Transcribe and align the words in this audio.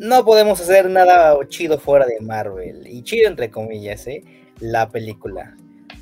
no 0.00 0.24
podemos 0.24 0.58
hacer 0.58 0.88
nada 0.88 1.36
chido 1.48 1.78
fuera 1.78 2.06
de 2.06 2.20
Marvel. 2.20 2.86
Y 2.86 3.02
chido 3.02 3.28
entre 3.28 3.50
comillas, 3.50 4.06
¿eh? 4.06 4.24
La 4.58 4.88
película. 4.88 5.54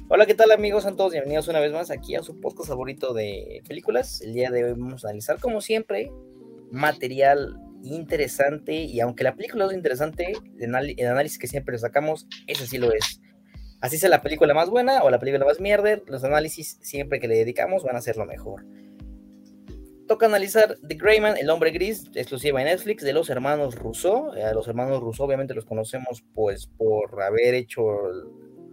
Hola, 0.08 0.24
¿qué 0.24 0.36
tal 0.36 0.52
amigos? 0.52 0.84
Son 0.84 0.96
todos 0.96 1.10
bienvenidos 1.10 1.48
una 1.48 1.58
vez 1.58 1.72
más 1.72 1.90
aquí 1.90 2.14
a 2.14 2.22
su 2.22 2.40
podcast 2.40 2.68
favorito 2.68 3.12
de 3.12 3.60
películas. 3.66 4.20
El 4.20 4.34
día 4.34 4.52
de 4.52 4.62
hoy 4.62 4.70
vamos 4.70 5.04
a 5.04 5.08
analizar, 5.08 5.40
como 5.40 5.60
siempre, 5.60 6.12
material 6.70 7.58
interesante. 7.82 8.72
Y 8.72 9.00
aunque 9.00 9.24
la 9.24 9.34
película 9.34 9.66
es 9.66 9.72
interesante, 9.72 10.32
el 10.60 11.06
análisis 11.06 11.36
que 11.36 11.48
siempre 11.48 11.76
sacamos, 11.76 12.28
ese 12.46 12.68
sí 12.68 12.78
lo 12.78 12.92
es. 12.92 13.20
Así 13.80 13.98
sea 13.98 14.10
la 14.10 14.22
película 14.22 14.54
más 14.54 14.70
buena 14.70 15.02
o 15.02 15.10
la 15.10 15.18
película 15.18 15.44
más 15.44 15.58
mierda, 15.58 16.00
los 16.06 16.22
análisis 16.22 16.78
siempre 16.82 17.18
que 17.18 17.26
le 17.26 17.34
dedicamos 17.34 17.82
van 17.82 17.96
a 17.96 18.00
ser 18.00 18.16
lo 18.16 18.26
mejor 18.26 18.64
toca 20.08 20.26
analizar 20.26 20.76
The 20.86 20.96
Greyman, 20.96 21.36
El 21.36 21.50
Hombre 21.50 21.70
Gris, 21.70 22.10
exclusiva 22.14 22.60
en 22.60 22.66
Netflix, 22.66 23.04
de 23.04 23.12
los 23.12 23.30
hermanos 23.30 23.76
Rousseau. 23.76 24.32
A 24.32 24.52
los 24.52 24.66
hermanos 24.66 25.00
Rousseau 25.00 25.26
obviamente 25.26 25.54
los 25.54 25.64
conocemos 25.64 26.24
pues 26.34 26.66
por 26.66 27.22
haber 27.22 27.54
hecho, 27.54 27.84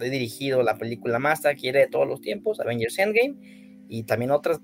he 0.02 0.10
dirigido 0.10 0.64
la 0.64 0.78
película 0.78 1.20
más 1.20 1.42
taquillera 1.42 1.82
de 1.82 1.88
todos 1.88 2.08
los 2.08 2.22
tiempos, 2.22 2.60
Avengers 2.60 2.98
Endgame, 2.98 3.36
y 3.88 4.04
también 4.04 4.32
otras, 4.32 4.60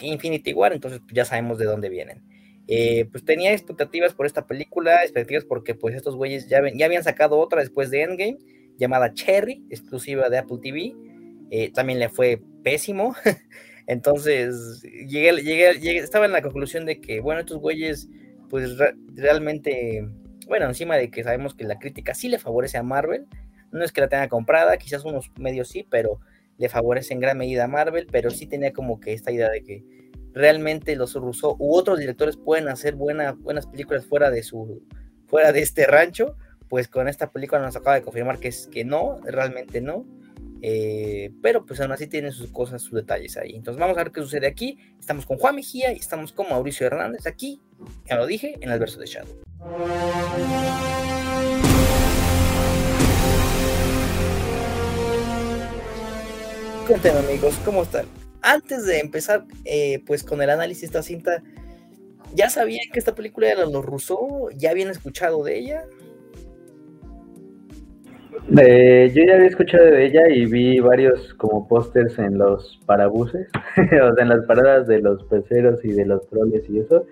Infinity 0.00 0.54
War, 0.54 0.72
entonces 0.72 1.00
ya 1.12 1.26
sabemos 1.26 1.58
de 1.58 1.66
dónde 1.66 1.90
vienen. 1.90 2.22
Eh, 2.68 3.06
pues 3.10 3.24
tenía 3.24 3.52
expectativas 3.52 4.14
por 4.14 4.24
esta 4.24 4.46
película, 4.46 5.02
expectativas 5.02 5.44
porque 5.44 5.74
pues 5.74 5.94
estos 5.94 6.16
güeyes 6.16 6.48
ya, 6.48 6.62
ya 6.74 6.86
habían 6.86 7.04
sacado 7.04 7.38
otra 7.38 7.60
después 7.60 7.90
de 7.90 8.02
Endgame, 8.02 8.38
llamada 8.78 9.12
Cherry, 9.12 9.64
exclusiva 9.68 10.30
de 10.30 10.38
Apple 10.38 10.58
TV. 10.62 10.94
Eh, 11.50 11.70
también 11.72 11.98
le 11.98 12.08
fue 12.08 12.40
pésimo. 12.62 13.14
Entonces, 13.86 14.82
llegué, 14.82 15.32
llegué, 15.42 15.98
estaba 15.98 16.26
en 16.26 16.32
la 16.32 16.42
conclusión 16.42 16.86
de 16.86 17.00
que, 17.00 17.20
bueno, 17.20 17.40
estos 17.40 17.58
güeyes, 17.58 18.08
pues 18.48 18.76
realmente, 19.14 20.08
bueno, 20.46 20.66
encima 20.66 20.96
de 20.96 21.10
que 21.10 21.24
sabemos 21.24 21.54
que 21.54 21.64
la 21.64 21.78
crítica 21.78 22.14
sí 22.14 22.28
le 22.28 22.38
favorece 22.38 22.78
a 22.78 22.82
Marvel, 22.82 23.26
no 23.72 23.84
es 23.84 23.92
que 23.92 24.00
la 24.00 24.08
tenga 24.08 24.28
comprada, 24.28 24.76
quizás 24.76 25.04
unos 25.04 25.30
medios 25.38 25.68
sí, 25.68 25.86
pero 25.88 26.20
le 26.58 26.68
favorece 26.68 27.14
en 27.14 27.20
gran 27.20 27.38
medida 27.38 27.64
a 27.64 27.68
Marvel, 27.68 28.06
pero 28.10 28.30
sí 28.30 28.46
tenía 28.46 28.72
como 28.72 29.00
que 29.00 29.14
esta 29.14 29.32
idea 29.32 29.50
de 29.50 29.62
que 29.62 29.84
realmente 30.32 30.96
los 30.96 31.14
Russo 31.14 31.56
u 31.58 31.74
otros 31.74 31.98
directores 31.98 32.36
pueden 32.36 32.68
hacer 32.68 32.94
buenas 32.94 33.66
películas 33.66 34.06
fuera 34.06 34.30
de 34.30 34.42
su 34.42 34.82
fuera 35.26 35.52
de 35.52 35.60
este 35.60 35.86
rancho, 35.86 36.36
pues 36.68 36.88
con 36.88 37.08
esta 37.08 37.30
película 37.30 37.60
nos 37.62 37.74
acaba 37.76 37.96
de 37.96 38.02
confirmar 38.02 38.38
que 38.38 38.48
es 38.48 38.66
que 38.66 38.84
no, 38.84 39.18
realmente 39.24 39.80
no. 39.80 40.04
Eh, 40.64 41.32
pero 41.42 41.66
pues 41.66 41.80
aún 41.80 41.90
así 41.90 42.06
tiene 42.06 42.30
sus 42.30 42.48
cosas, 42.52 42.82
sus 42.82 42.92
detalles 42.92 43.36
ahí. 43.36 43.56
Entonces 43.56 43.80
vamos 43.80 43.98
a 43.98 44.04
ver 44.04 44.12
qué 44.12 44.20
sucede 44.20 44.46
aquí. 44.46 44.78
Estamos 45.00 45.26
con 45.26 45.36
Juan 45.36 45.56
Mejía 45.56 45.92
y 45.92 45.96
estamos 45.96 46.32
con 46.32 46.48
Mauricio 46.48 46.86
Hernández 46.86 47.26
aquí, 47.26 47.60
ya 48.08 48.14
lo 48.14 48.26
dije, 48.26 48.56
en 48.60 48.70
el 48.70 48.78
verso 48.78 49.00
de 49.00 49.06
Shadow. 49.06 49.34
Cuéntenme 56.86 57.18
amigos, 57.18 57.58
¿cómo 57.64 57.82
están? 57.82 58.06
Antes 58.40 58.86
de 58.86 59.00
empezar 59.00 59.44
pues 59.46 60.00
pues 60.06 60.22
con 60.22 60.42
el 60.42 60.50
análisis 60.50 60.82
de 60.82 60.86
esta 60.86 61.02
cinta, 61.02 61.42
¿ya 62.34 62.50
sabían 62.50 62.86
que 62.92 63.00
esta 63.00 63.16
película 63.16 63.50
era 63.50 63.66
Los 63.66 63.84
Rousseau? 63.84 64.50
¿Ya 64.56 64.70
habían 64.70 64.90
escuchado 64.90 65.42
de 65.42 65.58
ella? 65.58 65.84
Eh, 68.56 69.10
yo 69.14 69.24
ya 69.24 69.34
había 69.34 69.46
escuchado 69.46 69.84
de 69.84 70.06
ella 70.06 70.28
y 70.28 70.46
vi 70.46 70.80
varios 70.80 71.34
como 71.34 71.68
pósters 71.68 72.18
en 72.18 72.38
los 72.38 72.80
parabuses, 72.86 73.48
o 73.76 74.14
sea, 74.14 74.22
en 74.22 74.28
las 74.28 74.44
paradas 74.46 74.86
de 74.86 75.00
los 75.00 75.22
peceros 75.24 75.84
y 75.84 75.92
de 75.92 76.06
los 76.06 76.26
troles 76.28 76.68
y 76.68 76.80
eso. 76.80 77.06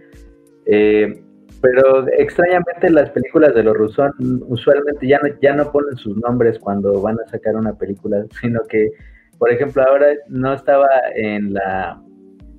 Eh, 0.66 1.22
pero 1.60 2.08
extrañamente 2.08 2.90
las 2.90 3.10
películas 3.10 3.54
de 3.54 3.62
los 3.62 3.76
Rusón 3.76 4.12
usualmente 4.48 5.06
ya 5.06 5.18
no, 5.22 5.28
ya 5.42 5.54
no 5.54 5.70
ponen 5.70 5.96
sus 5.96 6.16
nombres 6.16 6.58
cuando 6.58 7.02
van 7.02 7.18
a 7.20 7.28
sacar 7.28 7.56
una 7.56 7.74
película, 7.74 8.24
sino 8.40 8.60
que, 8.68 8.90
por 9.38 9.50
ejemplo, 9.50 9.82
ahora 9.82 10.08
no 10.28 10.54
estaba 10.54 10.88
en 11.14 11.54
la 11.54 12.00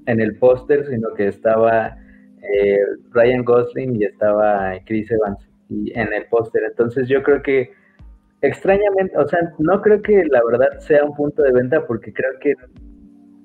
en 0.08 0.20
el 0.20 0.36
póster, 0.38 0.86
sino 0.88 1.14
que 1.14 1.28
estaba 1.28 1.96
eh, 2.42 2.80
Ryan 3.12 3.44
Gosling 3.44 4.02
y 4.02 4.06
estaba 4.06 4.74
Chris 4.86 5.10
Evans 5.12 5.48
y 5.70 5.98
en 5.98 6.12
el 6.14 6.26
póster. 6.26 6.64
Entonces 6.64 7.08
yo 7.08 7.24
creo 7.24 7.42
que 7.42 7.72
extrañamente, 8.42 9.18
o 9.18 9.28
sea, 9.28 9.40
no 9.60 9.82
creo 9.82 10.02
que 10.02 10.24
la 10.26 10.42
verdad 10.46 10.80
sea 10.80 11.04
un 11.04 11.16
punto 11.16 11.44
de 11.44 11.52
venta 11.52 11.86
porque 11.86 12.12
creo 12.12 12.32
que 12.42 12.56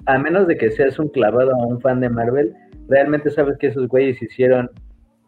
a 0.06 0.18
menos 0.18 0.46
de 0.46 0.56
que 0.56 0.70
seas 0.70 0.98
un 0.98 1.08
clavado 1.08 1.50
o 1.50 1.66
un 1.66 1.80
fan 1.80 2.00
de 2.00 2.08
Marvel, 2.08 2.54
realmente 2.88 3.30
sabes 3.30 3.58
que 3.58 3.68
esos 3.68 3.88
güeyes 3.88 4.22
hicieron 4.22 4.70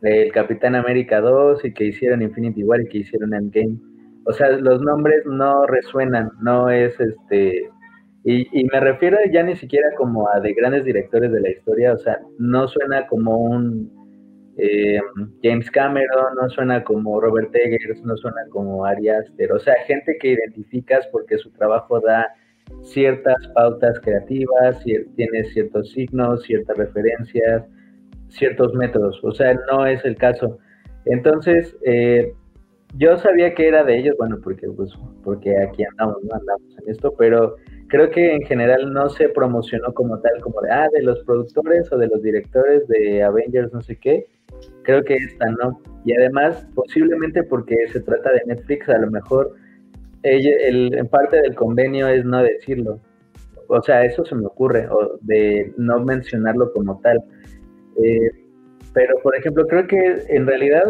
el 0.02 0.32
Capitán 0.32 0.76
América 0.76 1.20
2 1.20 1.64
y 1.64 1.72
que 1.72 1.86
hicieron 1.86 2.22
Infinity 2.22 2.62
War 2.62 2.80
y 2.80 2.88
que 2.88 2.98
hicieron 2.98 3.34
Endgame. 3.34 3.78
O 4.24 4.32
sea, 4.32 4.50
los 4.50 4.80
nombres 4.80 5.24
no 5.26 5.66
resuenan, 5.66 6.30
no 6.40 6.70
es 6.70 6.98
este... 7.00 7.68
Y, 8.24 8.46
y 8.52 8.64
me 8.64 8.80
refiero 8.80 9.16
ya 9.32 9.42
ni 9.42 9.56
siquiera 9.56 9.88
como 9.96 10.28
a 10.28 10.40
de 10.40 10.52
grandes 10.52 10.84
directores 10.84 11.32
de 11.32 11.40
la 11.40 11.50
historia, 11.50 11.94
o 11.94 11.98
sea, 11.98 12.18
no 12.38 12.68
suena 12.68 13.06
como 13.06 13.38
un 13.38 13.90
eh, 14.58 15.00
James 15.42 15.70
Cameron, 15.70 16.34
no 16.41 16.50
suena 16.50 16.82
como 16.82 17.20
Robert 17.20 17.54
Eggers, 17.54 18.02
no 18.02 18.16
suena 18.16 18.42
como 18.50 18.84
Ari 18.84 19.08
Aster, 19.08 19.52
o 19.52 19.58
sea, 19.60 19.74
gente 19.86 20.16
que 20.20 20.32
identificas 20.32 21.06
porque 21.12 21.38
su 21.38 21.50
trabajo 21.52 22.00
da 22.00 22.26
ciertas 22.82 23.36
pautas 23.54 24.00
creativas, 24.00 24.82
tiene 25.14 25.44
ciertos 25.44 25.92
signos, 25.92 26.42
ciertas 26.42 26.76
referencias, 26.76 27.64
ciertos 28.28 28.74
métodos, 28.74 29.20
o 29.22 29.30
sea, 29.30 29.54
no 29.70 29.86
es 29.86 30.04
el 30.04 30.16
caso. 30.16 30.58
Entonces, 31.04 31.76
eh, 31.84 32.32
yo 32.96 33.16
sabía 33.16 33.54
que 33.54 33.69
era 33.69 33.84
de 33.84 33.98
ellos, 33.98 34.16
bueno, 34.19 34.38
porque, 34.42 34.66
pues, 34.76 34.92
porque 35.22 35.56
aquí 35.56 35.84
andamos, 35.84 36.16
no 36.25 36.34
andamos 36.34 36.78
en 36.82 36.90
esto, 36.90 37.14
pero 37.16 37.54
creo 37.86 38.10
que 38.10 38.34
en 38.34 38.42
general 38.42 38.92
no 38.92 39.08
se 39.08 39.28
promocionó 39.28 39.94
como 39.94 40.19
tal, 40.19 40.40
como 40.40 40.60
de, 40.62 40.70
ah, 40.72 40.88
de 40.92 41.02
los 41.02 41.20
productores 41.20 41.92
o 41.92 41.96
de 41.96 42.08
los 42.08 42.22
directores 42.22 42.88
de 42.88 43.22
Avengers, 43.22 43.72
no 43.72 43.82
sé 43.82 43.96
qué, 43.96 44.26
creo 44.82 45.02
que 45.04 45.14
esta 45.14 45.50
no. 45.50 45.80
Y 46.04 46.14
además, 46.14 46.66
posiblemente 46.74 47.42
porque 47.42 47.76
se 47.92 48.00
trata 48.00 48.32
de 48.32 48.42
Netflix, 48.46 48.88
a 48.88 48.98
lo 48.98 49.10
mejor 49.10 49.54
el, 50.22 50.94
en 50.94 51.06
parte 51.08 51.41
del 51.41 51.54
convenio 51.54 52.08
es 52.08 52.24
no 52.24 52.42
decirlo. 52.42 53.00
O 53.69 53.82
sea, 53.82 54.04
eso 54.04 54.24
se 54.24 54.34
me 54.34 54.46
ocurre, 54.46 54.88
o 54.88 55.19
de 55.20 55.72
no 55.76 56.00
mencionarlo 56.00 56.72
como 56.72 56.98
tal. 57.00 57.22
Eh, 58.02 58.30
pero, 58.94 59.19
por 59.22 59.36
ejemplo, 59.36 59.66
creo 59.66 59.86
que 59.86 60.24
en 60.28 60.46
realidad 60.46 60.84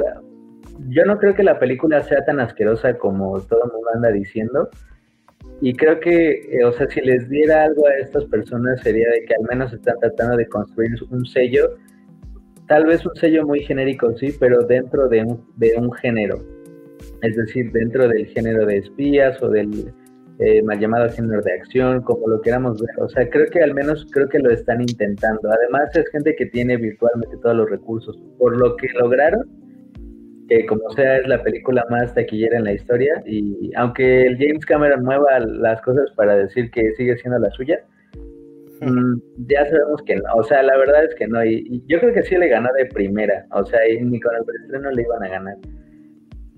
yo 0.89 1.05
no 1.05 1.19
creo 1.19 1.35
que 1.35 1.43
la 1.43 1.59
película 1.59 2.03
sea 2.03 2.25
tan 2.25 2.39
asquerosa 2.39 2.97
como 2.99 3.41
todo 3.41 3.65
el 3.65 3.73
mundo 3.73 3.89
anda 3.95 4.11
diciendo. 4.11 4.69
Y 5.61 5.75
creo 5.75 5.99
que, 5.99 6.31
eh, 6.53 6.65
o 6.65 6.73
sea, 6.73 6.89
si 6.89 7.01
les 7.01 7.29
diera 7.29 7.65
algo 7.65 7.87
a 7.89 7.95
estas 7.95 8.25
personas 8.27 8.81
sería 8.81 9.09
de 9.11 9.25
que 9.25 9.35
al 9.35 9.49
menos 9.49 9.73
están 9.73 9.99
tratando 9.99 10.37
de 10.37 10.47
construir 10.47 10.93
un 11.11 11.27
sello 11.27 11.77
tal 12.69 12.87
vez 12.87 13.05
un 13.05 13.15
sello 13.17 13.47
muy 13.47 13.61
genérico, 13.61 14.17
sí, 14.17 14.35
pero 14.39 14.59
dentro 14.61 15.09
de 15.09 15.25
un, 15.25 15.45
de 15.57 15.75
un 15.77 15.91
género. 15.93 16.37
Es 17.23 17.35
decir, 17.37 17.73
dentro 17.73 18.07
del 18.07 18.27
género 18.27 18.67
de 18.67 18.79
espías 18.79 19.43
o 19.43 19.49
del 19.49 19.93
eh, 20.39 20.63
mal 20.63 20.79
llamado 20.79 21.09
género 21.11 21.41
de 21.43 21.53
acción, 21.53 22.03
como 22.03 22.29
lo 22.29 22.41
queramos 22.41 22.81
ver. 22.81 22.91
O 23.01 23.09
sea, 23.09 23.29
creo 23.29 23.47
que 23.47 23.61
al 23.61 23.75
menos 23.75 24.07
creo 24.13 24.29
que 24.29 24.39
lo 24.39 24.51
están 24.51 24.81
intentando. 24.83 25.51
Además, 25.51 25.95
es 25.97 26.09
gente 26.11 26.37
que 26.37 26.47
tiene 26.47 26.77
virtualmente 26.77 27.37
todos 27.43 27.57
los 27.57 27.71
recursos. 27.71 28.17
Por 28.39 28.57
lo 28.57 28.77
que 28.77 28.89
lograron, 29.01 29.43
que 30.49 30.65
como 30.67 30.89
sea 30.91 31.19
es 31.19 31.27
la 31.27 31.43
película 31.43 31.85
más 31.91 32.15
taquillera 32.15 32.59
en 32.59 32.65
la 32.65 32.73
historia, 32.73 33.23
y 33.27 33.71
aunque 33.77 34.23
el 34.23 34.39
James 34.39 34.65
Cameron 34.65 35.05
mueva 35.05 35.41
las 35.41 35.81
cosas 35.83 36.11
para 36.17 36.37
decir 36.37 36.71
que 36.71 36.93
sigue 36.95 37.17
siendo 37.19 37.39
la 37.39 37.51
suya, 37.51 37.81
Mm, 38.81 39.21
ya 39.49 39.65
sabemos 39.67 40.03
que 40.07 40.17
no, 40.17 40.35
o 40.37 40.43
sea, 40.43 40.63
la 40.63 40.77
verdad 40.77 41.05
es 41.05 41.15
que 41.17 41.27
no, 41.27 41.45
y, 41.45 41.83
yo 41.89 41.99
creo 41.99 42.13
que 42.15 42.23
sí 42.23 42.37
le 42.37 42.49
ganó 42.49 42.69
de 42.77 42.87
primera, 42.87 43.47
o 43.53 43.65
sea, 43.65 43.81
y 43.89 44.01
ni 44.01 44.21
con 44.21 44.35
el 44.37 44.45
preestreno 44.45 44.91
le 44.91 45.03
iban 45.03 45.25
a 45.25 45.29
ganar. 45.29 45.57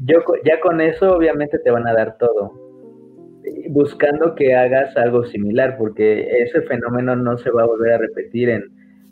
Yo, 0.05 0.19
ya 0.45 0.61
con 0.61 0.81
eso 0.81 1.17
obviamente 1.17 1.59
te 1.59 1.71
van 1.71 1.87
a 1.87 1.95
dar 1.95 2.17
todo, 2.19 2.53
buscando 3.71 4.35
que 4.35 4.55
hagas 4.55 4.97
algo 4.97 5.25
similar, 5.25 5.77
porque 5.79 6.43
ese 6.43 6.63
fenómeno 6.63 7.17
no 7.17 7.39
se 7.39 7.51
va 7.51 7.63
a 7.63 7.67
volver 7.67 7.93
a 7.95 7.99
repetir 7.99 8.51
en 8.51 8.65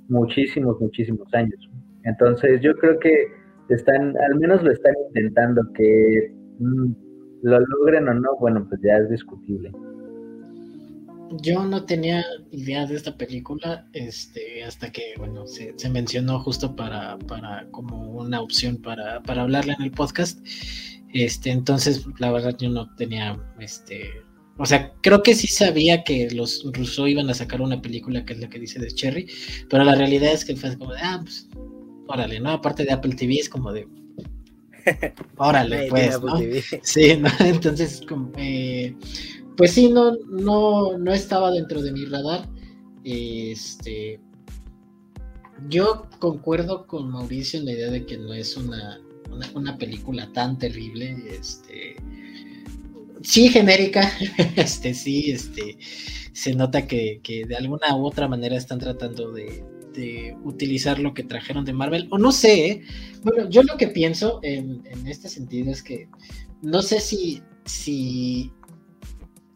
muchísimos, 0.09 0.81
muchísimos 0.81 1.33
años. 1.35 1.71
Entonces 2.05 2.61
yo 2.61 2.75
creo 2.77 2.99
que 2.99 3.27
están, 3.69 4.15
al 4.19 4.38
menos 4.38 4.62
lo 4.62 4.73
están 4.73 4.94
intentando, 5.09 5.62
que 5.75 6.33
mm, 6.59 6.93
lo 7.43 7.59
logren 7.61 8.09
o 8.09 8.15
no, 8.15 8.37
bueno, 8.41 8.67
pues 8.69 8.81
ya 8.83 8.97
es 8.99 9.09
discutible. 9.11 9.71
Yo 11.31 11.65
no 11.65 11.85
tenía 11.85 12.25
idea 12.51 12.87
de 12.87 12.97
esta 12.97 13.17
película 13.17 13.87
este, 13.93 14.65
hasta 14.65 14.91
que 14.91 15.15
bueno, 15.19 15.47
se, 15.47 15.75
mencionó 15.91 16.41
justo 16.41 16.75
para, 16.75 17.19
para, 17.19 17.67
como 17.71 18.11
una 18.13 18.41
opción 18.41 18.77
para, 18.79 19.23
para 19.23 19.43
hablarla 19.43 19.75
en 19.75 19.83
el 19.83 19.91
podcast. 19.91 20.39
Este, 21.13 21.51
entonces, 21.51 22.05
la 22.19 22.31
verdad, 22.31 22.57
yo 22.59 22.71
no 22.71 22.95
tenía 22.97 23.39
este. 23.59 24.23
O 24.59 24.67
sea, 24.67 24.93
creo 25.03 25.23
que 25.23 25.35
sí 25.35 25.47
sabía 25.47 26.03
que 26.03 26.31
los 26.31 26.65
Russo 26.73 27.07
iban 27.07 27.31
a 27.31 27.35
sacar 27.35 27.61
una 27.61 27.81
película 27.81 28.25
que 28.25 28.33
es 28.33 28.41
la 28.41 28.49
que 28.49 28.59
dice 28.59 28.81
de 28.81 28.89
Cherry, 28.89 29.27
pero 29.71 29.85
la 29.85 29.95
realidad 29.95 30.33
es 30.33 30.45
que 30.45 30.57
fue 30.57 30.77
como 30.77 30.93
de, 30.93 31.01
ah, 31.01 31.21
pues, 31.23 31.49
órale, 32.09 32.41
¿no? 32.41 32.51
Aparte 32.51 32.85
de 32.85 32.93
Apple 32.93 33.15
TV, 33.15 33.35
es 33.35 33.49
como 33.49 33.73
de. 33.73 33.87
Órale, 35.37 35.87
pues. 35.89 36.21
¿no? 36.21 36.39
Sí, 36.83 37.21
entonces, 37.41 38.03
eh, 38.37 38.95
pues 39.59 39.73
sí, 39.73 39.91
no, 39.91 40.17
no, 40.29 40.97
no 40.97 41.13
estaba 41.13 41.51
dentro 41.51 41.83
de 41.83 41.91
mi 41.91 42.05
radar. 42.05 42.49
Este, 43.03 44.21
yo 45.69 46.09
concuerdo 46.21 46.87
con 46.87 47.11
Mauricio 47.11 47.59
en 47.59 47.67
la 47.67 47.73
idea 47.73 47.91
de 47.91 48.07
que 48.07 48.17
no 48.17 48.33
es 48.33 48.57
una, 48.57 49.01
una, 49.57 49.77
película 49.77 50.31
tan 50.33 50.59
terrible. 50.59 51.17
Este, 51.29 51.97
sí, 53.23 53.49
genérica. 53.49 54.09
Este, 54.55 54.95
sí, 54.95 55.33
este, 55.33 55.77
se 56.33 56.55
nota 56.55 56.87
que, 56.87 57.21
que 57.25 57.45
de 57.45 57.57
alguna 57.57 57.97
u 57.97 58.07
otra 58.07 58.29
manera 58.29 58.57
están 58.57 58.79
tratando 58.79 59.33
de, 59.33 59.65
utilizar 60.45 61.01
lo 61.01 61.13
que 61.13 61.25
trajeron 61.25 61.65
de 61.65 61.73
Marvel. 61.73 62.07
O 62.13 62.19
no 62.19 62.31
sé, 62.31 62.71
¿eh? 62.71 62.83
bueno, 63.25 63.51
yo 63.51 63.65
lo 63.65 63.77
que 63.77 63.89
pienso 63.89 64.39
en, 64.45 64.87
en, 64.87 65.09
este 65.09 65.29
sentido 65.29 65.73
es 65.73 65.83
que 65.83 66.09
no 66.63 66.83
sé 66.83 67.01
si, 67.01 67.43
si 67.65 68.53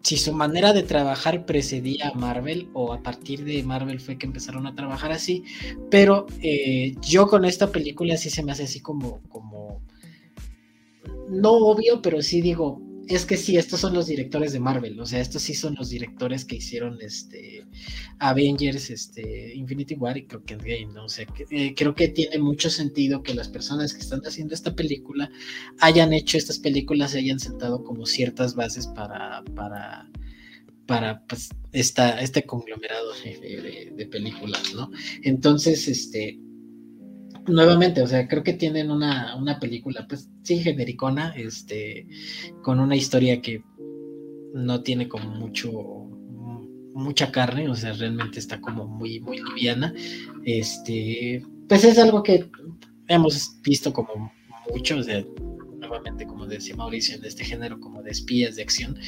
si 0.03 0.17
su 0.17 0.33
manera 0.33 0.73
de 0.73 0.83
trabajar 0.83 1.47
precedía 1.47 2.09
a 2.09 2.15
Marvel 2.15 2.69
o 2.73 2.93
a 2.93 3.03
partir 3.03 3.45
de 3.45 3.63
Marvel 3.63 4.01
fue 4.01 4.19
que 4.19 4.27
empezaron 4.27 4.67
a 4.67 4.75
trabajar 4.75 5.13
así, 5.13 5.45
pero 5.91 6.27
eh, 6.43 6.95
yo 7.01 7.29
con 7.29 7.45
esta 7.45 7.71
película 7.71 8.17
sí 8.17 8.29
se 8.31 8.43
me 8.43 8.53
hace 8.53 8.65
así 8.65 8.81
como, 8.81 9.21
como, 9.29 9.81
no 11.29 11.53
obvio, 11.53 12.03
pero 12.03 12.21
sí 12.21 12.41
digo, 12.41 12.81
es 13.09 13.27
que 13.27 13.37
sí, 13.37 13.57
estos 13.57 13.81
son 13.81 13.95
los 13.95 14.07
directores 14.07 14.53
de 14.53 14.61
Marvel, 14.61 14.99
o 15.01 15.07
sea, 15.07 15.21
estos 15.21 15.43
sí 15.43 15.55
son 15.55 15.75
los 15.75 15.91
directores 15.91 16.45
que 16.45 16.57
hicieron 16.57 16.99
este 17.01 17.67
Avengers, 18.19 18.91
este 18.91 19.55
Infinity 19.55 19.95
War 19.95 20.17
y 20.17 20.27
creo 20.27 20.45
que 20.45 20.55
Endgame, 20.55 20.93
¿no? 20.93 21.05
O 21.07 21.09
sea, 21.09 21.27
eh, 21.51 21.75
creo 21.75 21.95
que 21.95 22.09
tiene 22.09 22.39
mucho 22.39 22.71
sentido 22.71 23.23
que 23.23 23.35
las 23.35 23.49
personas 23.49 23.93
que 23.95 24.01
están 24.01 24.21
haciendo 24.21 24.55
esta 24.55 24.75
película 24.75 25.31
hayan 25.81 26.13
hecho 26.13 26.39
estas 26.39 26.59
películas 26.59 27.15
y 27.15 27.19
hayan 27.19 27.41
sentado 27.41 27.83
como 27.83 28.07
ciertas 28.07 28.55
bases 28.55 28.87
para, 28.89 29.43
para, 29.55 30.09
para 30.87 31.25
pues, 31.27 31.51
esta, 31.73 32.21
este 32.21 32.45
conglomerado 32.45 33.13
de 33.23 34.09
películas, 34.11 34.75
¿no? 34.75 34.91
Entonces, 35.23 35.89
este, 35.89 36.39
nuevamente, 37.47 38.03
o 38.03 38.07
sea, 38.07 38.29
creo 38.29 38.43
que 38.43 38.53
tienen 38.53 38.91
una, 38.91 39.37
una 39.37 39.59
película, 39.59 40.07
pues 40.09 40.29
sí, 40.43 40.59
genericona, 40.59 41.35
este, 41.37 42.07
con 42.63 42.81
una 42.81 42.97
historia 42.97 43.41
que 43.41 43.63
no 44.55 44.83
tiene 44.83 45.09
como 45.09 45.31
mucho 45.31 45.71
mucha 46.95 47.33
carne, 47.33 47.69
o 47.69 47.75
sea, 47.75 47.93
realmente 47.93 48.39
está 48.39 48.61
como 48.61 48.87
muy, 48.87 49.21
muy 49.21 49.39
liviana. 49.43 49.95
Este, 50.45 51.43
pues 51.69 51.85
es 51.85 51.99
algo 51.99 52.23
que 52.23 52.51
hemos 53.09 53.61
visto 53.63 53.93
como 53.93 54.33
mucho, 54.71 54.99
o 54.99 55.03
sea, 55.03 55.25
nuevamente, 55.79 56.27
como 56.27 56.47
decía 56.47 56.77
Mauricio, 56.77 57.17
en 57.17 57.25
este 57.25 57.45
género 57.45 57.81
como 57.81 58.03
de 58.03 58.11
espías 58.11 58.57
de 58.57 58.63
acción. 58.63 58.99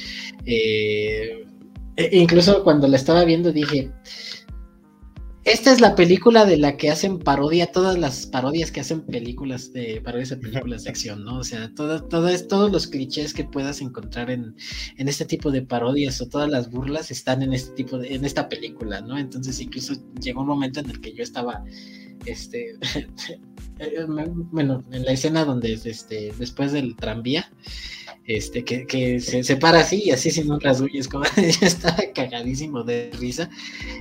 Eh, 0.45 1.45
e 1.95 2.17
incluso 2.17 2.63
cuando 2.63 2.87
la 2.87 2.97
estaba 2.97 3.23
viendo 3.23 3.51
dije, 3.51 3.91
esta 5.45 5.71
es 5.71 5.79
la 5.79 5.93
película 5.93 6.43
de 6.45 6.57
la 6.57 6.75
que 6.75 6.89
hacen 6.89 7.19
parodia, 7.19 7.71
todas 7.71 7.99
las 7.99 8.25
parodias 8.25 8.71
que 8.71 8.79
hacen 8.79 9.01
películas 9.01 9.71
de 9.71 10.01
parodias 10.03 10.29
de 10.29 10.37
películas 10.37 10.83
de 10.83 10.89
acción, 10.89 11.23
¿no? 11.23 11.37
O 11.37 11.43
sea, 11.43 11.71
todos 11.75 12.71
los 12.71 12.87
clichés 12.87 13.31
que 13.31 13.43
puedas 13.43 13.79
encontrar 13.79 14.31
en, 14.31 14.55
en, 14.97 15.07
este 15.07 15.23
tipo 15.23 15.51
de 15.51 15.61
parodias 15.61 16.19
o 16.19 16.27
todas 16.27 16.49
las 16.49 16.71
burlas 16.71 17.11
están 17.11 17.43
en 17.43 17.53
este 17.53 17.75
tipo 17.75 17.99
de, 17.99 18.15
en 18.15 18.25
esta 18.25 18.49
película, 18.49 19.01
¿no? 19.01 19.19
Entonces 19.19 19.59
incluso 19.59 19.93
llegó 20.19 20.41
un 20.41 20.47
momento 20.47 20.79
en 20.79 20.89
el 20.89 20.99
que 20.99 21.13
yo 21.13 21.21
estaba, 21.21 21.63
este, 22.25 22.77
bueno, 24.51 24.83
en 24.91 25.05
la 25.05 25.11
escena 25.11 25.45
donde, 25.45 25.73
este, 25.73 26.33
después 26.37 26.71
del 26.71 26.95
tranvía, 26.95 27.51
este, 28.27 28.63
que, 28.63 29.19
se, 29.19 29.43
se, 29.43 29.57
para 29.57 29.81
así 29.81 30.03
y 30.05 30.11
así 30.11 30.31
sin 30.31 30.49
un 30.49 30.59
rasguño, 30.59 30.99
es 30.99 31.07
como, 31.07 31.25
estaba 31.61 31.97
cagadísimo 32.13 32.83
de 32.83 33.11
risa, 33.19 33.49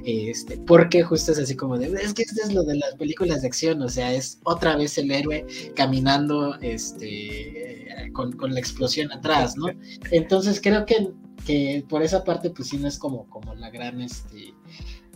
este, 0.04 0.58
porque 0.58 1.02
justo 1.02 1.32
es 1.32 1.38
así 1.38 1.56
como 1.56 1.76
de, 1.76 1.86
es 1.86 2.14
que 2.14 2.22
esto 2.22 2.42
es 2.42 2.54
lo 2.54 2.62
de 2.64 2.76
las 2.76 2.94
películas 2.94 3.42
de 3.42 3.48
acción, 3.48 3.82
o 3.82 3.88
sea, 3.88 4.14
es 4.14 4.40
otra 4.44 4.76
vez 4.76 4.96
el 4.98 5.10
héroe 5.10 5.44
caminando, 5.74 6.58
este, 6.60 7.88
con, 8.12 8.32
con 8.32 8.54
la 8.54 8.60
explosión 8.60 9.12
atrás, 9.12 9.56
¿no? 9.56 9.66
Entonces 10.10 10.60
creo 10.60 10.86
que, 10.86 11.10
que 11.46 11.84
por 11.88 12.02
esa 12.02 12.24
parte, 12.24 12.50
pues 12.50 12.68
sí, 12.68 12.78
no 12.78 12.88
es 12.88 12.98
como, 12.98 13.28
como 13.28 13.54
la 13.54 13.70
gran, 13.70 14.00
este, 14.00 14.54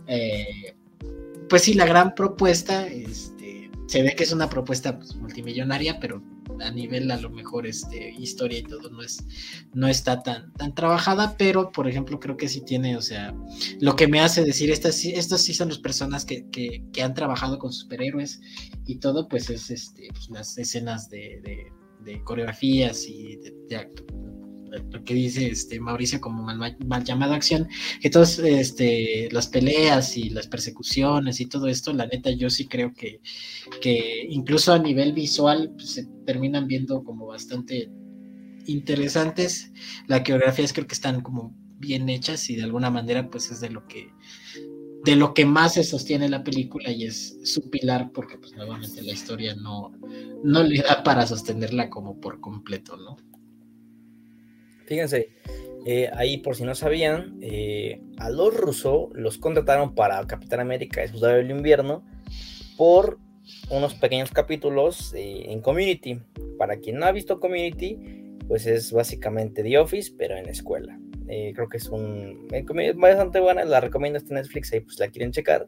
eh, 0.07 0.75
pues 1.49 1.63
sí, 1.63 1.73
la 1.73 1.85
gran 1.85 2.15
propuesta, 2.15 2.87
este, 2.87 3.71
se 3.87 4.03
ve 4.03 4.15
que 4.15 4.23
es 4.23 4.31
una 4.31 4.49
propuesta 4.49 4.97
pues, 4.97 5.15
multimillonaria, 5.15 5.99
pero 5.99 6.21
a 6.61 6.71
nivel 6.71 7.09
a 7.11 7.17
lo 7.17 7.29
mejor 7.29 7.65
este, 7.67 8.11
historia 8.17 8.59
y 8.59 8.63
todo 8.63 8.89
no 8.89 9.01
es 9.01 9.23
no 9.73 9.87
está 9.87 10.21
tan 10.21 10.51
tan 10.53 10.73
trabajada 10.73 11.35
pero 11.37 11.71
por 11.71 11.87
ejemplo 11.87 12.19
creo 12.19 12.37
que 12.37 12.49
sí 12.49 12.61
tiene 12.61 12.97
o 12.97 13.01
sea 13.01 13.33
lo 13.79 13.95
que 13.95 14.07
me 14.07 14.19
hace 14.19 14.43
decir 14.43 14.71
estas 14.71 15.05
estos 15.05 15.41
sí 15.41 15.53
son 15.53 15.69
las 15.69 15.77
personas 15.77 16.25
que, 16.25 16.49
que, 16.49 16.83
que, 16.91 17.01
han 17.01 17.13
trabajado 17.13 17.59
con 17.59 17.71
superhéroes 17.71 18.41
y 18.85 18.97
todo 18.97 19.27
pues 19.27 19.49
es 19.49 19.69
este 19.69 20.09
pues, 20.11 20.29
las 20.29 20.57
escenas 20.57 21.09
de, 21.09 21.39
de, 21.43 21.71
de 22.03 22.23
coreografías 22.23 23.05
y 23.07 23.37
de, 23.37 23.77
lo 24.69 25.03
que 25.03 25.13
dice 25.13 25.47
este 25.47 25.79
Mauricio 25.79 26.21
como 26.21 26.43
mal, 26.43 26.77
mal, 26.85 27.03
llamada 27.03 27.35
acción, 27.35 27.67
que 28.01 28.09
todas 28.09 28.39
este, 28.39 29.29
las 29.31 29.47
peleas 29.47 30.17
y 30.17 30.29
las 30.29 30.47
persecuciones 30.47 31.39
y 31.39 31.47
todo 31.47 31.67
esto, 31.67 31.93
la 31.93 32.07
neta 32.07 32.31
yo 32.31 32.49
sí 32.49 32.67
creo 32.67 32.93
que, 32.93 33.21
que 33.81 34.25
incluso 34.29 34.73
a 34.73 34.79
nivel 34.79 35.13
visual 35.13 35.71
pues, 35.75 35.91
se 35.91 36.05
terminan 36.25 36.67
viendo 36.67 37.03
como 37.03 37.27
bastante 37.27 37.89
interesantes. 38.65 39.71
La 40.07 40.23
coreografías 40.23 40.73
creo 40.73 40.87
que 40.87 40.95
están 40.95 41.21
como 41.21 41.55
bien 41.77 42.09
hechas 42.09 42.49
y 42.49 42.55
de 42.55 42.63
alguna 42.63 42.89
manera 42.89 43.29
pues 43.29 43.51
es 43.51 43.61
de 43.61 43.69
lo 43.69 43.87
que 43.87 44.09
de 45.03 45.15
lo 45.15 45.33
que 45.33 45.45
más 45.45 45.75
se 45.75 45.83
sostiene 45.83 46.27
la 46.27 46.43
película 46.43 46.91
y 46.91 47.05
es 47.05 47.37
su 47.43 47.69
pilar 47.69 48.11
porque 48.11 48.37
pues 48.37 48.53
nuevamente 48.55 49.01
la 49.01 49.13
historia 49.13 49.55
no, 49.55 49.93
no 50.43 50.63
le 50.63 50.81
da 50.81 51.03
para 51.03 51.25
sostenerla 51.25 51.89
como 51.89 52.19
por 52.19 52.41
completo, 52.41 52.97
¿no? 52.97 53.15
Fíjense, 54.89 55.29
eh, 55.85 56.09
ahí 56.15 56.37
por 56.37 56.55
si 56.55 56.63
no 56.63 56.73
sabían, 56.73 57.37
eh, 57.43 58.01
a 58.17 58.31
los 58.31 58.57
rusos 58.57 59.09
los 59.13 59.37
contrataron 59.37 59.93
para 59.93 60.25
Capitán 60.25 60.61
América 60.61 61.05
y 61.05 61.09
Soldado 61.09 61.35
del 61.35 61.51
Invierno 61.51 62.03
por 62.75 63.19
unos 63.69 63.93
pequeños 63.93 64.31
capítulos 64.31 65.13
eh, 65.15 65.45
en 65.49 65.61
Community. 65.61 66.19
Para 66.57 66.77
quien 66.77 66.97
no 66.97 67.05
ha 67.05 67.11
visto 67.11 67.39
Community, 67.39 67.99
pues 68.47 68.65
es 68.65 68.91
básicamente 68.91 69.61
The 69.61 69.77
Office, 69.77 70.11
pero 70.17 70.35
en 70.35 70.49
escuela. 70.49 70.99
creo 71.27 71.69
que 71.69 71.77
es 71.77 71.87
un 71.89 72.47
bastante 72.95 73.39
buena, 73.39 73.63
la 73.63 73.79
recomiendo 73.79 74.17
este 74.17 74.33
Netflix, 74.33 74.73
ahí 74.73 74.79
pues 74.79 74.97
la 74.97 75.09
quieren 75.09 75.31
checar. 75.31 75.67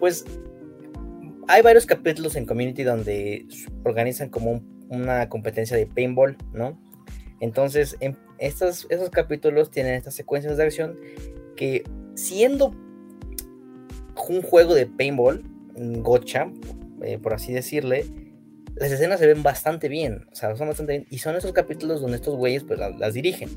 pues 0.00 0.24
hay 1.48 1.60
varios 1.60 1.84
capítulos 1.84 2.34
en 2.36 2.46
Community 2.46 2.82
donde 2.82 3.44
organizan 3.84 4.30
como 4.30 4.62
una 4.88 5.28
competencia 5.28 5.76
de 5.76 5.84
paintball, 5.84 6.38
¿no? 6.54 6.89
Entonces, 7.40 7.96
en 8.00 8.16
estos, 8.38 8.86
esos 8.90 9.10
capítulos 9.10 9.70
tienen 9.70 9.94
estas 9.94 10.14
secuencias 10.14 10.56
de 10.56 10.62
acción 10.62 10.98
que 11.56 11.84
siendo 12.14 12.74
un 14.28 14.42
juego 14.42 14.74
de 14.74 14.86
paintball, 14.86 15.42
gocha, 16.02 16.50
eh, 17.02 17.18
por 17.18 17.34
así 17.34 17.52
decirle, 17.52 18.06
las 18.76 18.92
escenas 18.92 19.18
se 19.18 19.26
ven 19.26 19.42
bastante 19.42 19.88
bien, 19.88 20.26
o 20.30 20.34
sea, 20.34 20.54
son 20.56 20.68
bastante 20.68 20.92
bien, 20.92 21.06
y 21.10 21.18
son 21.18 21.36
esos 21.36 21.52
capítulos 21.52 22.00
donde 22.00 22.16
estos 22.16 22.36
güeyes 22.36 22.64
pues 22.64 22.78
las 22.78 23.14
dirigen. 23.14 23.48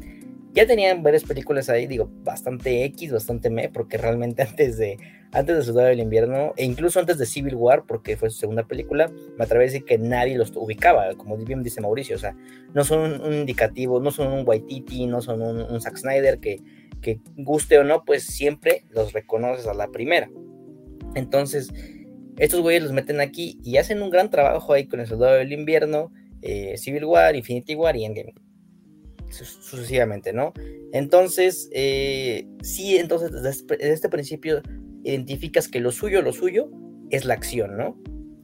Ya 0.54 0.68
tenían 0.68 1.02
varias 1.02 1.24
películas 1.24 1.70
ahí, 1.70 1.88
digo, 1.88 2.10
bastante 2.24 2.84
X, 2.86 3.12
bastante 3.12 3.50
me, 3.50 3.70
porque 3.70 3.98
realmente 3.98 4.42
antes 4.50 4.78
de 4.78 4.98
antes 5.34 5.58
de 5.58 5.64
Soldado 5.64 5.88
del 5.88 6.00
Invierno, 6.00 6.54
e 6.58 6.64
incluso 6.64 7.00
antes 7.00 7.18
de 7.18 7.26
Civil 7.26 7.56
War, 7.56 7.86
porque 7.88 8.16
fue 8.18 8.30
su 8.30 8.38
segunda 8.38 8.64
película, 8.64 9.12
me 9.38 9.44
atrevo 9.44 9.62
a 9.62 9.66
decir 9.66 9.84
que 9.84 9.98
nadie 9.98 10.38
los 10.38 10.52
ubicaba, 10.56 11.14
como 11.16 11.38
bien 11.38 11.64
dice 11.64 11.82
Mauricio, 11.82 12.16
o 12.16 12.20
sea, 12.20 12.36
no 12.74 12.84
son 12.84 13.22
un, 13.22 13.34
indicativo, 13.34 14.00
no 14.00 14.12
son 14.12 14.32
un 14.32 14.48
Waititi, 14.48 15.08
no 15.08 15.22
son 15.22 15.42
un, 15.42 15.82
Zack 15.82 15.98
Snyder, 15.98 16.40
que, 16.40 16.62
que 17.02 17.20
guste 17.36 17.80
o 17.80 17.84
no, 17.84 18.06
pues 18.06 18.24
siempre 18.24 18.86
los 18.90 19.14
reconoces 19.14 19.66
a 19.68 19.74
la 19.74 19.88
primera. 19.88 20.30
Entonces, 21.16 21.74
estos 22.38 22.62
güeyes 22.62 22.84
los 22.84 22.92
meten 22.92 23.20
aquí 23.20 23.60
y 23.64 23.78
hacen 23.78 24.02
un 24.02 24.10
gran 24.10 24.30
trabajo 24.30 24.74
ahí 24.74 24.88
con 24.88 25.00
el 25.00 25.08
Soldado 25.08 25.34
del 25.34 25.52
Invierno, 25.52 26.12
eh, 26.42 26.78
Civil 26.78 27.06
War, 27.06 27.36
Infinity 27.36 27.76
War 27.76 27.96
y 27.96 28.06
Endgame 28.06 28.34
sucesivamente, 29.34 30.34
¿no? 30.34 30.54
Entonces, 30.92 31.70
eh, 31.74 32.46
sí, 32.62 32.98
entonces 32.98 33.32
desde 33.32 33.94
este 33.94 34.10
principio 34.10 34.62
identificas 35.04 35.68
que 35.68 35.80
lo 35.80 35.92
suyo, 35.92 36.22
lo 36.22 36.34
suyo 36.34 36.70
es 37.10 37.26
la 37.26 37.34
acción, 37.34 37.78
¿no? 37.78 38.02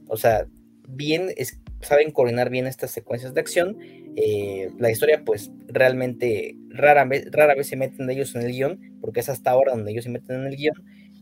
O 0.08 0.16
sea, 0.16 0.46
bien, 0.88 1.28
saben 1.80 2.10
coordinar 2.10 2.50
bien 2.50 2.66
estas 2.66 2.90
secuencias 2.90 3.34
de 3.34 3.40
acción. 3.40 3.76
Eh, 4.16 4.70
la 4.78 4.90
historia, 4.90 5.22
pues, 5.24 5.50
realmente 5.68 6.56
rara 6.70 7.04
vez, 7.04 7.28
rara 7.30 7.54
vez 7.54 7.68
se 7.68 7.76
meten 7.76 8.10
ellos 8.10 8.34
en 8.34 8.42
el 8.42 8.52
guion, 8.52 8.98
porque 9.00 9.20
es 9.20 9.28
hasta 9.28 9.50
ahora 9.50 9.72
donde 9.72 9.92
ellos 9.92 10.04
se 10.04 10.10
meten 10.10 10.40
en 10.40 10.46
el 10.46 10.56
guion, 10.56 10.74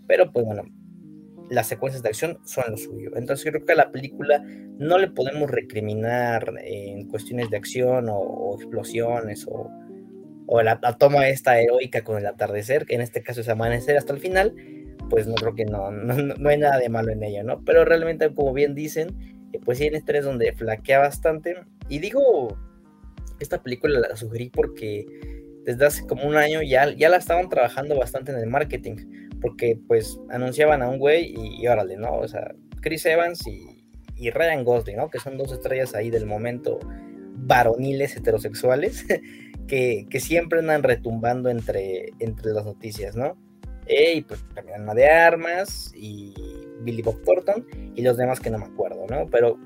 pero 0.07 0.33
pues 0.33 0.45
bueno, 0.47 0.64
las 1.50 1.66
secuencias 1.66 2.02
de 2.02 2.09
acción 2.09 2.38
son 2.45 2.64
lo 2.71 2.76
suyo. 2.76 3.11
Entonces 3.16 3.49
creo 3.49 3.64
que 3.64 3.73
a 3.73 3.76
la 3.76 3.90
película 3.90 4.42
no 4.78 4.99
le 4.99 5.09
podemos 5.09 5.50
recriminar 5.50 6.54
en 6.62 7.09
cuestiones 7.09 7.50
de 7.50 7.57
acción 7.57 8.09
o, 8.11 8.57
explosiones 8.57 9.47
o, 9.49 9.71
la, 10.62 10.80
toma 10.99 11.28
esta 11.28 11.61
heroica 11.61 12.02
con 12.02 12.18
el 12.18 12.26
atardecer, 12.26 12.87
que 12.87 12.95
en 12.95 13.02
este 13.02 13.23
caso 13.23 13.40
es 13.40 13.49
amanecer 13.49 13.97
hasta 13.97 14.12
el 14.12 14.21
final, 14.21 14.54
pues 15.08 15.26
no 15.26 15.34
creo 15.34 15.54
que 15.54 15.64
no, 15.66 15.90
no, 15.90 16.48
hay 16.48 16.58
nada 16.58 16.78
de 16.78 16.88
malo 16.88 17.12
en 17.12 17.22
ello, 17.22 17.44
¿no? 17.44 17.62
Pero 17.64 17.84
realmente, 17.84 18.32
como 18.34 18.52
bien 18.52 18.74
dicen, 18.74 19.16
eh, 19.52 19.60
pues 19.64 19.78
sí, 19.78 19.86
en 19.86 19.94
este 19.94 20.18
es 20.18 20.24
donde 20.24 20.52
flaquea 20.52 20.98
bastante. 20.98 21.56
Y 21.88 21.98
digo, 21.98 22.56
esta 23.40 23.62
película 23.62 24.00
la 24.00 24.16
sugerí 24.16 24.50
porque 24.50 25.06
desde 25.64 25.86
hace 25.86 26.06
como 26.06 26.26
un 26.26 26.36
año 26.36 26.62
ya, 26.62 26.90
ya 26.94 27.08
la 27.08 27.18
estaban 27.18 27.48
trabajando 27.48 27.96
bastante 27.98 28.32
en 28.32 28.38
el 28.38 28.46
marketing 28.46 28.96
porque 29.40 29.78
pues 29.86 30.18
anunciaban 30.30 30.82
a 30.82 30.88
un 30.88 30.98
güey 30.98 31.34
y, 31.36 31.66
órale, 31.66 31.96
¿no? 31.96 32.14
O 32.14 32.28
sea, 32.28 32.54
Chris 32.80 33.06
Evans 33.06 33.46
y, 33.46 33.84
y, 34.16 34.30
Ryan 34.30 34.64
Gosling, 34.64 34.96
¿no? 34.96 35.10
Que 35.10 35.20
son 35.20 35.36
dos 35.36 35.52
estrellas 35.52 35.94
ahí 35.94 36.10
del 36.10 36.26
momento 36.26 36.78
varoniles 37.34 38.16
heterosexuales 38.16 39.06
que, 39.68 40.06
que 40.10 40.20
siempre 40.20 40.58
andan 40.58 40.82
retumbando 40.82 41.50
entre, 41.50 42.10
entre 42.18 42.52
las 42.52 42.64
noticias, 42.64 43.14
¿no? 43.14 43.36
Y 43.88 44.23
pues 44.23 44.45
también 44.54 44.83
Ana 44.83 44.95
de 44.95 45.09
Armas 45.09 45.92
y 45.95 46.35
Billy 46.80 47.02
Bob 47.02 47.23
Thornton 47.23 47.66
y 47.95 48.02
los 48.02 48.16
demás 48.16 48.40
que 48.40 48.50
no 48.50 48.59
me 48.59 48.66
acuerdo, 48.66 49.07
¿no? 49.09 49.26
Pero 49.30 49.59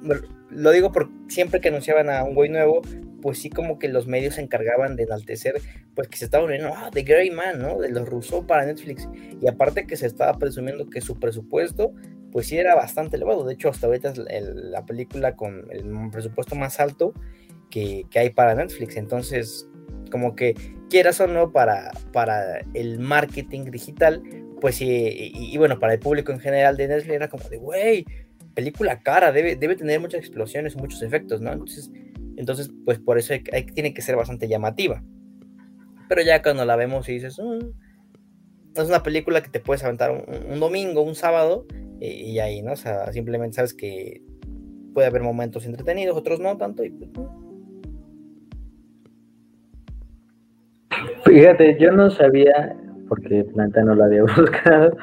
lo 0.50 0.70
digo 0.70 0.92
porque 0.92 1.12
siempre 1.28 1.60
que 1.60 1.68
anunciaban 1.68 2.10
a 2.10 2.24
un 2.24 2.34
güey 2.34 2.48
nuevo, 2.48 2.82
pues 3.20 3.38
sí 3.38 3.50
como 3.50 3.78
que 3.78 3.88
los 3.88 4.06
medios 4.06 4.34
se 4.34 4.42
encargaban 4.42 4.96
de 4.96 5.04
enaltecer, 5.04 5.60
pues 5.94 6.08
que 6.08 6.16
se 6.16 6.24
estaba 6.24 6.44
uniendo, 6.44 6.72
ah, 6.74 6.90
The 6.92 7.02
Grey 7.02 7.30
Man, 7.30 7.60
¿no? 7.60 7.78
De 7.78 7.90
los 7.90 8.08
Russo 8.08 8.46
para 8.46 8.66
Netflix. 8.66 9.08
Y 9.40 9.46
aparte 9.48 9.86
que 9.86 9.96
se 9.96 10.06
estaba 10.06 10.38
presumiendo 10.38 10.88
que 10.88 11.00
su 11.00 11.18
presupuesto, 11.18 11.92
pues 12.32 12.46
sí 12.46 12.58
era 12.58 12.74
bastante 12.74 13.16
elevado. 13.16 13.44
De 13.44 13.54
hecho, 13.54 13.68
hasta 13.68 13.86
ahorita 13.86 14.14
es 14.28 14.48
la 14.54 14.84
película 14.84 15.36
con 15.36 15.66
el 15.70 15.84
presupuesto 16.10 16.54
más 16.56 16.80
alto 16.80 17.14
que, 17.70 18.04
que 18.10 18.18
hay 18.18 18.30
para 18.30 18.54
Netflix. 18.54 18.96
Entonces, 18.96 19.68
como 20.12 20.36
que 20.36 20.54
quieras 20.90 21.18
o 21.20 21.26
no 21.26 21.50
para, 21.52 21.90
para 22.12 22.60
el 22.74 22.98
marketing 23.00 23.64
digital, 23.70 24.22
pues 24.60 24.76
sí, 24.76 25.32
y, 25.34 25.56
bueno, 25.56 25.78
para 25.78 25.94
el 25.94 25.98
público 25.98 26.30
en 26.30 26.38
general 26.38 26.76
de 26.76 26.86
Netflix 26.86 27.14
era 27.14 27.28
como 27.28 27.48
de, 27.48 27.56
güey, 27.56 28.06
película 28.54 29.00
cara, 29.00 29.32
debe, 29.32 29.56
debe 29.56 29.74
tener 29.74 29.98
muchas 29.98 30.20
explosiones, 30.20 30.76
muchos 30.76 31.02
efectos, 31.02 31.40
¿no? 31.40 31.50
Entonces, 31.50 31.90
entonces, 32.36 32.70
pues 32.84 32.98
por 32.98 33.18
eso 33.18 33.34
tiene 33.74 33.94
que 33.94 34.02
ser 34.02 34.16
bastante 34.16 34.48
llamativa. 34.48 35.02
Pero 36.08 36.22
ya 36.22 36.42
cuando 36.42 36.64
la 36.64 36.76
vemos 36.76 37.08
y 37.08 37.14
dices, 37.14 37.38
mm, 37.38 38.80
es 38.80 38.88
una 38.88 39.02
película 39.02 39.42
que 39.42 39.48
te 39.48 39.60
puedes 39.60 39.82
aventar 39.82 40.10
un, 40.10 40.60
domingo, 40.60 41.02
un 41.02 41.14
sábado, 41.14 41.66
y, 42.00 42.38
ahí, 42.40 42.62
¿no? 42.62 42.72
O 42.72 42.76
sea, 42.76 43.12
simplemente 43.12 43.56
sabes 43.56 43.74
que 43.74 44.22
puede 44.92 45.06
haber 45.06 45.22
momentos 45.22 45.64
entretenidos, 45.64 46.16
otros 46.16 46.40
no 46.40 46.56
tanto, 46.58 46.84
y 46.84 46.90
pues, 46.90 47.10
Fíjate, 51.24 51.78
yo 51.78 51.92
no 51.92 52.10
sabía, 52.10 52.76
porque 53.08 53.44
Planta 53.44 53.82
no 53.82 53.94
la 53.94 54.06
había 54.06 54.22
buscado, 54.36 54.96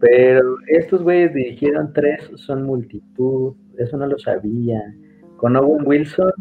pero 0.00 0.56
estos 0.68 1.02
güeyes 1.02 1.34
dirigieron 1.34 1.92
tres, 1.92 2.30
son 2.36 2.64
multitud, 2.64 3.54
eso 3.78 3.96
no 3.96 4.06
lo 4.06 4.18
sabía. 4.18 4.80
Con 5.36 5.56
Owen 5.56 5.86
Wilson 5.86 6.32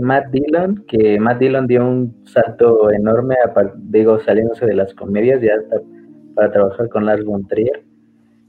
Matt 0.00 0.30
Dillon, 0.30 0.84
que 0.88 1.18
Matt 1.18 1.38
Dillon 1.38 1.66
dio 1.66 1.86
un 1.86 2.14
salto 2.26 2.90
enorme, 2.90 3.36
digo, 3.76 4.18
saliéndose 4.20 4.66
de 4.66 4.74
las 4.74 4.94
comedias 4.94 5.40
ya 5.40 5.54
para 6.34 6.52
trabajar 6.52 6.88
con 6.88 7.06
Lars 7.06 7.24
von 7.24 7.46
Trier. 7.48 7.82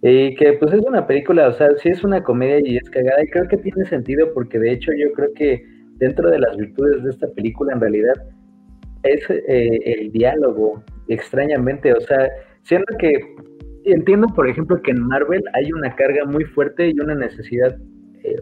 Y 0.02 0.36
que 0.36 0.54
pues 0.54 0.74
es 0.74 0.82
una 0.86 1.08
película, 1.08 1.48
o 1.48 1.54
sea, 1.54 1.70
sí 1.78 1.90
es 1.90 2.04
una 2.04 2.24
comedia 2.24 2.60
y 2.64 2.78
es 2.78 2.90
cagada 2.90 3.24
y 3.24 3.30
creo 3.30 3.48
que 3.48 3.58
tiene 3.58 3.84
sentido 3.86 4.32
porque 4.34 4.60
de 4.60 4.74
hecho 4.74 4.92
yo 4.94 5.12
creo 5.14 5.34
que 5.34 5.64
dentro 5.96 6.30
de 6.30 6.40
las 6.40 6.56
virtudes 6.56 7.04
de 7.04 7.10
esta 7.10 7.28
película 7.30 7.74
en 7.74 7.82
realidad 7.82 8.14
es 9.04 9.30
eh, 9.30 9.80
el 9.86 10.12
diálogo, 10.12 10.84
extrañamente, 11.08 11.94
o 11.94 12.02
sea, 12.02 12.30
siendo 12.64 12.86
que 13.00 13.36
entiendo 13.86 14.28
por 14.36 14.50
ejemplo 14.50 14.82
que 14.82 14.92
en 14.92 15.02
Marvel 15.02 15.44
hay 15.54 15.72
una 15.72 15.96
carga 15.96 16.26
muy 16.26 16.44
fuerte 16.44 16.90
y 16.90 17.00
una 17.00 17.16
necesidad 17.16 17.78
eh, 18.24 18.36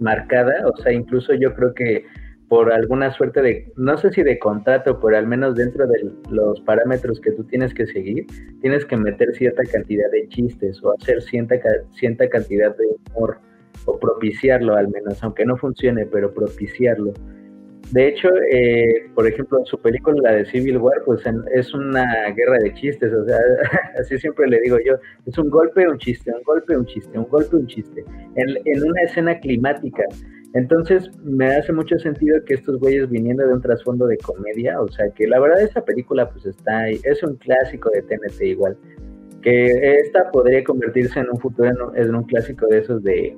marcada, 0.00 0.52
o 0.66 0.76
sea, 0.82 0.92
incluso 0.92 1.32
yo 1.34 1.54
creo 1.54 1.74
que 1.74 2.04
por 2.48 2.70
alguna 2.70 3.10
suerte 3.12 3.40
de, 3.40 3.72
no 3.76 3.96
sé 3.96 4.12
si 4.12 4.22
de 4.22 4.38
contrato, 4.38 5.00
pero 5.00 5.16
al 5.16 5.26
menos 5.26 5.54
dentro 5.54 5.86
de 5.86 6.10
los 6.30 6.60
parámetros 6.60 7.18
que 7.18 7.30
tú 7.32 7.44
tienes 7.44 7.72
que 7.72 7.86
seguir, 7.86 8.26
tienes 8.60 8.84
que 8.84 8.98
meter 8.98 9.34
cierta 9.34 9.62
cantidad 9.64 10.10
de 10.10 10.28
chistes 10.28 10.78
o 10.84 10.92
hacer 10.92 11.22
cierta, 11.22 11.54
cierta 11.92 12.28
cantidad 12.28 12.76
de 12.76 12.84
humor 13.08 13.38
o 13.86 13.98
propiciarlo 13.98 14.76
al 14.76 14.88
menos, 14.88 15.22
aunque 15.24 15.46
no 15.46 15.56
funcione, 15.56 16.04
pero 16.04 16.34
propiciarlo. 16.34 17.14
De 17.92 18.08
hecho, 18.08 18.28
eh, 18.50 19.10
por 19.14 19.26
ejemplo, 19.26 19.58
en 19.58 19.66
su 19.66 19.78
película, 19.78 20.18
la 20.22 20.36
de 20.36 20.46
Civil 20.46 20.78
War, 20.78 21.02
pues 21.04 21.22
es 21.54 21.74
una 21.74 22.30
guerra 22.34 22.56
de 22.58 22.72
chistes, 22.72 23.12
o 23.12 23.22
sea, 23.26 23.36
así 24.00 24.16
siempre 24.16 24.48
le 24.48 24.60
digo 24.60 24.78
yo, 24.82 24.94
es 25.26 25.36
un 25.36 25.50
golpe, 25.50 25.86
un 25.86 25.98
chiste, 25.98 26.32
un 26.34 26.42
golpe, 26.42 26.74
un 26.74 26.86
chiste, 26.86 27.18
un 27.18 27.28
golpe, 27.28 27.54
un 27.54 27.66
chiste, 27.66 28.02
en, 28.36 28.48
en 28.64 28.82
una 28.82 29.02
escena 29.02 29.38
climática. 29.38 30.04
Entonces 30.54 31.10
me 31.22 31.54
hace 31.54 31.70
mucho 31.74 31.98
sentido 31.98 32.42
que 32.46 32.54
estos 32.54 32.78
güeyes 32.80 33.10
viniendo 33.10 33.46
de 33.46 33.52
un 33.52 33.60
trasfondo 33.60 34.06
de 34.06 34.16
comedia, 34.16 34.80
o 34.80 34.88
sea 34.88 35.10
que 35.10 35.26
la 35.26 35.38
verdad 35.38 35.60
esa 35.60 35.84
película 35.84 36.30
pues 36.30 36.46
está 36.46 36.78
ahí, 36.78 36.98
es 37.04 37.22
un 37.22 37.36
clásico 37.36 37.90
de 37.90 38.00
TNT 38.02 38.40
igual, 38.42 38.76
que 39.42 39.66
esta 40.00 40.30
podría 40.30 40.64
convertirse 40.64 41.20
en 41.20 41.28
un 41.30 41.38
futuro 41.38 41.92
en 41.94 42.14
un, 42.14 42.24
clásico 42.24 42.66
de 42.68 42.78
esos 42.78 43.02
de, 43.02 43.36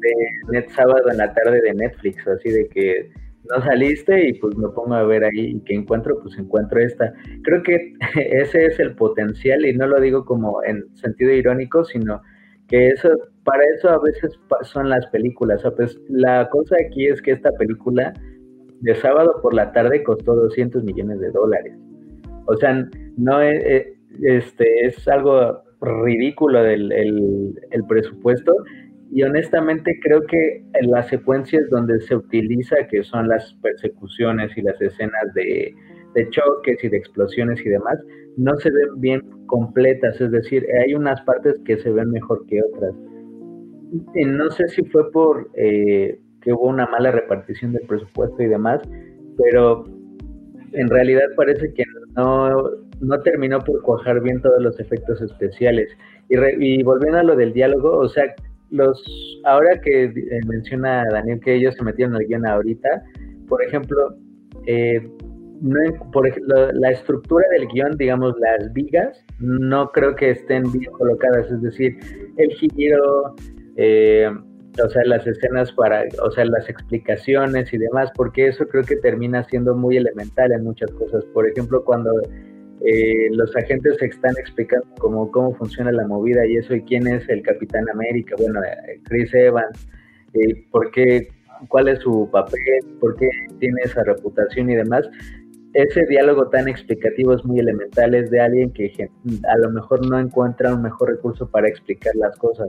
de 0.00 0.14
net 0.50 0.70
sábado 0.70 1.10
en 1.10 1.18
la 1.18 1.32
tarde 1.34 1.60
de 1.60 1.74
Netflix, 1.74 2.26
así 2.26 2.50
de 2.50 2.68
que 2.68 3.10
no 3.50 3.62
saliste 3.62 4.28
y 4.28 4.34
pues 4.34 4.56
me 4.56 4.68
pongo 4.68 4.94
a 4.94 5.02
ver 5.04 5.24
ahí 5.24 5.56
y 5.56 5.60
que 5.60 5.74
encuentro, 5.74 6.18
pues 6.22 6.38
encuentro 6.38 6.80
esta. 6.80 7.12
Creo 7.42 7.62
que 7.62 7.94
ese 8.16 8.66
es 8.66 8.78
el 8.78 8.94
potencial 8.94 9.64
y 9.66 9.74
no 9.74 9.86
lo 9.86 10.00
digo 10.00 10.24
como 10.24 10.62
en 10.64 10.84
sentido 10.96 11.32
irónico, 11.32 11.84
sino 11.84 12.20
que 12.68 12.88
eso, 12.88 13.10
para 13.44 13.62
eso 13.76 13.90
a 13.90 13.98
veces 14.00 14.38
son 14.62 14.88
las 14.88 15.06
películas. 15.08 15.62
pues 15.76 15.98
la 16.08 16.48
cosa 16.50 16.76
aquí 16.86 17.06
es 17.06 17.20
que 17.20 17.32
esta 17.32 17.50
película 17.52 18.12
de 18.80 18.94
sábado 18.96 19.40
por 19.42 19.54
la 19.54 19.72
tarde 19.72 20.02
costó 20.02 20.34
200 20.34 20.82
millones 20.84 21.20
de 21.20 21.30
dólares. 21.30 21.74
O 22.46 22.56
sea, 22.56 22.88
no 23.16 23.40
es, 23.40 23.64
eh, 23.64 23.94
este, 24.22 24.86
es 24.86 25.06
algo 25.08 25.62
ridículo 25.80 26.64
el, 26.64 26.92
el, 26.92 27.84
presupuesto 27.88 28.54
y 29.14 29.22
honestamente 29.24 29.98
creo 30.02 30.22
que 30.22 30.64
en 30.72 30.90
las 30.90 31.08
secuencias 31.08 31.68
donde 31.68 32.00
se 32.00 32.16
utiliza, 32.16 32.76
que 32.90 33.02
son 33.04 33.28
las 33.28 33.52
persecuciones 33.62 34.56
y 34.56 34.62
las 34.62 34.80
escenas 34.80 35.34
de, 35.34 35.74
choques 36.30 36.82
y 36.82 36.88
de 36.88 36.96
explosiones 36.96 37.60
y 37.64 37.68
demás, 37.68 37.98
no 38.38 38.56
se 38.56 38.70
ven 38.70 39.00
bien 39.00 39.20
completas, 39.46 40.18
es 40.18 40.30
decir, 40.30 40.66
hay 40.82 40.94
unas 40.94 41.20
partes 41.22 41.56
que 41.66 41.76
se 41.76 41.90
ven 41.90 42.10
mejor 42.10 42.46
que 42.46 42.62
otras. 42.62 42.94
No 44.14 44.50
sé 44.50 44.68
si 44.68 44.82
fue 44.84 45.12
por 45.12 45.50
eh, 45.56 46.18
que 46.40 46.54
hubo 46.54 46.68
una 46.68 46.86
mala 46.86 47.10
repartición 47.10 47.74
del 47.74 47.86
presupuesto 47.86 48.42
y 48.42 48.46
demás, 48.46 48.80
pero 49.36 49.84
en 50.72 50.88
realidad 50.88 51.26
parece 51.36 51.74
que 51.74 51.84
no, 52.16 52.62
no 53.02 53.20
terminó 53.20 53.58
por 53.58 53.82
cuajar 53.82 54.22
bien 54.22 54.40
todos 54.40 54.62
los 54.62 54.80
efectos 54.80 55.20
especiales. 55.20 55.94
Y 56.30 56.82
volviendo 56.82 57.18
a 57.18 57.22
lo 57.22 57.36
del 57.36 57.52
diálogo, 57.52 57.98
o 57.98 58.08
sea, 58.08 58.34
los 58.72 59.02
ahora 59.44 59.80
que 59.80 60.04
eh, 60.04 60.40
menciona 60.46 61.04
Daniel 61.10 61.40
que 61.40 61.54
ellos 61.54 61.74
se 61.74 61.84
metieron 61.84 62.16
al 62.16 62.24
guion 62.24 62.46
ahorita, 62.46 63.02
por 63.48 63.62
ejemplo, 63.62 64.16
eh, 64.66 65.00
por 66.12 66.26
ejemplo, 66.26 66.72
la 66.72 66.90
estructura 66.90 67.44
del 67.52 67.68
guion, 67.68 67.96
digamos, 67.96 68.34
las 68.40 68.72
vigas, 68.72 69.24
no 69.38 69.90
creo 69.92 70.16
que 70.16 70.30
estén 70.30 70.64
bien 70.72 70.90
colocadas, 70.92 71.50
es 71.50 71.62
decir, 71.62 71.96
el 72.36 72.50
giro, 72.50 73.36
eh, 73.76 74.28
o 74.82 74.88
sea, 74.88 75.04
las 75.04 75.24
escenas 75.26 75.70
para, 75.72 76.04
o 76.24 76.30
sea, 76.32 76.44
las 76.46 76.68
explicaciones 76.68 77.72
y 77.72 77.78
demás, 77.78 78.10
porque 78.16 78.48
eso 78.48 78.66
creo 78.66 78.82
que 78.82 78.96
termina 78.96 79.44
siendo 79.44 79.76
muy 79.76 79.96
elemental 79.98 80.50
en 80.50 80.64
muchas 80.64 80.90
cosas. 80.92 81.24
Por 81.26 81.46
ejemplo, 81.46 81.84
cuando 81.84 82.10
eh, 82.84 83.28
los 83.32 83.54
agentes 83.56 84.00
están 84.02 84.34
explicando 84.38 84.86
cómo, 84.98 85.30
cómo 85.30 85.54
funciona 85.54 85.92
la 85.92 86.06
movida 86.06 86.46
y 86.46 86.56
eso, 86.56 86.74
y 86.74 86.82
quién 86.82 87.06
es 87.06 87.28
el 87.28 87.42
Capitán 87.42 87.88
América, 87.90 88.34
bueno, 88.38 88.60
eh, 88.62 89.00
Chris 89.04 89.32
Evans, 89.34 89.88
por 90.70 90.90
qué, 90.90 91.28
cuál 91.68 91.88
es 91.88 92.00
su 92.00 92.28
papel, 92.32 92.80
por 93.00 93.16
qué 93.16 93.28
tiene 93.60 93.82
esa 93.84 94.02
reputación 94.02 94.70
y 94.70 94.76
demás, 94.76 95.08
ese 95.74 96.04
diálogo 96.06 96.48
tan 96.48 96.68
explicativo 96.68 97.34
es 97.34 97.44
muy 97.44 97.58
elemental, 97.58 98.14
es 98.14 98.30
de 98.30 98.40
alguien 98.40 98.72
que 98.72 98.92
a 99.48 99.56
lo 99.58 99.70
mejor 99.70 100.06
no 100.06 100.18
encuentra 100.18 100.74
un 100.74 100.82
mejor 100.82 101.10
recurso 101.10 101.48
para 101.48 101.68
explicar 101.68 102.14
las 102.16 102.36
cosas. 102.38 102.68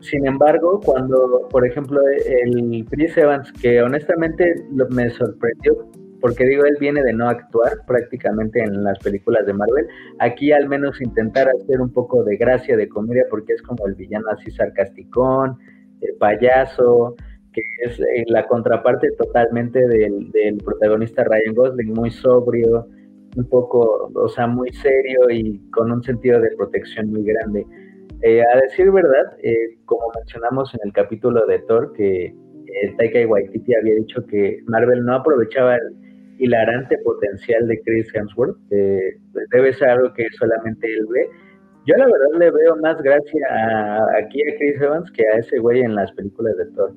Sin 0.00 0.26
embargo, 0.26 0.80
cuando, 0.84 1.46
por 1.50 1.66
ejemplo, 1.66 2.00
el 2.26 2.86
Chris 2.90 3.16
Evans, 3.16 3.52
que 3.60 3.82
honestamente 3.82 4.54
me 4.90 5.10
sorprendió 5.10 5.90
porque 6.20 6.44
digo, 6.44 6.64
él 6.64 6.76
viene 6.78 7.02
de 7.02 7.12
no 7.12 7.28
actuar 7.28 7.72
prácticamente 7.86 8.62
en 8.62 8.84
las 8.84 8.98
películas 8.98 9.46
de 9.46 9.54
Marvel. 9.54 9.86
Aquí 10.18 10.52
al 10.52 10.68
menos 10.68 11.00
intentar 11.00 11.48
hacer 11.48 11.80
un 11.80 11.92
poco 11.92 12.22
de 12.24 12.36
gracia, 12.36 12.76
de 12.76 12.88
comedia, 12.88 13.24
porque 13.30 13.54
es 13.54 13.62
como 13.62 13.86
el 13.86 13.94
villano 13.94 14.26
así 14.30 14.50
sarcasticón, 14.50 15.58
el 16.00 16.14
payaso, 16.16 17.16
que 17.52 17.62
es 17.84 17.98
eh, 18.00 18.24
la 18.28 18.46
contraparte 18.46 19.10
totalmente 19.12 19.86
del, 19.86 20.58
protagonista 20.64 21.24
Ryan 21.24 21.54
Gosling, 21.54 21.92
muy 21.92 22.10
sobrio, 22.10 22.86
un 23.36 23.48
poco, 23.48 24.10
o 24.14 24.28
sea, 24.28 24.46
muy 24.46 24.70
serio 24.72 25.30
y 25.30 25.58
con 25.70 25.90
un 25.90 26.02
sentido 26.02 26.40
de 26.40 26.50
protección 26.56 27.10
muy 27.10 27.24
grande. 27.24 27.64
Eh, 28.22 28.42
a 28.42 28.60
decir 28.60 28.90
verdad, 28.90 29.36
eh, 29.42 29.78
como 29.86 30.02
mencionamos 30.14 30.74
en 30.74 30.80
el 30.84 30.92
capítulo 30.92 31.46
de 31.46 31.60
Thor, 31.60 31.92
que 31.94 32.34
Taika 32.98 33.26
Waititi 33.26 33.74
había 33.74 33.94
dicho 33.94 34.24
que 34.26 34.60
Marvel 34.66 35.04
no 35.04 35.14
aprovechaba 35.14 35.76
el 35.76 36.09
hilarante 36.40 36.96
potencial 36.98 37.66
de 37.66 37.80
Chris 37.82 38.14
Hemsworth, 38.14 38.56
debe 38.68 39.72
ser 39.74 39.90
algo 39.90 40.12
que 40.14 40.26
solamente 40.38 40.92
él 40.92 41.06
ve. 41.12 41.28
Yo 41.86 41.96
la 41.96 42.06
verdad 42.06 42.38
le 42.38 42.50
veo 42.50 42.76
más 42.76 43.00
gracia 43.02 43.46
aquí 44.18 44.42
a 44.42 44.56
Chris 44.58 44.80
Evans 44.80 45.10
que 45.12 45.26
a 45.26 45.38
ese 45.38 45.58
güey 45.58 45.80
en 45.80 45.94
las 45.94 46.12
películas 46.12 46.56
de 46.56 46.66
Thor. 46.74 46.92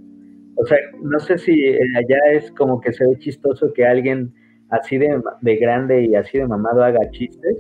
O 0.56 0.66
sea, 0.66 0.78
no 1.02 1.20
sé 1.20 1.38
si 1.38 1.74
allá 1.98 2.20
es 2.32 2.52
como 2.52 2.80
que 2.82 2.94
se 2.94 3.06
ve 3.06 3.18
chistoso 3.20 3.72
que 3.74 3.86
alguien 3.86 4.34
así 4.70 4.98
de, 4.98 5.22
de 5.42 5.56
grande 5.58 6.04
y 6.04 6.16
así 6.16 6.38
de 6.38 6.48
mamado 6.48 6.84
haga 6.84 7.10
chistes. 7.12 7.58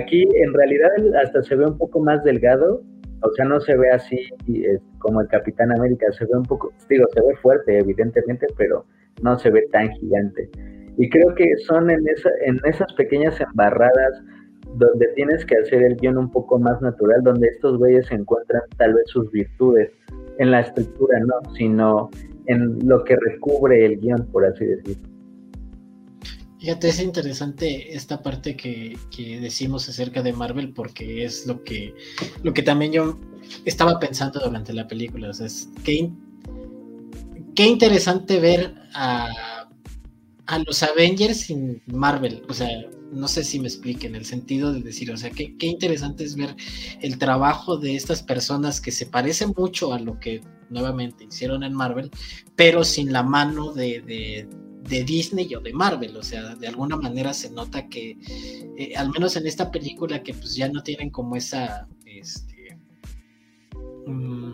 Aquí 0.00 0.26
en 0.34 0.52
realidad 0.52 0.90
hasta 1.22 1.42
se 1.42 1.56
ve 1.56 1.66
un 1.66 1.78
poco 1.78 2.00
más 2.00 2.22
delgado 2.24 2.82
o 3.24 3.32
sea, 3.32 3.46
no 3.46 3.58
se 3.60 3.74
ve 3.76 3.90
así 3.90 4.28
como 4.98 5.22
el 5.22 5.28
Capitán 5.28 5.72
América, 5.72 6.06
se 6.12 6.26
ve 6.26 6.36
un 6.36 6.42
poco, 6.42 6.72
digo, 6.90 7.06
se 7.14 7.22
ve 7.22 7.34
fuerte, 7.36 7.78
evidentemente, 7.78 8.46
pero 8.56 8.84
no 9.22 9.38
se 9.38 9.50
ve 9.50 9.66
tan 9.72 9.90
gigante. 9.92 10.50
Y 10.96 11.08
creo 11.08 11.34
que 11.34 11.56
son 11.66 11.90
en, 11.90 12.06
esa, 12.08 12.30
en 12.44 12.60
esas 12.64 12.92
pequeñas 12.94 13.40
embarradas 13.40 14.22
donde 14.76 15.06
tienes 15.14 15.44
que 15.44 15.56
hacer 15.56 15.82
el 15.82 15.96
guion 15.96 16.18
un 16.18 16.30
poco 16.30 16.58
más 16.58 16.80
natural, 16.80 17.22
donde 17.22 17.48
estos 17.48 17.78
güeyes 17.78 18.10
encuentran 18.10 18.62
tal 18.76 18.94
vez 18.94 19.04
sus 19.06 19.30
virtudes, 19.30 19.90
en 20.38 20.50
la 20.50 20.60
estructura 20.60 21.18
no, 21.20 21.54
sino 21.54 22.10
en 22.46 22.78
lo 22.86 23.04
que 23.04 23.16
recubre 23.16 23.84
el 23.84 24.00
guion, 24.00 24.26
por 24.32 24.44
así 24.44 24.64
decirlo. 24.64 25.08
Fíjate, 26.64 26.88
es 26.88 27.00
interesante 27.02 27.94
esta 27.94 28.22
parte 28.22 28.56
que, 28.56 28.96
decimos 29.40 29.86
acerca 29.88 30.22
de 30.22 30.32
Marvel 30.32 30.72
porque 30.72 31.24
es 31.24 31.46
lo 31.46 31.62
que, 31.62 31.94
lo 32.42 32.54
que 32.54 32.62
también 32.62 32.90
yo 32.90 33.18
estaba 33.66 33.98
pensando 34.00 34.40
durante 34.40 34.72
la 34.72 34.88
película. 34.88 35.28
O 35.28 35.32
sea, 35.34 35.46
es 35.46 35.68
qué, 35.84 36.10
qué 37.54 37.66
interesante 37.66 38.40
ver 38.40 38.74
a, 38.94 39.28
a, 40.46 40.58
los 40.60 40.82
Avengers 40.82 41.40
sin 41.42 41.82
Marvel. 41.86 42.42
O 42.48 42.54
sea, 42.54 42.68
no 43.12 43.28
sé 43.28 43.44
si 43.44 43.60
me 43.60 43.68
explique 43.68 44.06
en 44.06 44.14
el 44.14 44.24
sentido 44.24 44.72
de 44.72 44.80
decir, 44.80 45.10
o 45.10 45.16
sea, 45.16 45.30
qué, 45.30 45.56
qué 45.56 45.66
interesante 45.66 46.24
es 46.24 46.36
ver 46.36 46.56
el 47.00 47.18
trabajo 47.18 47.76
de 47.76 47.96
estas 47.96 48.22
personas 48.22 48.80
que 48.80 48.90
se 48.90 49.06
parecen 49.06 49.52
mucho 49.56 49.92
a 49.92 50.00
lo 50.00 50.18
que 50.18 50.40
nuevamente 50.70 51.24
hicieron 51.24 51.62
en 51.62 51.74
Marvel, 51.74 52.10
pero 52.56 52.84
sin 52.84 53.12
la 53.12 53.22
mano 53.22 53.72
de 53.72 54.48
de 54.88 55.02
Disney 55.04 55.54
o 55.54 55.60
de 55.60 55.72
Marvel, 55.72 56.16
o 56.16 56.22
sea, 56.22 56.54
de 56.56 56.68
alguna 56.68 56.96
manera 56.96 57.32
se 57.32 57.50
nota 57.50 57.88
que, 57.88 58.18
eh, 58.76 58.94
al 58.96 59.10
menos 59.10 59.36
en 59.36 59.46
esta 59.46 59.70
película, 59.70 60.22
que 60.22 60.34
pues 60.34 60.54
ya 60.54 60.68
no 60.68 60.82
tienen 60.82 61.10
como 61.10 61.36
esa, 61.36 61.88
este, 62.04 62.78
mm, 64.06 64.52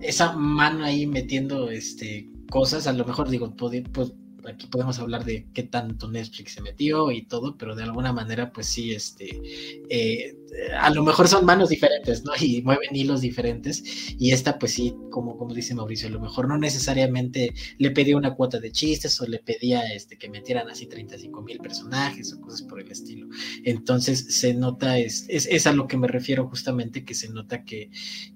esa 0.00 0.32
mano 0.32 0.84
ahí 0.84 1.06
metiendo, 1.06 1.70
este, 1.70 2.30
cosas, 2.50 2.86
a 2.86 2.92
lo 2.92 3.04
mejor 3.04 3.28
digo, 3.28 3.54
pues, 3.54 4.12
aquí 4.48 4.66
podemos 4.66 4.98
hablar 4.98 5.24
de 5.24 5.46
qué 5.54 5.62
tanto 5.62 6.10
Netflix 6.10 6.52
se 6.52 6.60
metió 6.60 7.10
y 7.10 7.22
todo, 7.22 7.56
pero 7.56 7.74
de 7.74 7.84
alguna 7.84 8.12
manera, 8.12 8.52
pues 8.52 8.66
sí, 8.66 8.92
este, 8.92 9.40
eh, 9.88 10.36
a 10.78 10.90
lo 10.90 11.02
mejor 11.02 11.28
son 11.28 11.44
manos 11.44 11.70
diferentes, 11.70 12.24
¿no? 12.24 12.32
Y 12.38 12.62
mueven 12.62 12.94
hilos 12.94 13.20
diferentes. 13.20 13.82
Y 14.18 14.32
esta, 14.32 14.58
pues 14.58 14.72
sí, 14.72 14.94
como, 15.10 15.36
como 15.36 15.54
dice 15.54 15.74
Mauricio, 15.74 16.08
a 16.08 16.10
lo 16.10 16.20
mejor 16.20 16.48
no 16.48 16.58
necesariamente 16.58 17.54
le 17.78 17.90
pedía 17.90 18.16
una 18.16 18.34
cuota 18.34 18.60
de 18.60 18.72
chistes 18.72 19.20
o 19.20 19.26
le 19.26 19.38
pedía 19.38 19.82
este, 19.92 20.18
que 20.18 20.28
metieran 20.28 20.68
así 20.68 20.86
35 20.86 21.42
mil 21.42 21.58
personajes 21.58 22.32
o 22.32 22.40
cosas 22.40 22.62
por 22.62 22.80
el 22.80 22.90
estilo. 22.90 23.28
Entonces 23.64 24.26
se 24.36 24.54
nota, 24.54 24.98
es, 24.98 25.26
es, 25.28 25.46
es 25.46 25.66
a 25.66 25.72
lo 25.72 25.86
que 25.86 25.96
me 25.96 26.08
refiero 26.08 26.48
justamente, 26.48 27.04
que 27.04 27.14
se 27.14 27.28
nota 27.30 27.64
que, 27.64 27.90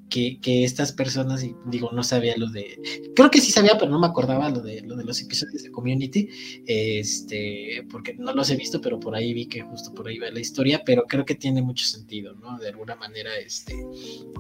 que, 0.09 0.65
estas 0.65 0.93
personas, 0.93 1.43
y 1.43 1.55
digo, 1.67 1.91
no 1.93 2.03
sabía 2.03 2.37
lo 2.37 2.49
de, 2.49 3.13
creo 3.15 3.31
que 3.31 3.41
sí 3.41 3.51
sabía, 3.51 3.77
pero 3.79 3.91
no 3.91 3.99
me 3.99 4.07
acordaba 4.07 4.49
lo 4.51 4.61
de, 4.61 4.83
lo 4.83 4.97
de 4.97 5.05
los 5.05 5.21
episodios 5.21 5.63
de 5.63 5.71
Community, 5.71 6.29
este, 6.67 7.87
porque 7.91 8.15
no 8.15 8.33
los 8.33 8.51
he 8.51 8.57
visto, 8.57 8.81
pero 8.81 9.01
por 9.01 9.15
ahí 9.15 9.35
vi 9.35 9.47
que 9.47 9.63
justo 9.63 9.93
por 9.95 10.09
ahí 10.09 10.19
va 10.19 10.31
la 10.31 10.41
historia, 10.41 10.83
pero 10.85 11.05
creo 11.07 11.25
que 11.25 11.35
tiene 11.35 11.63
mucho 11.63 11.85
sentido, 11.85 12.06
¿no? 12.07 12.59
De 12.59 12.69
alguna 12.69 12.97
manera, 12.97 13.37
este, 13.39 13.75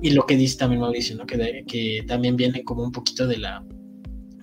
y 0.02 0.10
lo 0.10 0.26
que 0.26 0.36
dice 0.36 0.58
también 0.58 0.80
Mauricio, 0.80 1.16
¿no? 1.16 1.26
Que, 1.26 1.64
que 1.66 2.04
también 2.06 2.36
viene 2.36 2.64
como 2.64 2.82
un 2.82 2.92
poquito 2.92 3.26
de 3.26 3.38
la, 3.38 3.64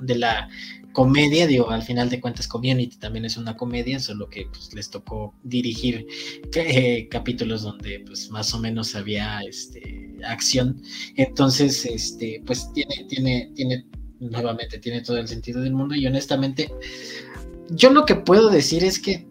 de 0.01 0.15
la 0.15 0.49
comedia, 0.93 1.47
digo, 1.47 1.69
al 1.69 1.81
final 1.81 2.09
de 2.09 2.21
cuentas 2.21 2.47
Community 2.47 2.97
también 2.97 3.25
es 3.25 3.35
una 3.35 3.57
comedia, 3.57 3.99
solo 3.99 4.29
que 4.29 4.45
pues, 4.45 4.73
les 4.73 4.89
tocó 4.89 5.33
dirigir 5.43 6.05
eh, 6.55 7.07
capítulos 7.09 7.63
donde 7.63 8.01
pues 8.05 8.29
más 8.29 8.53
o 8.53 8.59
menos 8.59 8.95
había 8.95 9.41
este, 9.41 10.15
acción, 10.25 10.81
entonces 11.15 11.85
este, 11.85 12.41
pues 12.45 12.71
tiene, 12.73 13.05
tiene, 13.09 13.51
tiene, 13.55 13.85
nuevamente, 14.19 14.77
tiene 14.77 15.01
todo 15.01 15.17
el 15.17 15.27
sentido 15.27 15.61
del 15.61 15.73
mundo 15.73 15.95
y 15.95 16.05
honestamente, 16.05 16.71
yo 17.71 17.89
lo 17.89 18.05
que 18.05 18.15
puedo 18.15 18.49
decir 18.49 18.83
es 18.83 18.99
que 18.99 19.27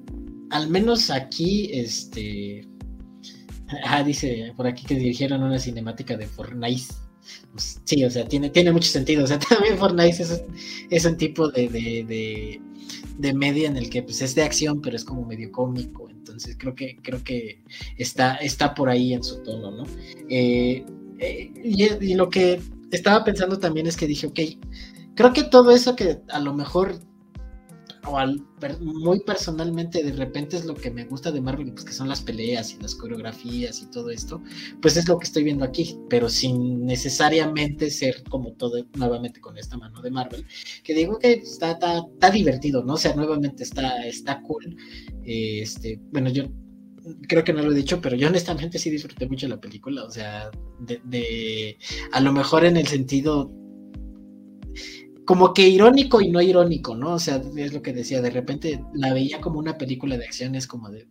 al 0.50 0.68
menos 0.68 1.10
aquí, 1.10 1.70
este, 1.72 2.68
ah, 3.84 4.02
dice 4.02 4.52
por 4.56 4.66
aquí 4.66 4.84
que 4.84 4.94
dirigieron 4.94 5.42
una 5.42 5.58
cinemática 5.58 6.16
de 6.16 6.26
Fortnite 6.26 6.94
pues, 7.52 7.80
sí, 7.84 8.04
o 8.04 8.10
sea, 8.10 8.26
tiene, 8.26 8.50
tiene 8.50 8.72
mucho 8.72 8.88
sentido. 8.88 9.24
O 9.24 9.26
sea, 9.26 9.38
también 9.48 9.78
Fortnite 9.78 10.24
es, 10.90 11.04
un 11.04 11.16
tipo 11.16 11.48
de, 11.48 11.68
de, 13.18 13.34
media 13.34 13.68
en 13.68 13.76
el 13.76 13.90
que 13.90 14.02
pues, 14.02 14.22
es 14.22 14.34
de 14.34 14.42
acción, 14.42 14.80
pero 14.80 14.96
es 14.96 15.04
como 15.04 15.24
medio 15.24 15.50
cómico. 15.52 16.08
Entonces 16.10 16.56
creo 16.58 16.74
que, 16.74 16.96
creo 17.02 17.22
que 17.22 17.62
está, 17.98 18.36
está 18.36 18.74
por 18.74 18.88
ahí 18.88 19.12
en 19.12 19.22
su 19.22 19.42
tono, 19.42 19.70
¿no? 19.70 19.84
Eh, 20.28 20.84
eh, 21.18 21.52
y, 21.62 22.14
lo 22.14 22.28
que 22.28 22.60
estaba 22.90 23.24
pensando 23.24 23.58
también 23.58 23.86
es 23.86 23.96
que 23.96 24.06
dije, 24.06 24.26
ok, 24.26 24.40
creo 25.14 25.32
que 25.32 25.44
todo 25.44 25.70
eso 25.70 25.94
que 25.94 26.20
a 26.28 26.40
lo 26.40 26.54
mejor 26.54 26.98
o 28.04 28.18
muy 28.80 29.20
personalmente 29.20 30.02
de 30.02 30.12
repente 30.12 30.56
es 30.56 30.64
lo 30.64 30.74
que 30.74 30.90
me 30.90 31.04
gusta 31.04 31.30
de 31.30 31.40
Marvel, 31.40 31.72
pues 31.72 31.84
que 31.84 31.92
son 31.92 32.08
las 32.08 32.20
peleas 32.20 32.74
y 32.74 32.82
las 32.82 32.94
coreografías 32.94 33.80
y 33.80 33.86
todo 33.90 34.10
esto, 34.10 34.42
pues 34.80 34.96
es 34.96 35.08
lo 35.08 35.18
que 35.18 35.24
estoy 35.24 35.44
viendo 35.44 35.64
aquí, 35.64 35.96
pero 36.08 36.28
sin 36.28 36.84
necesariamente 36.84 37.90
ser 37.90 38.22
como 38.28 38.52
todo 38.54 38.84
nuevamente 38.96 39.40
con 39.40 39.56
esta 39.56 39.76
mano 39.76 40.00
de 40.02 40.10
Marvel, 40.10 40.44
que 40.82 40.94
digo 40.94 41.18
que 41.18 41.32
está, 41.32 41.72
está, 41.72 42.30
divertido, 42.30 42.82
¿no? 42.82 42.94
O 42.94 42.98
sea, 42.98 43.14
nuevamente 43.14 43.62
está, 43.62 44.04
está 44.06 44.40
cool. 44.42 44.76
este, 45.24 46.00
bueno, 46.10 46.30
yo 46.30 46.44
creo 47.28 47.44
que 47.44 47.52
no 47.52 47.62
lo 47.62 47.72
he 47.72 47.74
dicho, 47.74 48.00
pero 48.00 48.16
yo 48.16 48.28
honestamente 48.28 48.78
sí 48.78 48.90
disfruté 48.90 49.28
mucho 49.28 49.48
la 49.48 49.60
película, 49.60 50.04
o 50.04 50.10
sea, 50.10 50.50
de 50.80 51.76
a 52.12 52.20
lo 52.20 52.32
mejor 52.32 52.64
en 52.64 52.76
el 52.76 52.86
sentido 52.86 53.52
como 55.24 55.54
que 55.54 55.68
irónico 55.68 56.20
y 56.20 56.30
no 56.30 56.40
irónico, 56.40 56.96
¿no? 56.96 57.14
O 57.14 57.18
sea, 57.18 57.40
es 57.56 57.72
lo 57.72 57.82
que 57.82 57.92
decía, 57.92 58.20
de 58.20 58.30
repente 58.30 58.84
la 58.94 59.12
veía 59.12 59.40
como 59.40 59.58
una 59.58 59.78
película 59.78 60.16
de 60.16 60.24
acción, 60.24 60.54
es 60.54 60.66
como 60.66 60.90
de 60.90 61.06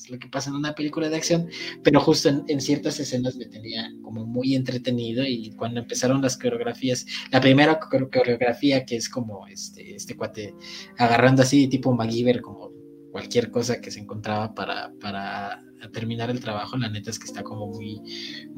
es 0.00 0.10
lo 0.10 0.18
que 0.18 0.28
pasa 0.28 0.50
en 0.50 0.56
una 0.56 0.74
película 0.74 1.08
de 1.08 1.16
acción, 1.16 1.48
pero 1.82 2.00
justo 2.00 2.28
en, 2.28 2.60
ciertas 2.60 2.98
escenas 3.00 3.36
me 3.36 3.46
tenía 3.46 3.92
como 4.02 4.26
muy 4.26 4.54
entretenido 4.54 5.24
y 5.24 5.52
cuando 5.52 5.80
empezaron 5.80 6.22
las 6.22 6.36
coreografías, 6.36 7.06
la 7.30 7.40
primera 7.40 7.78
coreografía 7.78 8.84
que 8.84 8.96
es 8.96 9.08
como 9.08 9.46
este, 9.46 9.94
este 9.94 10.16
cuate 10.16 10.54
agarrando 10.98 11.42
así 11.42 11.68
tipo 11.68 11.94
MacGyver 11.94 12.40
como 12.40 12.70
cualquier 13.12 13.50
cosa 13.50 13.80
que 13.80 13.90
se 13.90 14.00
encontraba 14.00 14.54
para, 14.54 14.92
para 15.00 15.62
terminar 15.92 16.30
el 16.30 16.40
trabajo, 16.40 16.76
la 16.76 16.88
neta 16.88 17.10
es 17.10 17.18
que 17.18 17.26
está 17.26 17.42
como 17.42 17.66
muy, 17.68 18.00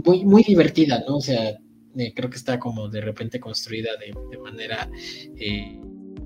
muy, 0.05 0.25
muy 0.25 0.43
divertida, 0.43 1.03
¿no? 1.07 1.17
O 1.17 1.21
sea, 1.21 1.57
eh, 1.96 2.12
creo 2.14 2.31
que 2.31 2.37
está 2.37 2.59
como 2.59 2.88
de 2.88 3.00
repente 3.00 3.38
construida 3.40 3.90
de, 3.98 4.38
manera 4.38 4.90
eh, 5.37 5.78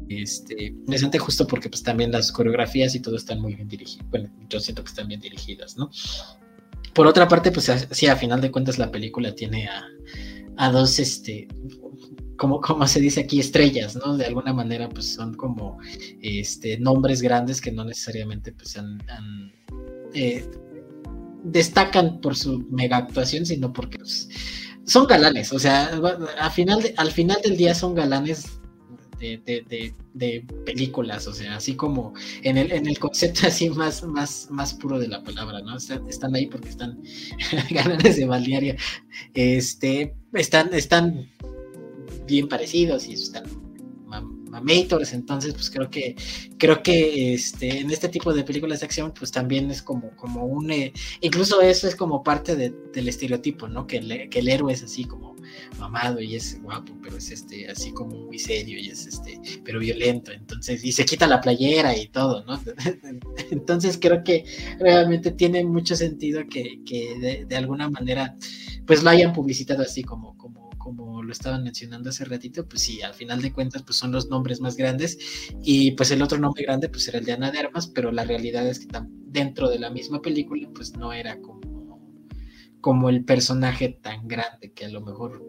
este, 0.09 0.75
decente 0.87 1.19
justo 1.19 1.47
porque 1.47 1.69
pues 1.69 1.83
también 1.83 2.13
las 2.13 2.31
coreografías 2.31 2.95
y 2.95 3.01
todo 3.01 3.17
están 3.17 3.41
muy 3.41 3.55
bien 3.55 3.69
dirigidas. 3.69 4.09
Bueno, 4.11 4.31
yo 4.49 4.61
siento 4.61 4.83
que 4.83 4.91
están 4.91 5.09
bien 5.09 5.21
dirigidas, 5.21 5.77
¿no? 5.77 5.91
Por 6.95 7.07
otra 7.07 7.29
parte, 7.29 7.51
pues 7.51 7.71
sí, 7.91 8.07
a 8.07 8.17
final 8.17 8.41
de 8.41 8.51
cuentas 8.51 8.79
la 8.79 8.91
película 8.91 9.35
tiene 9.35 9.69
a, 10.57 10.71
dos, 10.71 10.99
este, 10.99 11.47
como, 12.39 12.61
como 12.61 12.87
se 12.87 13.01
dice 13.01 13.21
aquí, 13.21 13.39
estrellas, 13.39 13.97
¿no? 13.97 14.17
De 14.17 14.25
alguna 14.25 14.55
manera, 14.55 14.89
pues 14.89 15.13
son 15.13 15.35
como 15.35 15.79
este, 16.23 16.79
nombres 16.79 17.21
grandes 17.21 17.61
que 17.61 17.71
no 17.71 17.85
necesariamente 17.85 18.53
pues 18.53 18.79
han, 18.79 18.99
eh, 20.15 20.49
destacan 21.45 22.21
por 22.21 22.35
su 22.37 22.67
mega 22.71 22.97
actuación, 22.97 23.45
sino 23.45 23.73
porque 23.73 23.99
pues, 23.99 24.29
son 24.87 25.07
galanes, 25.07 25.53
o 25.53 25.59
sea, 25.59 25.91
al 26.39 26.51
final, 26.51 26.95
al 26.97 27.11
final 27.11 27.39
del 27.43 27.57
día 27.57 27.75
son 27.75 27.95
galanes 27.95 28.61
de, 29.19 30.45
películas, 30.65 31.27
o 31.27 31.35
sea, 31.35 31.57
así 31.57 31.75
como 31.75 32.15
en 32.43 32.57
el, 32.57 32.73
en 32.73 32.87
el 32.87 32.99
concepto 32.99 33.47
así 33.47 33.71
más, 33.71 34.03
más, 34.05 34.49
más 34.51 34.75
puro 34.75 34.99
de 34.99 35.09
la 35.09 35.23
palabra, 35.23 35.61
¿no? 35.61 35.77
Están, 35.77 36.35
ahí 36.35 36.47
porque 36.47 36.69
están 36.69 37.01
gananes 37.71 38.17
de 38.17 38.27
balnearia, 38.27 38.77
este, 39.35 40.15
están, 40.33 40.73
están 40.73 41.29
bien 42.27 42.49
parecidos 42.49 43.09
y 43.09 43.15
están 43.15 43.45
Mamators, 44.61 45.13
entonces 45.13 45.55
pues 45.55 45.71
creo 45.71 45.91
que 45.91 46.17
creo 46.59 46.83
que 46.83 47.35
este 47.35 47.81
en 47.81 47.91
este 47.91 48.09
tipo 48.09 48.33
de 48.33 48.43
películas 48.43 48.81
de 48.81 48.87
acción 48.87 49.13
pues 49.17 49.31
también 49.31 49.71
es 49.71 49.83
como 49.83 50.11
como 50.17 50.45
un 50.45 50.71
eh, 50.71 50.93
incluso 51.21 51.61
eso 51.61 51.87
es 51.87 51.95
como 51.95 52.23
parte 52.23 52.57
del 52.57 53.09
estereotipo, 53.09 53.69
¿no? 53.69 53.87
Que 53.87 53.99
el, 53.99 54.49
héroe 54.49 54.73
es 54.73 54.83
así 54.83 55.05
como 55.05 55.37
mamado 55.79 56.21
y 56.21 56.37
es 56.37 56.61
guapo, 56.63 56.93
pero 57.03 57.17
es 57.17 57.31
este 57.31 57.69
así 57.69 57.93
como 57.93 58.17
muy 58.17 58.39
serio 58.39 58.79
y 58.79 58.89
es 58.89 59.07
este 59.07 59.41
pero 59.65 59.79
violento, 59.79 60.33
entonces 60.33 60.85
y 60.85 60.93
se 60.93 61.05
quita 61.05 61.27
la 61.27 61.41
playera 61.41 61.97
y 61.97 62.09
todo, 62.09 62.45
¿no? 62.45 62.61
entonces 63.51 63.99
creo 64.01 64.25
que 64.25 64.45
realmente 64.79 65.31
tiene 65.33 65.65
mucho 65.65 65.97
sentido 65.97 66.43
que, 66.49 66.81
que 66.85 67.19
de, 67.19 67.45
de 67.45 67.57
alguna 67.57 67.89
manera 67.91 68.37
pues 68.87 69.03
lo 69.03 69.11
hayan 69.11 69.33
publicitado 69.33 69.83
así 69.83 70.03
como 70.03 70.37
como 70.87 71.21
lo 71.21 71.33
estaban 71.33 71.65
mencionando 71.65 72.11
hace 72.11 72.25
ratito, 72.25 72.69
pues 72.69 72.83
sí, 72.83 73.03
al 73.03 73.13
final 73.13 73.43
de 73.43 73.53
cuentas, 73.53 73.83
pues 73.83 73.97
son 73.99 74.13
los 74.13 74.29
nombres 74.29 74.61
más 74.61 74.77
grandes 74.77 75.19
y 75.65 75.91
pues 75.91 76.13
el 76.13 76.23
otro 76.23 76.39
nombre 76.39 76.63
grande 76.63 76.89
pues 76.89 77.09
era 77.09 77.19
el 77.19 77.25
de 77.25 77.33
Ana 77.33 77.51
de 77.51 77.59
Armas, 77.59 77.89
pero 77.89 78.13
la 78.13 78.23
realidad 78.23 78.65
es 78.69 78.79
que 78.79 78.87
dentro 79.27 79.69
de 79.69 79.81
la 79.81 79.91
misma 79.91 80.23
película 80.23 80.69
pues 80.73 80.97
no 80.97 81.13
era 81.13 81.41
como, 81.41 82.01
como 82.81 83.09
el 83.09 83.25
personaje 83.25 83.99
tan 84.01 84.29
grande 84.29 84.73
que 84.73 84.85
a 84.85 84.89
lo 84.89 85.01
mejor 85.01 85.45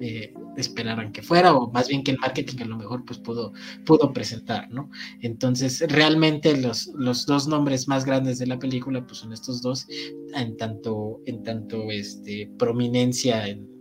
eh, 0.00 0.32
esperaran 0.56 1.12
que 1.12 1.20
fuera, 1.20 1.54
o 1.54 1.70
más 1.70 1.88
bien 1.88 2.02
que 2.02 2.12
el 2.12 2.18
marketing 2.18 2.62
a 2.62 2.64
lo 2.64 2.78
mejor 2.78 3.04
pues 3.04 3.18
pudo, 3.18 3.52
pudo 3.84 4.14
presentar, 4.14 4.70
¿no? 4.70 4.90
Entonces, 5.20 5.84
realmente 5.90 6.56
los, 6.56 6.86
los 6.94 7.26
dos 7.26 7.46
nombres 7.48 7.86
más 7.86 8.06
grandes 8.06 8.38
de 8.38 8.46
la 8.46 8.58
película 8.58 9.06
pues 9.06 9.18
son 9.18 9.34
estos 9.34 9.60
dos, 9.60 9.86
en 10.34 10.56
tanto, 10.56 11.20
en 11.26 11.42
tanto 11.42 11.90
este, 11.90 12.50
prominencia 12.58 13.46
en, 13.46 13.79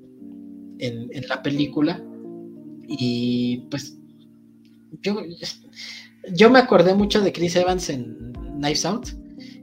en, 0.80 1.28
la 1.28 1.42
película. 1.42 2.04
Y 2.88 3.68
pues 3.70 3.98
yo, 5.02 5.22
yo 6.34 6.50
me 6.50 6.60
acordé 6.60 6.96
mucho 6.96 7.22
de 7.22 7.32
Chris 7.32 7.56
Evans 7.56 7.90
en 7.90 8.34
Knives 8.58 8.86
Out, 8.86 9.10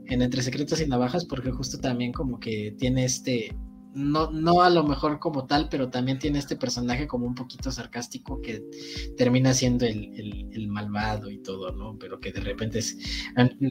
en 0.07 0.21
Entre 0.21 0.41
Secretos 0.41 0.81
y 0.81 0.87
Navajas, 0.87 1.25
porque 1.25 1.51
justo 1.51 1.79
también 1.79 2.13
como 2.13 2.39
que 2.39 2.75
tiene 2.77 3.05
este, 3.05 3.55
no, 3.97 4.29
no 4.29 4.61
a 4.61 4.69
lo 4.69 4.83
mejor 4.83 5.19
como 5.19 5.47
tal, 5.47 5.69
pero 5.69 5.89
también 5.89 6.19
tiene 6.19 6.37
este 6.37 6.55
personaje 6.55 7.07
como 7.07 7.25
un 7.25 7.33
poquito 7.33 7.71
sarcástico 7.71 8.39
que 8.41 8.63
termina 9.17 9.53
siendo 9.55 9.85
el, 9.85 10.67
malvado 10.67 11.31
y 11.31 11.39
todo, 11.39 11.71
¿no? 11.71 11.97
Pero 11.97 12.19
que 12.19 12.31
de 12.31 12.41
repente 12.41 12.79
es 12.79 12.97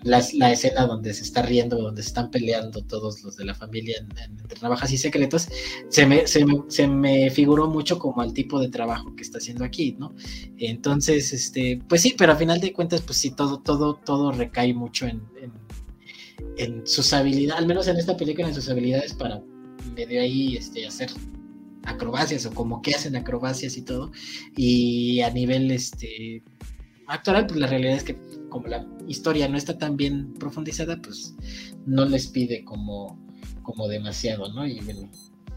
la, 0.02 0.50
escena 0.50 0.86
donde 0.86 1.14
se 1.14 1.22
está 1.22 1.42
riendo, 1.42 1.76
donde 1.76 2.02
se 2.02 2.08
están 2.08 2.30
peleando 2.30 2.82
todos 2.82 3.22
los 3.22 3.36
de 3.36 3.44
la 3.44 3.54
familia 3.54 3.98
entre 3.98 4.60
navajas 4.60 4.90
y 4.92 4.98
secretos, 4.98 5.48
se 5.88 6.06
me, 6.06 6.26
se 6.26 6.88
me, 6.88 7.30
figuró 7.30 7.68
mucho 7.68 7.98
como 7.98 8.20
al 8.20 8.32
tipo 8.32 8.58
de 8.58 8.68
trabajo 8.68 9.14
que 9.14 9.22
está 9.22 9.38
haciendo 9.38 9.64
aquí, 9.64 9.96
¿no? 9.98 10.14
Entonces, 10.58 11.32
este, 11.32 11.80
pues 11.88 12.00
sí, 12.00 12.14
pero 12.18 12.32
a 12.32 12.36
final 12.36 12.60
de 12.60 12.72
cuentas, 12.72 13.02
pues 13.02 13.18
sí, 13.18 13.30
todo, 13.30 13.60
todo, 13.60 13.94
todo 13.94 14.32
recae 14.32 14.74
mucho 14.74 15.06
en, 15.06 15.22
en, 15.40 15.52
en 16.56 16.86
sus 16.86 17.12
habilidades, 17.12 17.60
al 17.60 17.68
menos 17.68 17.86
en 17.86 17.96
esta 17.98 18.16
película, 18.16 18.48
en 18.48 18.54
sus 18.54 18.68
habilidades 18.68 19.12
para 19.14 19.40
medio 19.94 20.20
ahí 20.20 20.56
este, 20.56 20.86
hacer 20.86 21.10
acrobacias 21.84 22.44
o 22.46 22.52
como 22.52 22.82
que 22.82 22.94
hacen 22.94 23.16
acrobacias 23.16 23.76
y 23.76 23.82
todo. 23.82 24.12
Y 24.56 25.20
a 25.20 25.30
nivel 25.30 25.70
este 25.70 26.42
actoral, 27.06 27.46
pues 27.46 27.60
la 27.60 27.66
realidad 27.66 27.96
es 27.96 28.04
que 28.04 28.18
como 28.48 28.66
la 28.68 28.86
historia 29.06 29.48
no 29.48 29.56
está 29.56 29.78
tan 29.78 29.96
bien 29.96 30.34
profundizada, 30.34 31.00
pues 31.00 31.34
no 31.86 32.04
les 32.04 32.26
pide 32.28 32.64
como, 32.64 33.18
como 33.62 33.88
demasiado, 33.88 34.52
¿no? 34.52 34.66
Y 34.66 34.80
bueno, 34.80 35.10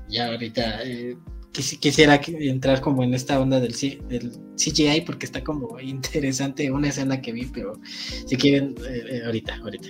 ya 0.07 0.27
ahorita 0.27 0.83
eh, 0.83 1.17
quisiera 1.51 2.21
entrar 2.25 2.81
como 2.81 3.03
en 3.03 3.13
esta 3.13 3.39
onda 3.39 3.59
del, 3.59 3.73
del, 4.07 4.31
CGI 4.55 5.01
porque 5.01 5.25
está 5.25 5.43
como 5.43 5.79
interesante 5.79 6.69
una 6.71 6.89
escena 6.89 7.21
que 7.21 7.31
vi, 7.31 7.45
pero 7.45 7.79
si 8.25 8.35
quieren, 8.35 8.75
eh, 8.87 9.03
eh, 9.09 9.21
ahorita, 9.25 9.55
ahorita. 9.57 9.89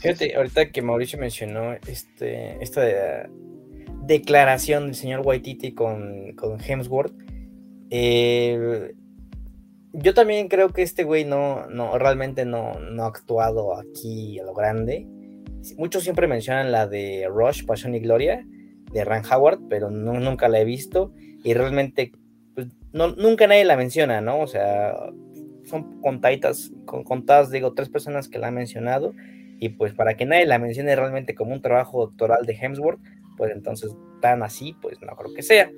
Fíjate, 0.00 0.36
ahorita 0.36 0.70
que 0.70 0.82
Mauricio 0.82 1.18
mencionó 1.18 1.72
este, 1.86 2.62
esta 2.62 3.28
declaración 4.02 4.86
del 4.86 4.94
señor 4.94 5.20
Waititi 5.24 5.72
con, 5.72 6.32
con 6.36 6.60
Hemsworth, 6.60 7.14
eh, 7.90 8.94
yo 9.92 10.14
también 10.14 10.48
creo 10.48 10.70
que 10.70 10.82
este 10.82 11.04
güey 11.04 11.24
no, 11.24 11.66
no 11.66 11.96
realmente 11.98 12.44
no, 12.44 12.78
no, 12.78 13.04
ha 13.04 13.06
actuado 13.06 13.78
aquí 13.78 14.38
a 14.38 14.44
lo 14.44 14.52
grande. 14.52 15.06
Muchos 15.78 16.02
siempre 16.02 16.28
mencionan 16.28 16.70
la 16.70 16.86
de 16.86 17.26
Rush, 17.30 17.64
Pasión 17.64 17.94
y 17.94 18.00
Gloria, 18.00 18.44
de 18.92 19.04
Ran 19.04 19.22
Howard, 19.24 19.60
pero 19.68 19.90
nunca 19.90 20.48
la 20.48 20.60
he 20.60 20.64
visto. 20.64 21.12
Y 21.42 21.54
realmente, 21.54 22.12
pues, 22.54 22.68
no, 22.92 23.08
nunca 23.08 23.46
nadie 23.46 23.64
la 23.64 23.76
menciona, 23.76 24.20
¿no? 24.20 24.40
O 24.40 24.46
sea, 24.46 24.94
son 25.64 26.00
contaditas, 26.02 26.72
contadas, 26.84 27.50
digo, 27.50 27.72
tres 27.72 27.88
personas 27.88 28.28
que 28.28 28.38
la 28.38 28.48
han 28.48 28.54
mencionado 28.54 29.14
y 29.58 29.70
pues 29.70 29.92
para 29.94 30.16
que 30.16 30.26
nadie 30.26 30.46
la 30.46 30.58
mencione 30.58 30.94
realmente 30.94 31.34
como 31.34 31.52
un 31.52 31.62
trabajo 31.62 32.00
doctoral 32.00 32.44
de 32.46 32.56
Hemsworth, 32.60 33.00
pues 33.36 33.52
entonces 33.52 33.94
tan 34.20 34.42
así, 34.42 34.76
pues 34.80 34.98
no 35.00 35.14
creo 35.16 35.34
que 35.34 35.42
sea. 35.42 35.70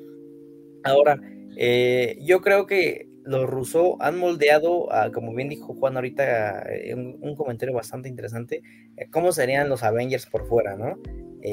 Ahora, 0.84 1.20
eh, 1.56 2.18
yo 2.20 2.40
creo 2.40 2.66
que 2.66 3.08
los 3.24 3.48
rusos 3.48 3.96
han 4.00 4.18
moldeado, 4.18 4.88
como 5.12 5.34
bien 5.34 5.48
dijo 5.48 5.74
Juan 5.74 5.96
ahorita, 5.96 6.62
eh, 6.72 6.94
un, 6.94 7.36
comentario 7.36 7.74
bastante 7.74 8.08
interesante, 8.08 8.62
eh, 8.96 9.06
cómo 9.10 9.32
serían 9.32 9.68
los 9.68 9.82
Avengers 9.82 10.26
por 10.26 10.46
fuera, 10.46 10.76
¿no? 10.76 10.98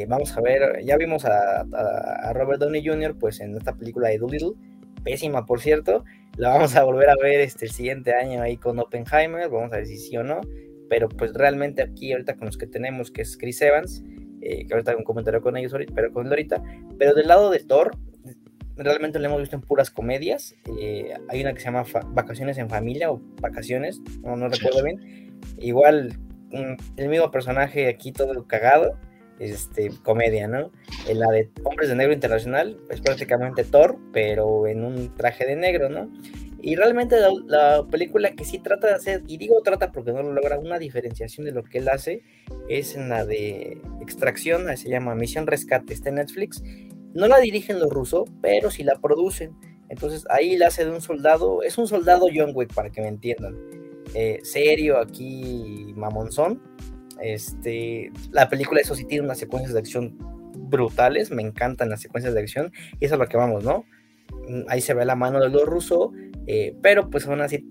vamos 0.07 0.35
a 0.35 0.41
ver, 0.41 0.83
ya 0.83 0.97
vimos 0.97 1.25
a, 1.25 1.61
a, 1.61 2.33
Robert 2.33 2.59
Downey 2.59 2.85
Jr. 2.85 3.15
pues 3.17 3.39
en 3.39 3.55
esta 3.55 3.77
película 3.77 4.09
de 4.09 4.17
Doolittle, 4.17 4.53
pésima 5.03 5.45
por 5.45 5.61
cierto, 5.61 6.03
la 6.37 6.49
vamos 6.49 6.75
a 6.75 6.83
volver 6.83 7.09
a 7.09 7.15
ver 7.21 7.39
este, 7.39 7.65
el 7.65 7.71
siguiente 7.71 8.13
año 8.13 8.41
ahí 8.41 8.57
con 8.57 8.79
Oppenheimer, 8.79 9.47
vamos 9.47 9.71
a 9.71 9.77
ver 9.77 9.85
si 9.85 9.97
sí 9.97 10.17
o 10.17 10.23
no 10.23 10.41
pero 10.89 11.09
pues 11.09 11.33
realmente 11.33 11.81
aquí 11.81 12.11
ahorita 12.11 12.35
con 12.35 12.45
los 12.47 12.57
que 12.57 12.67
tenemos, 12.67 13.11
que 13.11 13.21
es 13.21 13.37
Chris 13.37 13.61
Evans, 13.61 14.03
eh, 14.41 14.65
que 14.65 14.73
ahorita 14.73 14.91
hay 14.91 14.97
un 14.97 15.03
comentario 15.03 15.41
con 15.41 15.57
ellos, 15.57 15.73
pero 15.93 16.11
con 16.11 16.25
él 16.25 16.31
ahorita, 16.31 16.63
pero 16.97 17.13
del 17.13 17.27
lado 17.27 17.49
de 17.49 17.59
Thor, 17.59 17.97
realmente 18.77 19.19
lo 19.19 19.25
hemos 19.25 19.39
visto 19.39 19.55
en 19.55 19.61
puras 19.61 19.89
comedias, 19.89 20.55
eh, 20.79 21.13
hay 21.29 21.41
una 21.41 21.53
que 21.53 21.59
se 21.59 21.65
llama 21.65 21.85
Vacaciones 22.09 22.57
en 22.57 22.69
Familia 22.69 23.11
o 23.11 23.21
Vacaciones, 23.41 24.01
no, 24.21 24.35
no 24.35 24.49
recuerdo 24.49 24.83
bien, 24.83 25.39
igual 25.59 26.17
el 26.97 27.09
mismo 27.09 27.31
personaje 27.31 27.87
aquí 27.87 28.11
todo 28.11 28.45
cagado, 28.47 28.97
este, 29.39 29.91
comedia, 30.03 30.47
¿no? 30.47 30.71
En 31.07 31.19
la 31.19 31.29
de 31.31 31.49
Hombres 31.63 31.89
de 31.89 31.95
Negro 31.95 32.13
Internacional 32.13 32.77
es 32.89 33.01
prácticamente 33.01 33.63
Thor, 33.63 33.97
pero 34.13 34.67
en 34.67 34.83
un 34.85 35.13
traje 35.15 35.45
de 35.45 35.55
negro, 35.55 35.89
¿no? 35.89 36.09
Y 36.65 36.75
realmente 36.75 37.15
la, 37.45 37.85
película 37.91 38.31
que 38.31 38.43
sí 38.43 38.57
trata 38.57 38.87
de 38.87 38.93
hacer, 38.93 39.21
y 39.27 39.37
digo 39.37 39.61
trata 39.61 39.91
porque 39.91 40.11
no 40.11 40.23
lo 40.23 40.33
logra, 40.33 40.57
una 40.57 40.79
diferenciación 40.79 41.45
de 41.45 41.51
lo 41.51 41.63
que 41.63 41.77
él 41.77 41.87
hace, 41.87 42.23
es 42.67 42.95
en 42.95 43.07
la 43.07 43.23
de 43.23 43.79
extracción, 44.01 44.75
se 44.75 44.89
llama 44.89 45.13
Misión 45.13 45.45
Rescate, 45.45 45.93
está 45.93 46.09
en 46.09 46.15
Netflix. 46.15 46.63
No 47.13 47.27
la 47.27 47.37
dirigen 47.37 47.79
los 47.79 47.91
rusos, 47.91 48.27
pero 48.41 48.71
sí 48.71 48.81
la 48.81 48.95
producen. 48.95 49.55
Entonces 49.89 50.25
ahí 50.31 50.57
la 50.57 50.67
hace 50.67 50.85
de 50.85 50.89
un 50.89 51.01
soldado, 51.01 51.61
es 51.61 51.77
un 51.77 51.87
soldado 51.87 52.25
John 52.33 52.51
Wick, 52.55 52.73
para 52.73 52.89
que 52.89 52.99
me 52.99 53.09
entiendan. 53.09 53.55
Eh, 54.15 54.39
serio 54.41 54.97
aquí, 54.97 55.93
mamonzón. 55.95 56.63
Este, 57.21 58.11
la 58.31 58.49
película, 58.49 58.81
eso 58.81 58.95
sí, 58.95 59.05
tiene 59.05 59.23
unas 59.23 59.37
secuencias 59.37 59.73
de 59.73 59.81
acción 59.81 60.17
brutales, 60.67 61.29
me 61.29 61.43
encantan 61.43 61.91
las 61.91 62.01
secuencias 62.01 62.33
de 62.33 62.39
acción, 62.39 62.71
y 62.99 63.05
eso 63.05 63.13
es 63.13 63.19
lo 63.19 63.27
que 63.27 63.37
vamos, 63.37 63.63
¿no? 63.63 63.85
Mm, 64.47 64.63
ahí 64.67 64.81
se 64.81 64.95
ve 64.95 65.05
la 65.05 65.15
mano 65.15 65.39
de 65.39 65.49
los 65.49 65.63
rusos, 65.63 66.09
eh, 66.47 66.75
pero 66.81 67.09
pues 67.09 67.25
aún 67.27 67.41
así, 67.41 67.65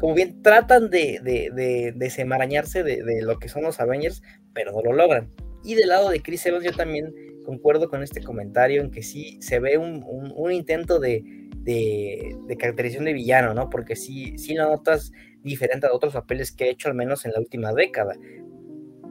como 0.00 0.14
bien 0.14 0.42
tratan 0.42 0.90
de, 0.90 1.20
de, 1.22 1.50
de 1.52 1.92
desemarañarse 1.94 2.82
de, 2.82 3.22
lo 3.22 3.38
que 3.38 3.48
son 3.48 3.62
los 3.62 3.80
Avengers, 3.80 4.22
pero 4.54 4.72
no 4.72 4.82
lo 4.82 4.92
logran. 4.92 5.30
Y 5.62 5.74
del 5.74 5.88
lado 5.88 6.08
de 6.08 6.20
Chris 6.20 6.46
Evans 6.46 6.64
yo 6.64 6.72
también 6.72 7.12
concuerdo 7.44 7.88
con 7.88 8.02
este 8.02 8.22
comentario 8.22 8.80
en 8.80 8.90
que 8.90 9.02
sí 9.02 9.38
se 9.40 9.60
ve 9.60 9.76
un, 9.76 10.04
un, 10.06 10.52
intento 10.52 10.98
de, 10.98 11.22
de, 11.62 12.56
caracterización 12.58 13.04
de 13.04 13.12
villano, 13.12 13.54
¿no? 13.54 13.68
Porque 13.68 13.96
sí, 13.96 14.38
sí 14.38 14.54
lo 14.54 14.68
notas 14.68 15.12
diferente 15.42 15.86
a 15.86 15.92
otros 15.92 16.12
papeles 16.14 16.52
que 16.52 16.64
he 16.64 16.70
hecho 16.70 16.88
al 16.88 16.94
menos 16.94 17.24
en 17.24 17.32
la 17.32 17.40
última 17.40 17.72
década. 17.72 18.14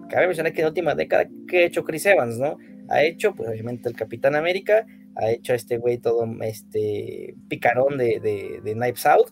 Cabe 0.09 0.27
mencionar 0.27 0.53
que 0.53 0.61
en 0.61 0.65
la 0.65 0.69
última 0.69 0.95
década, 0.95 1.29
¿qué 1.47 1.59
ha 1.59 1.65
hecho 1.65 1.83
Chris 1.83 2.05
Evans, 2.05 2.39
no? 2.39 2.57
Ha 2.89 3.03
hecho, 3.03 3.35
pues 3.35 3.49
obviamente, 3.49 3.87
el 3.87 3.95
Capitán 3.95 4.35
América, 4.35 4.85
ha 5.15 5.31
hecho 5.31 5.53
este 5.53 5.77
güey 5.77 5.97
todo 5.97 6.25
este 6.41 7.35
picarón 7.47 7.97
de, 7.97 8.19
de, 8.63 8.73
Knives 8.73 9.05
Out. 9.05 9.31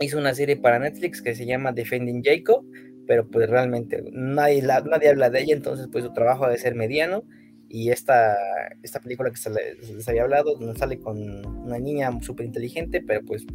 Hizo 0.00 0.18
una 0.18 0.34
serie 0.34 0.56
para 0.56 0.78
Netflix 0.78 1.20
que 1.22 1.34
se 1.34 1.46
llama 1.46 1.72
Defending 1.72 2.22
Jacob, 2.24 2.64
pero 3.06 3.28
pues 3.28 3.48
realmente 3.50 4.02
nadie, 4.12 4.62
nadie 4.62 5.08
habla 5.08 5.30
de 5.30 5.42
ella, 5.42 5.54
entonces 5.54 5.88
pues 5.90 6.04
su 6.04 6.12
trabajo 6.12 6.46
debe 6.46 6.58
ser 6.58 6.74
mediano. 6.74 7.24
Y 7.68 7.90
esta, 7.90 8.36
esta 8.82 8.98
película 8.98 9.30
que 9.30 9.36
se 9.36 9.48
les, 9.50 10.08
había 10.08 10.22
hablado, 10.22 10.58
sale 10.74 10.98
con 10.98 11.46
una 11.46 11.78
niña 11.78 12.10
súper 12.20 12.46
inteligente, 12.46 13.00
pero 13.00 13.24
pues 13.24 13.46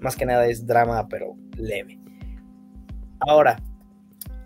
más 0.00 0.16
que 0.16 0.26
nada 0.26 0.48
es 0.48 0.66
drama, 0.66 1.06
pero 1.08 1.36
leve. 1.56 2.00
Ahora, 3.20 3.62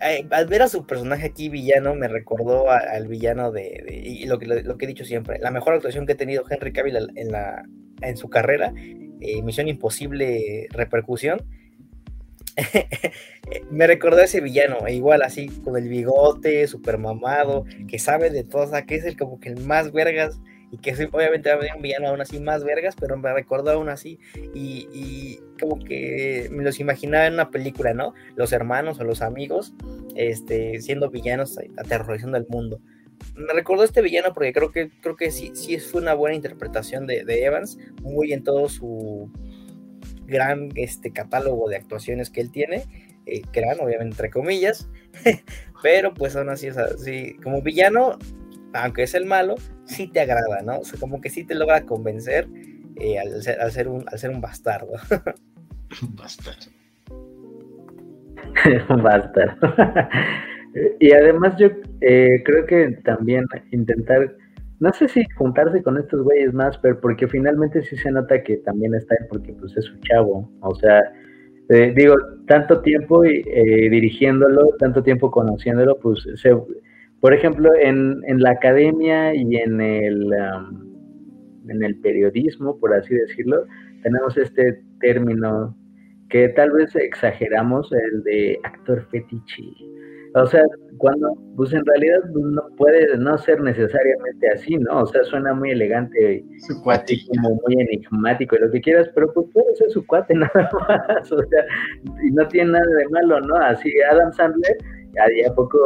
eh, 0.05 0.27
al 0.31 0.47
ver 0.47 0.63
a 0.63 0.69
su 0.69 0.87
personaje 0.87 1.27
aquí 1.27 1.49
villano, 1.49 1.95
me 1.95 2.09
recordó 2.09 2.71
al 2.71 3.09
villano 3.09 3.51
de, 3.53 4.23
lo 4.27 4.39
que, 4.39 4.85
he 4.85 4.89
dicho 4.89 5.05
siempre, 5.05 5.39
la 5.39 5.51
mejor 5.51 5.75
actuación 5.75 6.07
que 6.07 6.13
ha 6.13 6.17
tenido 6.17 6.45
Henry 6.49 6.73
Cavill 6.73 7.11
en, 7.15 7.33
la, 7.33 7.65
en 8.03 8.17
su 8.17 8.29
carrera, 8.29 8.73
eh, 8.77 9.43
Misión 9.43 9.69
Imposible 9.69 10.67
Repercusión, 10.71 11.43
me 13.71 13.87
recordó 13.87 14.19
a 14.21 14.25
ese 14.25 14.41
villano, 14.41 14.87
e 14.87 14.95
igual 14.95 15.23
así, 15.23 15.49
con 15.49 15.77
el 15.77 15.89
bigote, 15.89 16.67
super 16.67 16.99
mamado, 16.99 17.65
que 17.89 17.99
sabe 17.99 18.31
de 18.31 18.45
todo, 18.45 18.65
o 18.65 18.87
que 18.87 18.97
es 18.97 19.05
el 19.05 19.17
como 19.17 19.41
que 19.41 19.49
el 19.49 19.61
más 19.61 19.93
vergas 19.93 20.39
y 20.75 20.79
que 20.79 20.93
obviamente 21.13 21.51
va 21.51 21.55
a 21.55 21.59
venir 21.59 21.73
un 21.77 21.83
villano 21.83 22.09
aún 22.09 22.21
así 22.21 22.41
más 22.41 22.65
vergas, 22.65 22.97
pero 22.99 23.17
me 23.17 23.33
recordó 23.33 23.71
aún 23.71 23.89
así 23.89 24.19
y, 24.55 25.39
como 25.61 25.79
que 25.79 26.49
me 26.51 26.65
los 26.65 26.81
imaginaba 26.81 27.27
en 27.27 27.35
una 27.35 27.51
película, 27.51 27.95
¿no? 27.95 28.13
Los 28.35 28.53
hermanos 28.53 28.99
o 28.99 29.05
los 29.05 29.23
amigos 29.23 29.73
este, 30.17 30.81
siendo 30.81 31.11
villanos 31.11 31.57
aterrorizando 31.77 32.37
al 32.37 32.47
mundo. 32.49 32.81
Me 33.37 33.53
recordó 33.53 33.85
este 33.85 34.03
villano 34.03 34.35
porque 34.35 34.53
creo 34.53 34.73
que, 34.73 34.91
creo 35.01 35.15
que 35.15 35.31
sí, 35.31 35.53
sí 35.55 35.79
fue 35.79 36.03
una 36.03 36.15
buena 36.15 36.35
interpretación 36.35 37.07
de, 37.07 37.23
Evans, 37.45 37.79
muy 38.03 38.33
en 38.33 38.43
todo 38.43 38.69
su 38.69 39.31
gran 40.27 40.71
este, 40.75 41.13
catálogo 41.13 41.69
de 41.69 41.77
actuaciones 41.77 42.31
que 42.31 42.41
él 42.41 42.51
tiene, 42.51 42.85
eh, 43.27 43.43
gran, 43.53 43.79
obviamente 43.79 44.15
entre 44.15 44.31
comillas, 44.31 44.89
pero 45.85 46.13
pues 46.15 46.35
aún 46.35 46.49
así, 46.49 46.67
así, 46.67 47.37
como 47.45 47.63
villano 47.63 48.19
aunque 48.75 49.05
es 49.05 49.15
el 49.15 49.25
malo, 49.25 49.55
sí 49.85 50.09
te 50.09 50.21
agrada, 50.21 50.63
¿no? 50.63 50.81
O 50.81 50.85
sea, 50.85 50.99
como 50.99 51.21
que 51.21 51.31
sí 51.31 51.45
te 51.45 51.55
logra 51.55 51.83
convencer 51.83 52.49
eh, 52.97 53.19
al, 53.19 53.43
ser, 53.71 53.89
un, 53.89 54.05
al 54.11 54.19
ser 54.19 54.31
un 54.31 54.41
bastardo. 54.41 54.93
Un 56.03 56.17
bastardo. 56.17 56.71
un 58.91 59.03
bastardo. 59.03 59.75
y 61.01 61.13
además 61.13 61.55
yo 61.59 61.69
eh, 62.01 62.43
creo 62.45 62.67
que 62.67 62.99
también 63.05 63.47
intentar, 63.71 64.37
no 64.81 64.93
sé 64.93 65.09
si 65.09 65.25
juntarse 65.37 65.83
con 65.83 65.99
estos 65.99 66.23
güeyes 66.23 66.53
más, 66.53 66.77
pero 66.79 67.01
porque 67.01 67.29
finalmente 67.29 67.83
sí 67.83 67.97
se 67.97 68.11
nota 68.11 68.43
que 68.43 68.59
también 68.59 68.95
está 68.95 69.15
ahí 69.15 69.27
porque 69.29 69.53
pues 69.53 69.77
es 69.77 69.85
su 69.85 69.97
chavo, 70.01 70.51
o 70.61 70.75
sea, 70.77 71.01
eh, 71.71 71.93
digo, 71.97 72.15
tanto 72.47 72.81
tiempo 72.83 73.23
dirigiéndolo, 73.23 74.69
tanto 74.79 75.03
tiempo 75.03 75.31
conociéndolo, 75.31 75.99
pues 75.99 76.27
se, 76.35 76.51
por 77.25 77.33
ejemplo, 77.33 77.71
en, 77.81 78.21
la 78.43 78.51
academia 78.51 79.35
y 79.35 79.57
en 79.57 79.81
el, 79.81 80.31
en 81.71 81.83
el 81.83 81.99
periodismo, 82.01 82.79
por 82.79 82.93
así 82.93 83.15
decirlo, 83.15 83.65
tenemos 84.03 84.37
este 84.37 84.83
término 85.01 85.75
que 86.29 86.51
tal 86.51 86.73
vez 86.73 86.95
exageramos, 86.95 87.91
el 87.93 88.25
de 88.25 88.59
actor 88.63 89.09
fetiche. 89.11 89.63
O 90.35 90.45
sea, 90.45 90.65
cuando, 90.99 91.35
pues 91.57 91.73
en 91.73 91.87
realidad 91.87 92.19
no 92.35 92.63
puede 92.77 93.17
no 93.17 93.39
ser 93.39 93.59
necesariamente 93.59 94.51
así, 94.51 94.77
¿no? 94.77 95.05
O 95.05 95.07
sea, 95.07 95.25
suena 95.25 95.55
muy 95.55 95.71
elegante 95.71 96.45
y 96.45 97.27
como 97.29 97.59
muy 97.67 97.81
enigmático 97.81 98.55
y 98.57 98.59
lo 98.59 98.71
que 98.71 98.83
quieras, 98.83 99.09
pero 99.15 99.33
pues 99.33 99.47
puede 99.55 99.75
ser 99.77 99.89
su 99.89 100.07
cuate 100.07 100.35
nada 100.35 100.71
más, 100.87 101.33
o 101.33 101.39
sea, 101.39 101.65
y 102.23 102.31
no 102.33 102.47
tiene 102.49 102.73
nada 102.73 102.97
de 102.99 103.09
malo, 103.09 103.41
¿no? 103.41 103.57
Así 103.57 103.91
Adam 104.13 104.31
Sandler 104.35 104.77
a 105.19 105.55
poco 105.55 105.79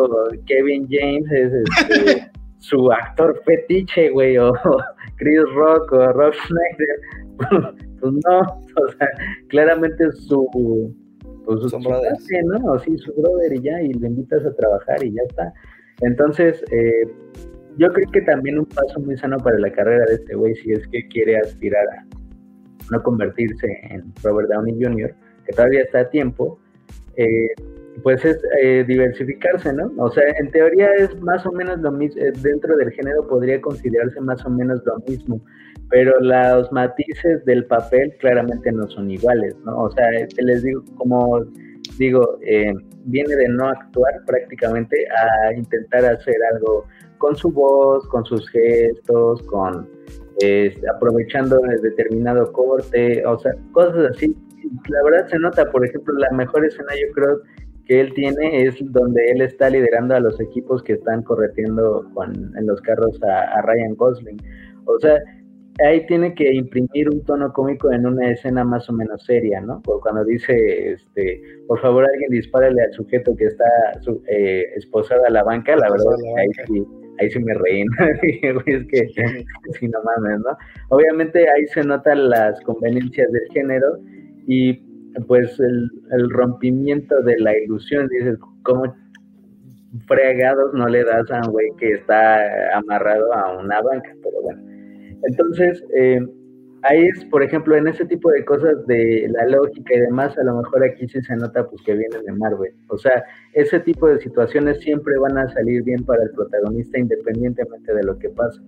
Kevin 0.47 0.87
James 0.91 1.31
es 1.31 1.53
este, 1.53 2.31
su 2.59 2.91
actor 2.91 3.41
fetiche, 3.45 4.11
güey, 4.11 4.37
o 4.39 4.53
Chris 5.17 5.43
Rock 5.55 5.93
o 5.93 6.13
Rob 6.13 6.33
Schneider. 6.35 7.01
pues 8.01 8.13
no, 8.27 8.41
o 8.41 8.89
sea, 8.99 9.09
claramente 9.49 10.11
su, 10.13 10.47
pues, 11.45 11.71
su. 11.71 11.79
¿no? 11.79 12.73
O 12.73 12.79
sí, 12.79 12.97
su 12.99 13.13
brother 13.15 13.53
y 13.53 13.63
ya, 13.63 13.81
y 13.81 13.93
le 13.95 14.09
invitas 14.09 14.45
a 14.45 14.55
trabajar 14.55 15.05
y 15.05 15.13
ya 15.13 15.23
está. 15.29 15.53
Entonces, 16.01 16.63
eh, 16.73 17.07
yo 17.77 17.93
creo 17.93 18.11
que 18.11 18.21
también 18.23 18.59
un 18.59 18.67
paso 18.67 19.01
muy 19.01 19.17
sano 19.17 19.39
para 19.39 19.59
la 19.59 19.71
carrera 19.71 20.05
de 20.07 20.15
este 20.15 20.35
güey, 20.35 20.55
si 20.57 20.73
es 20.73 20.87
que 20.89 21.07
quiere 21.09 21.39
aspirar 21.39 21.87
a 21.89 22.07
no 22.91 23.03
convertirse 23.03 23.67
en 23.91 24.13
Robert 24.23 24.49
Downey 24.49 24.83
Jr., 24.83 25.15
que 25.47 25.53
todavía 25.53 25.83
está 25.83 26.01
a 26.01 26.11
tiempo, 26.11 26.59
eh, 27.17 27.49
pues 28.03 28.25
es 28.25 28.39
eh, 28.63 28.85
diversificarse, 28.87 29.73
¿no? 29.73 29.91
O 29.99 30.11
sea, 30.11 30.25
en 30.39 30.51
teoría 30.51 30.89
es 30.99 31.21
más 31.21 31.45
o 31.47 31.53
menos 31.53 31.79
lo 31.81 31.93
mismo, 31.93 32.21
eh, 32.21 32.33
dentro 32.43 32.77
del 32.77 32.91
género 32.93 33.27
podría 33.27 33.61
considerarse 33.61 34.21
más 34.21 34.45
o 34.45 34.51
menos 34.51 34.83
lo 34.85 34.99
mismo, 35.07 35.41
pero 35.91 36.19
los 36.21 36.71
matices 36.73 37.45
del 37.45 37.65
papel 37.67 38.15
claramente 38.21 38.71
no 38.73 38.87
son 38.89 39.11
iguales, 39.11 39.57
¿no? 39.65 39.85
O 39.85 39.91
sea, 39.93 40.07
les 40.39 40.63
digo, 40.63 40.85
como 40.97 41.45
digo, 41.99 42.39
eh, 42.43 42.73
viene 43.05 43.35
de 43.35 43.49
no 43.49 43.69
actuar 43.69 44.13
prácticamente 44.27 44.97
a 45.17 45.53
intentar 45.55 46.05
hacer 46.05 46.37
algo 46.53 46.85
con 47.19 47.35
su 47.37 47.51
voz, 47.51 48.07
con 48.09 48.25
sus 48.25 48.49
gestos, 48.51 49.43
con 49.45 49.89
aprovechando 50.95 51.59
determinado 51.83 52.53
corte, 52.53 53.27
o 53.27 53.37
sea, 53.41 53.53
cosas 53.73 54.13
así. 54.15 54.37
La 54.89 55.03
verdad 55.03 55.27
se 55.29 55.39
nota, 55.39 55.69
por 55.71 55.85
ejemplo, 55.85 56.15
la 56.15 56.31
mejor 56.31 56.65
escena 56.65 56.93
yo 56.95 57.13
creo 57.13 57.41
que 57.89 58.01
él 58.01 58.13
tiene 58.15 58.65
es 58.65 58.77
donde 58.93 59.31
él 59.31 59.41
está 59.41 59.71
liderando 59.71 60.15
a 60.15 60.21
los 60.21 60.39
equipos 60.41 60.83
que 60.83 60.93
están 60.93 61.23
correteando 61.23 62.09
con, 62.13 62.33
en 62.57 62.67
los 62.67 62.81
carros 62.83 63.19
a, 63.23 63.63
Ryan 63.63 63.95
Gosling. 63.97 64.37
O 64.85 64.99
sea, 65.01 65.19
ahí 65.83 66.07
tiene 66.07 66.35
que 66.35 66.53
imprimir 66.53 67.09
un 67.09 67.25
tono 67.25 67.51
cómico 67.53 67.91
en 67.91 68.07
una 68.07 68.31
escena 68.31 68.63
más 68.63 68.89
o 68.91 68.93
menos 68.93 69.25
seria, 69.25 69.63
¿no? 69.63 69.81
cuando 70.03 70.23
dice, 70.25 70.93
este, 70.93 71.41
por 71.67 71.81
favor 71.81 72.05
alguien 72.05 72.31
dispárale 72.31 72.83
al 72.83 72.93
sujeto 72.93 73.35
que 73.37 73.47
está 73.47 73.65
su, 74.03 74.23
eh, 74.29 74.67
esposado 74.77 75.25
a 75.25 75.31
la 75.31 75.43
banca, 75.43 75.75
la 75.77 75.91
verdad, 75.91 76.17
ahí 76.37 76.49
sí, 76.67 76.85
ahí 77.21 77.31
sí 77.31 77.39
me 77.39 77.55
reí, 77.55 77.85
es 78.67 78.87
que, 78.87 79.09
sí, 79.79 79.89
no 79.89 79.99
mames, 80.03 80.41
¿no? 80.41 80.57
Obviamente 80.91 81.49
ahí 81.49 81.67
se 81.69 81.83
notan 81.83 82.29
las 82.29 82.61
conveniencias 82.63 83.31
del 83.33 83.49
género 83.53 83.99
y 84.47 84.88
pues 85.27 85.59
el, 85.61 86.31
rompimiento 86.31 87.21
de 87.23 87.39
la 87.39 87.57
ilusión, 87.59 88.09
dices, 88.09 88.39
¿cómo 88.63 88.95
fregados 90.07 90.73
no 90.75 90.87
le 90.89 91.05
das 91.05 91.31
a 91.31 91.41
un 91.47 91.53
güey 91.53 91.69
que 91.79 91.93
está 91.93 92.77
amarrado 92.77 93.33
a 93.33 93.59
una 93.59 93.81
banca? 93.81 94.11
Pero 94.23 94.43
bueno, 94.43 94.63
entonces, 95.25 95.83
eh, 95.97 96.21
ahí 96.83 97.07
es, 97.07 97.25
por 97.27 97.43
ejemplo, 97.43 97.77
en 97.77 97.89
ese 97.89 98.05
tipo 98.05 98.31
de 98.31 98.45
cosas 98.45 98.87
de 98.87 99.29
la 99.31 99.47
lógica 99.47 99.95
y 99.95 100.01
demás, 100.01 100.37
a 100.39 100.45
lo 100.45 100.57
mejor 100.57 100.85
aquí 100.85 101.09
sí 101.09 101.21
se 101.23 101.37
nota 101.37 101.67
pues 101.67 101.83
que 101.83 101.95
viene 101.95 102.23
de 102.25 102.33
Marvel. 102.33 102.75
O 102.89 102.99
sea, 102.99 103.25
ese 103.55 103.81
tipo 103.81 104.09
de 104.09 104.21
situaciones 104.21 104.81
siempre 104.81 105.19
van 105.19 105.39
a 105.39 105.49
salir 105.49 105.83
bien 105.83 106.05
para 106.05 106.23
el 106.23 106.31
protagonista 106.31 106.99
independientemente 106.99 107.95
de 107.95 108.05
lo 108.05 108.19
que 108.19 108.29
pase 108.31 108.61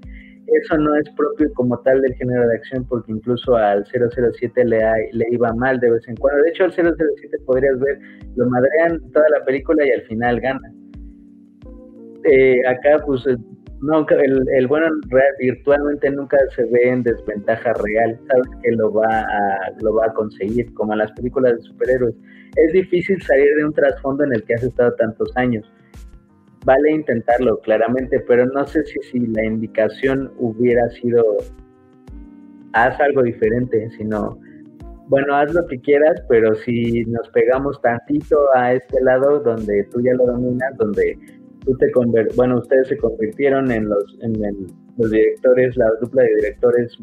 eso 0.53 0.77
no 0.79 0.95
es 0.97 1.09
propio 1.17 1.53
como 1.55 1.79
tal 1.81 2.01
del 2.01 2.15
género 2.15 2.47
de 2.49 2.57
acción, 2.57 2.85
porque 2.89 3.13
incluso 3.13 3.57
al 3.57 3.85
007 3.87 4.65
le, 4.65 4.79
le 5.13 5.25
iba 5.31 5.53
mal 5.55 5.79
de 5.81 5.91
vez 5.91 6.07
en 6.09 6.17
cuando. 6.17 6.43
De 6.43 6.51
hecho, 6.51 6.65
al 6.65 6.73
007 6.73 7.39
podrías 7.47 7.79
ver, 7.79 7.99
lo 8.37 8.49
madrean 8.49 9.01
toda 9.13 9.29
la 9.31 9.45
película 9.45 9.87
y 9.87 9.91
al 9.91 10.03
final 10.03 10.41
gana. 10.41 10.73
Eh, 12.25 12.61
acá, 12.67 13.03
pues, 13.07 13.25
nunca, 13.81 14.15
el, 14.17 14.45
el 14.57 14.67
bueno 14.67 14.87
virtualmente 15.39 16.11
nunca 16.11 16.37
se 16.55 16.65
ve 16.65 16.89
en 16.89 17.03
desventaja 17.03 17.73
real, 17.75 18.19
sabes 18.29 18.49
que 18.63 18.73
lo 18.73 18.93
va, 18.93 19.21
a, 19.21 19.73
lo 19.81 19.95
va 19.95 20.07
a 20.07 20.13
conseguir, 20.15 20.73
como 20.75 20.93
en 20.93 20.99
las 20.99 21.13
películas 21.13 21.57
de 21.57 21.63
superhéroes. 21.63 22.15
Es 22.57 22.73
difícil 22.73 23.23
salir 23.23 23.55
de 23.57 23.65
un 23.65 23.73
trasfondo 23.73 24.25
en 24.25 24.35
el 24.35 24.43
que 24.45 24.55
has 24.55 24.63
estado 24.63 24.93
tantos 24.95 25.33
años 25.37 25.65
vale 26.65 26.93
intentarlo, 26.93 27.59
claramente, 27.61 28.21
pero 28.21 28.47
no 28.47 28.67
sé 28.67 28.85
si, 28.85 28.99
si 29.11 29.27
la 29.27 29.45
indicación 29.45 30.33
hubiera 30.39 30.89
sido 30.91 31.25
haz 32.73 33.01
algo 33.01 33.23
diferente, 33.23 33.89
sino, 33.97 34.39
bueno, 35.09 35.35
haz 35.35 35.53
lo 35.55 35.67
que 35.67 35.81
quieras, 35.81 36.23
pero 36.29 36.55
si 36.55 37.05
nos 37.07 37.29
pegamos 37.31 37.81
tantito 37.83 38.39
a 38.55 38.75
este 38.75 39.01
lado 39.03 39.41
donde 39.41 39.85
tú 39.85 40.01
ya 40.01 40.15
lo 40.15 40.27
dominas, 40.27 40.77
donde 40.77 41.19
tú 41.65 41.77
te 41.77 41.91
conver 41.93 42.29
bueno, 42.37 42.59
ustedes 42.59 42.89
se 42.89 42.97
convirtieron 42.97 43.71
en 43.71 43.89
los, 43.89 44.19
en 44.23 44.33
los 44.97 45.11
directores, 45.11 45.77
la 45.77 45.91
dupla 46.01 46.23
de 46.23 46.35
directores. 46.37 46.97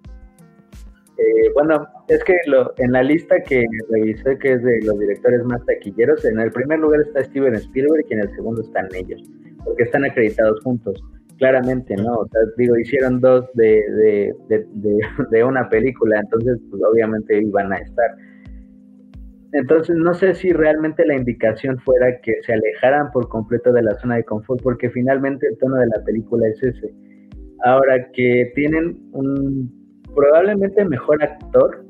Eh, 1.17 1.51
bueno, 1.55 1.87
es 2.07 2.23
que 2.23 2.35
lo, 2.45 2.73
en 2.77 2.91
la 2.91 3.01
lista 3.01 3.41
que 3.41 3.65
revisé, 3.89 4.37
que 4.37 4.53
es 4.53 4.63
de 4.63 4.79
los 4.83 4.99
directores 4.99 5.43
más 5.45 5.65
taquilleros, 5.65 6.23
en 6.25 6.39
el 6.39 6.51
primer 6.51 6.79
lugar 6.79 7.01
está 7.01 7.23
Steven 7.23 7.55
Spielberg 7.55 8.05
y 8.07 8.13
en 8.13 8.19
el 8.19 8.35
segundo 8.35 8.61
están 8.61 8.87
ellos 8.93 9.21
porque 9.67 9.83
están 9.83 10.05
acreditados 10.05 10.59
juntos, 10.63 11.03
claramente, 11.37 11.95
¿no? 11.95 12.13
O 12.13 12.27
sea, 12.27 12.41
digo, 12.57 12.77
hicieron 12.77 13.19
dos 13.19 13.45
de, 13.53 14.33
de, 15.31 15.43
una 15.43 15.69
película, 15.69 16.19
entonces, 16.19 16.59
pues 16.69 16.81
obviamente 16.83 17.41
iban 17.41 17.73
a 17.73 17.77
estar. 17.77 18.15
Entonces, 19.53 19.95
no 19.95 20.13
sé 20.13 20.33
si 20.35 20.51
realmente 20.51 21.05
la 21.05 21.15
indicación 21.15 21.79
fuera 21.79 22.19
que 22.21 22.33
se 22.43 22.53
alejaran 22.53 23.11
por 23.11 23.29
completo 23.29 23.71
de 23.71 23.81
la 23.81 23.95
zona 23.95 24.17
de 24.17 24.23
confort, 24.23 24.61
porque 24.61 24.89
finalmente 24.89 25.47
el 25.47 25.57
tono 25.57 25.77
de 25.77 25.87
la 25.87 26.03
película 26.03 26.47
es 26.47 26.61
ese. 26.61 26.93
Ahora 27.63 28.11
que 28.11 28.51
tienen 28.55 28.99
un 29.13 29.71
probablemente 30.13 30.83
mejor 30.85 31.23
actor 31.23 31.87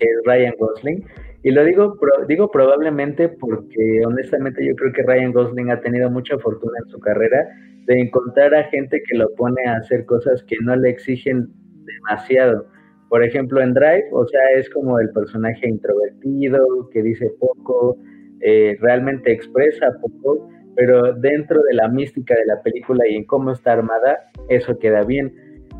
que 0.00 0.06
es 0.06 0.16
Ryan 0.24 0.54
Gosling. 0.58 1.04
Y 1.42 1.50
lo 1.52 1.64
digo, 1.64 1.96
digo 2.28 2.50
probablemente 2.50 3.28
porque 3.28 4.02
honestamente 4.06 4.64
yo 4.64 4.74
creo 4.76 4.92
que 4.92 5.02
Ryan 5.02 5.32
Gosling 5.32 5.70
ha 5.70 5.80
tenido 5.80 6.10
mucha 6.10 6.38
fortuna 6.38 6.78
en 6.84 6.90
su 6.90 6.98
carrera 7.00 7.48
de 7.86 8.00
encontrar 8.00 8.54
a 8.54 8.64
gente 8.64 9.02
que 9.08 9.16
lo 9.16 9.28
pone 9.36 9.64
a 9.66 9.76
hacer 9.76 10.04
cosas 10.04 10.42
que 10.44 10.56
no 10.62 10.76
le 10.76 10.90
exigen 10.90 11.48
demasiado. 11.84 12.66
Por 13.08 13.24
ejemplo, 13.24 13.60
en 13.60 13.74
Drive, 13.74 14.04
o 14.12 14.26
sea, 14.26 14.50
es 14.54 14.68
como 14.70 14.98
el 15.00 15.10
personaje 15.10 15.68
introvertido, 15.68 16.88
que 16.92 17.02
dice 17.02 17.32
poco, 17.40 17.96
eh, 18.40 18.76
realmente 18.80 19.32
expresa 19.32 19.90
poco, 20.00 20.48
pero 20.76 21.14
dentro 21.14 21.60
de 21.62 21.74
la 21.74 21.88
mística 21.88 22.34
de 22.34 22.46
la 22.46 22.62
película 22.62 23.06
y 23.08 23.16
en 23.16 23.24
cómo 23.24 23.50
está 23.50 23.72
armada, 23.72 24.30
eso 24.48 24.78
queda 24.78 25.02
bien. 25.04 25.32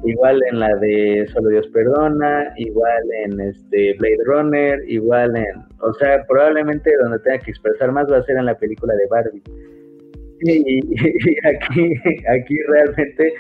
Igual 0.05 0.41
en 0.51 0.61
la 0.61 0.75
de 0.77 1.27
Solo 1.33 1.51
Dios 1.51 1.69
Perdona, 1.69 2.53
igual 2.57 3.03
en 3.25 3.41
este 3.41 3.95
Blade 3.99 4.25
Runner, 4.25 4.79
igual 4.89 5.37
en, 5.37 5.63
o 5.81 5.93
sea, 5.95 6.25
probablemente 6.27 6.91
donde 7.03 7.19
tenga 7.19 7.39
que 7.39 7.51
expresar 7.51 7.93
más 7.93 8.11
va 8.11 8.19
a 8.19 8.23
ser 8.23 8.39
en 8.39 8.47
la 8.47 8.57
película 8.57 8.95
de 8.95 9.07
Barbie. 9.09 9.43
Y, 10.43 11.37
aquí, 11.47 11.95
aquí 12.29 12.57
realmente 12.69 13.35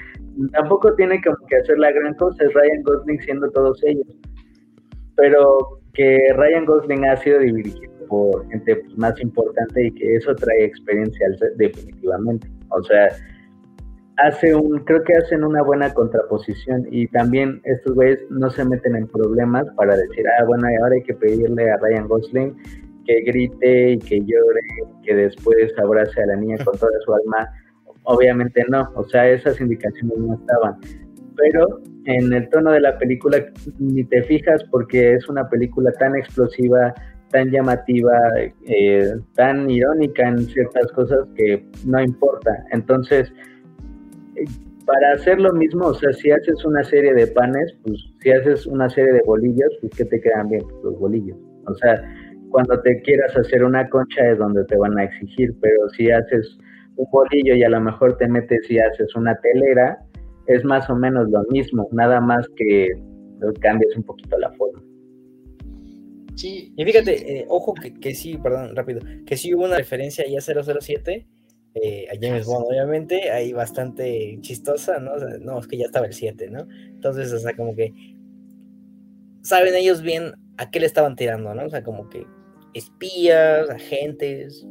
tampoco 0.52 0.94
tiene 0.96 1.20
como 1.22 1.38
que 1.48 1.56
hacer 1.56 1.78
la 1.78 1.92
gran 1.92 2.12
cosa, 2.14 2.44
es 2.44 2.52
Ryan 2.52 2.82
Gosling 2.82 3.20
siendo 3.22 3.50
todos 3.50 3.82
ellos. 3.84 4.06
Pero 5.16 5.80
que 5.94 6.18
Ryan 6.36 6.66
Gosling 6.66 7.06
ha 7.06 7.16
sido 7.16 7.38
dirigido 7.38 7.90
por 8.08 8.46
gente 8.50 8.82
más 8.96 9.18
importante 9.20 9.86
y 9.86 9.90
que 9.92 10.16
eso 10.16 10.34
trae 10.34 10.64
experiencia 10.64 11.26
definitivamente. 11.56 12.48
O 12.68 12.82
sea, 12.82 13.08
hace 14.22 14.54
un, 14.54 14.78
creo 14.84 15.02
que 15.04 15.14
hacen 15.14 15.44
una 15.44 15.62
buena 15.62 15.92
contraposición 15.92 16.86
y 16.90 17.06
también 17.08 17.60
estos 17.64 17.94
güeyes 17.94 18.22
no 18.30 18.50
se 18.50 18.64
meten 18.64 18.96
en 18.96 19.06
problemas 19.06 19.66
para 19.76 19.96
decir, 19.96 20.24
ah, 20.28 20.44
bueno, 20.44 20.66
ahora 20.82 20.94
hay 20.94 21.02
que 21.02 21.14
pedirle 21.14 21.70
a 21.70 21.76
Ryan 21.78 22.08
Gosling 22.08 22.56
que 23.06 23.22
grite 23.22 23.92
y 23.92 23.98
que 23.98 24.20
llore, 24.20 24.60
que 25.02 25.14
después 25.14 25.72
abrace 25.78 26.22
a 26.22 26.26
la 26.26 26.36
niña 26.36 26.58
con 26.64 26.76
toda 26.78 26.92
su 27.04 27.14
alma. 27.14 27.48
Obviamente 28.04 28.62
no, 28.68 28.90
o 28.94 29.04
sea, 29.04 29.28
esas 29.28 29.60
indicaciones 29.60 30.18
no 30.18 30.34
estaban. 30.34 30.76
Pero 31.36 31.80
en 32.04 32.32
el 32.32 32.48
tono 32.50 32.72
de 32.72 32.80
la 32.80 32.98
película 32.98 33.38
ni 33.78 34.04
te 34.04 34.22
fijas 34.24 34.62
porque 34.64 35.14
es 35.14 35.28
una 35.28 35.48
película 35.48 35.92
tan 35.92 36.14
explosiva, 36.14 36.92
tan 37.30 37.50
llamativa, 37.50 38.12
eh, 38.66 39.14
tan 39.34 39.70
irónica 39.70 40.28
en 40.28 40.44
ciertas 40.46 40.92
cosas 40.92 41.20
que 41.36 41.64
no 41.86 42.02
importa. 42.02 42.50
Entonces, 42.72 43.32
para 44.86 45.12
hacer 45.12 45.40
lo 45.40 45.52
mismo, 45.52 45.86
o 45.86 45.94
sea, 45.94 46.12
si 46.12 46.30
haces 46.30 46.64
una 46.64 46.82
serie 46.84 47.14
de 47.14 47.26
panes, 47.28 47.76
pues 47.84 47.96
si 48.20 48.30
haces 48.30 48.66
una 48.66 48.88
serie 48.90 49.12
de 49.12 49.22
bolillos, 49.24 49.70
pues 49.80 49.92
que 49.94 50.04
te 50.04 50.20
quedan 50.20 50.48
bien 50.48 50.62
los 50.82 50.98
bolillos. 50.98 51.36
O 51.66 51.74
sea, 51.74 52.02
cuando 52.50 52.80
te 52.82 53.00
quieras 53.02 53.36
hacer 53.36 53.64
una 53.64 53.88
concha 53.88 54.30
es 54.30 54.38
donde 54.38 54.64
te 54.64 54.76
van 54.76 54.98
a 54.98 55.04
exigir, 55.04 55.54
pero 55.60 55.88
si 55.90 56.10
haces 56.10 56.58
un 56.96 57.06
bolillo 57.12 57.54
y 57.54 57.62
a 57.62 57.68
lo 57.68 57.80
mejor 57.80 58.16
te 58.16 58.26
metes 58.28 58.68
y 58.70 58.78
haces 58.78 59.14
una 59.14 59.38
telera, 59.40 59.98
es 60.46 60.64
más 60.64 60.88
o 60.90 60.96
menos 60.96 61.30
lo 61.30 61.42
mismo, 61.50 61.88
nada 61.92 62.20
más 62.20 62.46
que 62.56 62.88
cambies 63.60 63.96
un 63.96 64.02
poquito 64.02 64.38
la 64.38 64.50
forma. 64.52 64.82
Sí. 66.34 66.72
Y 66.76 66.84
fíjate, 66.84 67.38
eh, 67.38 67.44
ojo 67.48 67.74
que, 67.74 67.94
que, 67.94 68.14
sí, 68.14 68.38
perdón, 68.42 68.74
rápido, 68.74 69.00
que 69.26 69.36
sí 69.36 69.54
hubo 69.54 69.66
una 69.66 69.76
referencia 69.76 70.24
ya 70.26 70.40
007 70.40 71.26
eh, 71.74 72.06
a 72.10 72.16
James 72.20 72.46
Bond, 72.46 72.66
obviamente, 72.68 73.30
ahí 73.30 73.52
bastante 73.52 74.38
chistosa, 74.40 74.98
¿no? 74.98 75.16
no, 75.40 75.58
es 75.58 75.66
que 75.66 75.76
ya 75.76 75.86
estaba 75.86 76.06
el 76.06 76.14
7, 76.14 76.50
¿no? 76.50 76.66
Entonces, 76.86 77.32
o 77.32 77.38
sea, 77.38 77.54
como 77.54 77.76
que 77.76 77.92
saben 79.42 79.74
ellos 79.74 80.02
bien 80.02 80.32
a 80.56 80.70
qué 80.70 80.80
le 80.80 80.86
estaban 80.86 81.16
tirando, 81.16 81.54
¿no? 81.54 81.64
O 81.66 81.70
sea, 81.70 81.82
como 81.82 82.08
que 82.08 82.26
espías, 82.74 83.68
agentes, 83.70 84.66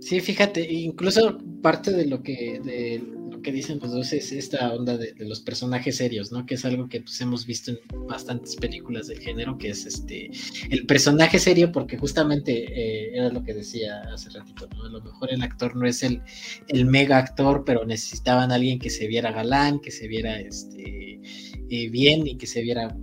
Sí, 0.00 0.20
fíjate, 0.20 0.60
incluso 0.72 1.38
parte 1.62 1.90
de 1.90 2.06
lo 2.06 2.22
que, 2.22 2.60
de 2.64 3.02
que 3.46 3.52
dicen 3.52 3.78
los 3.80 3.92
dos 3.92 4.12
es 4.12 4.32
esta 4.32 4.74
onda 4.74 4.98
de, 4.98 5.14
los 5.20 5.38
personajes 5.38 5.98
serios, 5.98 6.32
¿no? 6.32 6.44
Que 6.46 6.56
es 6.56 6.64
algo 6.64 6.88
que 6.88 7.00
pues, 7.00 7.20
hemos 7.20 7.46
visto 7.46 7.70
en 7.70 7.78
bastantes 8.08 8.56
películas 8.56 9.06
del 9.06 9.20
género, 9.20 9.56
que 9.56 9.68
es 9.70 9.86
este 9.86 10.32
el 10.68 10.84
personaje 10.84 11.38
serio, 11.38 11.70
porque 11.70 11.96
justamente 11.96 12.52
eh, 12.52 13.16
era 13.16 13.28
lo 13.28 13.44
que 13.44 13.54
decía 13.54 14.02
hace 14.12 14.30
ratito, 14.30 14.68
¿no? 14.74 14.86
A 14.86 14.88
lo 14.88 15.00
mejor 15.00 15.32
el 15.32 15.42
actor 15.42 15.76
no 15.76 15.86
es 15.86 16.02
el, 16.02 16.22
el 16.66 16.86
mega 16.86 17.18
actor, 17.18 17.62
pero 17.64 17.86
necesitaban 17.86 18.50
a 18.50 18.56
alguien 18.56 18.80
que 18.80 18.90
se 18.90 19.06
viera 19.06 19.30
galán, 19.30 19.78
que 19.78 19.92
se 19.92 20.08
viera 20.08 20.40
este 20.40 21.20
eh, 21.70 21.88
bien 21.88 22.26
y 22.26 22.38
que 22.38 22.48
se 22.48 22.62
viera 22.62 22.96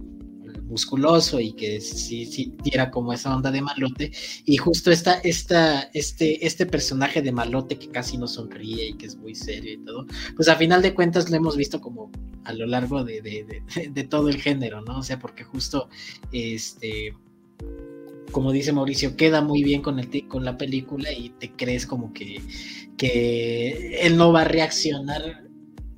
musculoso 0.63 1.39
y 1.39 1.53
que 1.53 1.81
sí, 1.81 2.25
sí 2.25 2.53
diera 2.63 2.91
como 2.91 3.13
esa 3.13 3.35
onda 3.35 3.51
de 3.51 3.61
malote. 3.61 4.11
Y 4.45 4.57
justo 4.57 4.91
esta, 4.91 5.15
esta, 5.19 5.89
este, 5.93 6.45
este 6.45 6.65
personaje 6.65 7.21
de 7.21 7.31
malote 7.31 7.77
que 7.77 7.89
casi 7.89 8.17
no 8.17 8.27
sonríe 8.27 8.89
y 8.89 8.93
que 8.93 9.05
es 9.05 9.15
muy 9.15 9.35
serio 9.35 9.73
y 9.73 9.77
todo, 9.77 10.05
pues 10.35 10.47
a 10.49 10.55
final 10.55 10.81
de 10.81 10.93
cuentas 10.93 11.29
lo 11.29 11.37
hemos 11.37 11.57
visto 11.57 11.79
como 11.81 12.11
a 12.45 12.53
lo 12.53 12.65
largo 12.65 13.03
de, 13.03 13.21
de, 13.21 14.03
todo 14.03 14.29
el 14.29 14.41
género, 14.41 14.81
¿no? 14.81 14.99
O 14.99 15.03
sea, 15.03 15.19
porque 15.19 15.43
justo 15.43 15.89
este 16.31 17.15
como 18.31 18.51
dice 18.51 18.73
Mauricio, 18.73 19.15
queda 19.15 19.41
muy 19.41 19.63
bien 19.63 19.81
con, 19.81 19.99
el, 19.99 20.27
con 20.27 20.43
la 20.43 20.57
película 20.57 21.11
y 21.13 21.29
te 21.29 21.51
crees 21.51 21.85
como 21.85 22.13
que, 22.13 22.41
que 22.97 23.99
él 24.01 24.17
no 24.17 24.33
va 24.33 24.41
a 24.41 24.45
reaccionar 24.45 25.43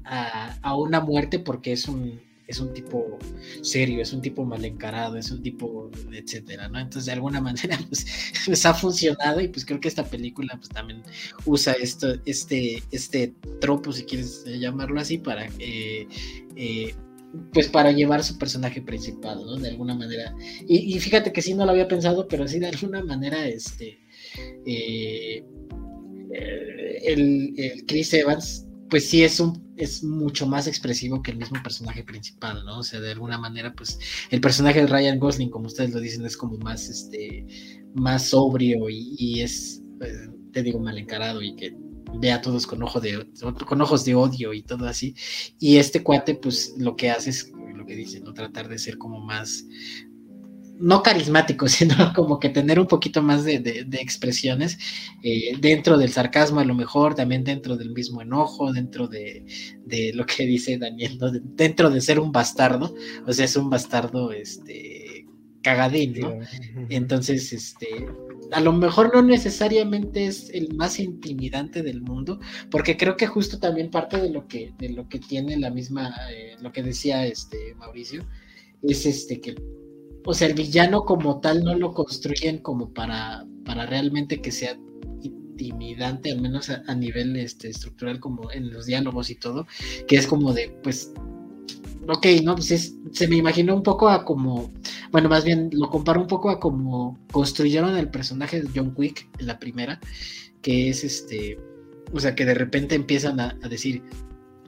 a, 0.04 0.58
a, 0.62 0.76
una 0.76 1.00
muerte 1.00 1.40
porque 1.40 1.72
es 1.72 1.88
un, 1.88 2.20
es 2.48 2.60
un 2.60 2.74
tipo 2.74 3.18
serio, 3.62 4.02
es 4.02 4.14
un 4.14 4.22
tipo 4.22 4.46
mal 4.46 4.64
encarado, 4.64 5.18
es 5.18 5.32
un 5.32 5.42
tipo, 5.42 5.90
etcétera, 6.12 6.70
¿no? 6.70 6.80
Entonces, 6.80 7.06
de 7.06 7.14
alguna 7.14 7.42
manera, 7.42 7.78
pues, 7.88 8.06
pues, 8.46 8.66
ha 8.66 8.74
funcionado 8.74 9.42
y 9.42 9.48
pues 9.48 9.66
creo 9.66 9.80
que 9.80 9.88
esta 9.88 10.06
película, 10.06 10.56
pues 10.58 10.70
también 10.70 11.04
usa 11.46 11.74
esto, 11.74 12.16
este, 12.26 12.84
este 12.92 13.34
tropo, 13.60 13.92
si 13.92 14.04
quieres 14.04 14.44
llamarlo 14.46 15.00
así, 15.00 15.18
para, 15.18 15.48
eh, 15.60 16.08
eh, 16.56 16.94
pues 17.52 17.68
para 17.68 17.92
llevar 17.92 18.24
su 18.24 18.38
personaje 18.38 18.82
principal, 18.82 19.44
¿no? 19.46 19.58
De 19.58 19.70
alguna 19.70 19.94
manera. 19.96 20.34
Y, 20.68 20.98
fíjate 21.00 21.34
que 21.34 21.42
sí, 21.42 21.54
no 21.54 21.66
lo 21.66 21.72
había 21.72 21.88
pensado, 21.88 22.28
pero 22.28 22.48
sí, 22.48 22.60
de 22.60 22.68
alguna 22.68 23.04
manera, 23.04 23.46
este, 23.48 24.00
eh, 24.66 25.44
el, 27.04 27.54
el 27.58 27.86
Chris 27.86 28.14
Evans 28.14 28.66
pues 28.96 29.10
sí 29.10 29.26
es 29.26 29.44
es 29.76 30.06
mucho 30.06 30.48
más 30.48 30.68
expresivo 30.68 31.22
que 31.22 31.32
el 31.32 31.38
mismo 31.38 31.62
personaje 31.62 32.02
principal, 32.06 32.64
¿no? 32.66 32.80
O 32.80 32.84
sea, 32.84 33.02
de 33.02 33.12
alguna 33.12 33.38
manera, 33.38 33.74
pues 33.74 34.00
el 34.30 34.40
personaje 34.40 34.80
de 34.80 34.88
Ryan 34.88 35.20
Gosling, 35.20 35.50
como 35.50 35.66
ustedes 35.66 35.94
lo 35.94 36.00
dicen, 36.00 36.26
es 36.26 36.38
como 36.38 36.58
más, 36.60 36.88
este, 36.88 37.46
más 37.94 38.30
sobrio 38.30 38.90
y, 38.90 39.42
es, 39.42 39.84
eh, 40.00 40.30
te 40.54 40.64
digo, 40.64 40.80
mal 40.80 40.98
encarado 40.98 41.42
y 41.42 41.58
que 41.58 41.76
ve 42.22 42.32
a 42.32 42.42
todos 42.42 42.66
con, 42.66 42.82
ojo 42.84 43.02
de, 43.02 43.28
con 43.68 43.82
ojos 43.82 44.06
de 44.06 44.16
odio 44.16 44.54
y 44.54 44.64
todo 44.64 44.88
así. 44.88 45.14
Y 45.60 45.76
este 45.76 46.02
cuate, 46.02 46.36
pues 46.36 46.74
lo 46.78 46.96
que 46.96 47.10
hace 47.10 47.32
es 47.32 47.52
lo 47.76 47.86
que 47.86 47.98
dice, 47.98 48.22
¿no? 48.22 48.34
Tratar 48.34 48.70
de 48.70 48.78
ser 48.78 48.98
como 48.98 49.20
más, 49.20 49.66
no 50.80 51.04
carismático, 51.04 51.68
sino 51.70 52.14
como 52.14 52.40
que 52.40 52.50
tener 52.50 52.80
un 52.80 52.88
poquito 52.88 53.22
más 53.22 53.44
de, 53.44 53.88
expresiones 53.94 54.78
eh, 55.24 55.56
dentro 55.60 55.98
del 55.98 56.12
sarcasmo, 56.12 56.60
a 56.60 56.66
lo 56.66 56.76
mejor, 56.76 57.16
también 57.16 57.44
dentro 57.44 57.78
del 57.78 57.92
mismo 57.92 58.22
enojo, 58.22 58.74
dentro 58.74 59.08
de, 59.08 59.46
lo 60.14 60.26
que 60.26 60.46
dice 60.46 60.78
Daniel, 60.78 61.20
dentro 61.56 61.90
de 61.90 62.02
ser 62.02 62.20
un 62.20 62.32
bastardo, 62.32 62.94
o 63.26 63.34
sea, 63.34 63.46
es 63.46 63.56
un 63.56 63.70
bastardo 63.70 64.32
este, 64.32 65.26
cagadín, 65.62 66.20
¿no? 66.20 66.40
Entonces, 66.90 67.52
este, 67.54 68.08
a 68.52 68.62
lo 68.62 68.74
mejor 68.74 69.14
no 69.14 69.22
necesariamente 69.22 70.28
es 70.28 70.50
el 70.54 70.74
más 70.76 71.00
intimidante 71.00 71.82
del 71.82 72.02
mundo, 72.02 72.40
porque 72.70 72.98
creo 72.98 73.18
que 73.18 73.28
justo 73.28 73.60
también 73.60 73.90
parte 73.90 74.18
de 74.18 74.30
lo 74.30 74.48
que, 74.48 74.74
de 74.78 74.90
lo 74.90 75.10
que 75.10 75.20
tiene 75.20 75.58
la 75.58 75.72
misma, 75.72 76.14
eh, 76.32 76.56
lo 76.62 76.72
que 76.72 76.84
decía 76.84 77.26
este 77.26 77.74
Mauricio, 77.76 78.26
es 78.84 79.06
este 79.06 79.42
que 79.42 79.56
o 80.26 80.34
sea, 80.34 80.48
el 80.48 80.56
villano 80.56 81.06
como 81.06 81.40
tal 81.40 81.64
no 81.64 81.76
lo 81.76 81.94
construyen 81.94 82.58
como 82.58 82.94
para, 82.94 83.46
para 83.64 83.86
realmente 83.86 84.42
que 84.42 84.52
sea 84.52 84.78
intimidante, 85.22 86.32
al 86.32 86.42
menos 86.42 86.70
a, 86.70 86.96
nivel 86.96 87.36
este, 87.36 87.70
estructural, 87.70 88.20
como 88.20 88.52
en 88.52 88.74
los 88.74 88.88
diálogos 88.88 89.30
y 89.30 89.36
todo, 89.36 89.68
que 90.08 90.18
es 90.18 90.28
como 90.28 90.52
de, 90.54 90.76
pues, 90.84 91.14
ok, 92.08 92.26
no, 92.44 92.56
pues 92.56 92.96
se 93.12 93.28
me 93.28 93.36
imaginó 93.38 93.76
un 93.76 93.84
poco 93.84 94.10
a 94.10 94.26
como, 94.26 94.74
bueno, 95.12 95.30
más 95.30 95.46
bien 95.46 95.70
lo 95.72 95.90
comparo 95.90 96.22
un 96.22 96.28
poco 96.28 96.50
a 96.50 96.60
como 96.60 97.20
construyeron 97.32 97.96
el 97.96 98.10
personaje 98.10 98.62
de 98.62 98.70
John 98.76 98.94
Wick 98.98 99.30
en 99.40 99.48
la 99.48 99.60
primera, 99.60 100.00
que 100.62 100.90
es 100.90 101.04
este, 101.04 101.60
o 102.12 102.20
sea, 102.20 102.36
que 102.36 102.46
de 102.46 102.56
repente 102.56 102.96
empiezan 102.96 103.40
a 103.40 103.54
decir, 103.70 104.02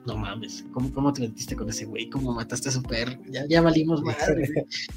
no 0.08 0.18
mames, 0.18 0.66
¿cómo, 0.72 0.92
cómo 0.94 1.12
te 1.12 1.22
metiste 1.22 1.56
con 1.56 1.70
ese 1.70 1.86
güey? 1.86 2.10
¿Cómo 2.10 2.34
mataste 2.34 2.70
a 2.70 2.72
su 2.72 2.82
perro? 2.82 3.20
Ya, 3.30 3.46
ya 3.48 3.62
valimos 3.62 4.02
más. 4.02 4.16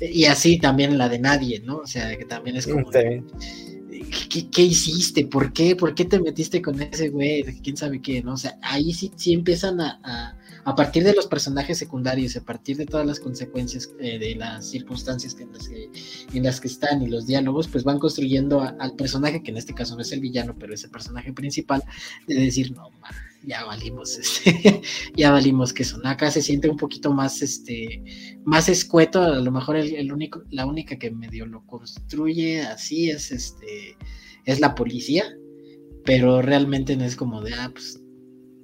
y 0.01 0.25
así 0.27 0.59
también 0.59 0.97
la 0.97 1.09
de 1.09 1.19
nadie, 1.19 1.61
¿no? 1.61 1.79
O 1.79 1.87
sea, 1.87 2.17
que 2.17 2.25
también 2.25 2.57
es 2.57 2.67
como... 2.67 2.89
¿Qué, 2.91 4.63
hiciste? 4.63 5.27
¿Por 5.27 5.53
qué? 5.53 5.77
¿Por 5.77 5.95
qué 5.95 6.05
te 6.05 6.21
metiste 6.21 6.63
con 6.63 6.81
ese 6.81 7.11
güey? 7.11 7.43
¿Quién 7.61 7.77
sabe 7.77 8.01
qué? 8.01 8.23
¿no? 8.23 8.35
O 8.35 8.37
sea, 8.37 8.57
ahí 8.63 8.93
sí, 8.93 9.11
sí 9.17 9.33
empiezan 9.33 9.81
a, 9.81 10.37
a 10.65 10.75
partir 10.75 11.05
de 11.05 11.15
los 11.15 11.27
personajes 11.27 11.79
secundarios, 11.79 12.37
a 12.37 12.45
partir 12.45 12.77
de 12.77 12.87
todas 12.87 13.07
las 13.07 13.21
consecuencias 13.21 13.91
eh, 13.99 14.19
de 14.19 14.35
las 14.37 14.69
circunstancias 14.69 15.37
en 15.41 15.53
las, 15.53 15.69
que, 15.69 15.91
en 16.33 16.45
las 16.45 16.61
que 16.61 16.69
están 16.69 17.03
y 17.03 17.09
los 17.09 17.27
diálogos, 17.27 17.69
pues 17.69 17.85
van 17.85 17.99
construyendo 17.99 18.61
al 18.61 18.95
personaje, 18.95 19.43
que 19.43 19.51
en 19.51 19.57
este 19.57 19.75
caso 19.75 19.97
no 19.97 20.03
es 20.03 20.13
el 20.13 20.21
villano, 20.21 20.55
pero 20.59 20.75
es 20.75 20.85
el 20.85 20.91
personaje 20.91 21.33
principal, 21.33 21.83
de 22.27 22.35
decir, 22.35 22.73
no, 22.73 22.91
ya 23.43 23.65
valimos, 23.65 24.19
este, 24.45 24.83
ya 25.17 25.31
valimos 25.31 25.73
que 25.73 25.85
son. 25.85 26.07
Acá 26.07 26.31
se 26.31 26.43
siente 26.43 26.69
un 26.69 26.77
poquito 26.77 27.13
más, 27.13 27.43
este, 27.43 28.03
más 28.45 28.69
escueto, 28.69 29.21
a 29.23 29.41
lo 29.41 29.51
mejor 29.51 29.77
el, 29.77 30.13
único, 30.13 30.43
la 30.51 30.67
única 30.67 30.99
que 30.99 31.11
medio 31.11 31.47
lo 31.47 31.65
construye 31.67 32.63
así 32.63 33.11
es, 33.11 33.33
este, 33.33 33.97
es 34.45 34.61
la 34.61 34.75
policía, 34.75 35.25
pero 36.05 36.43
realmente 36.43 36.97
no 36.97 37.05
es 37.05 37.17
como 37.17 37.43
de, 37.43 37.55
ah, 37.55 37.71
pues, 37.73 38.01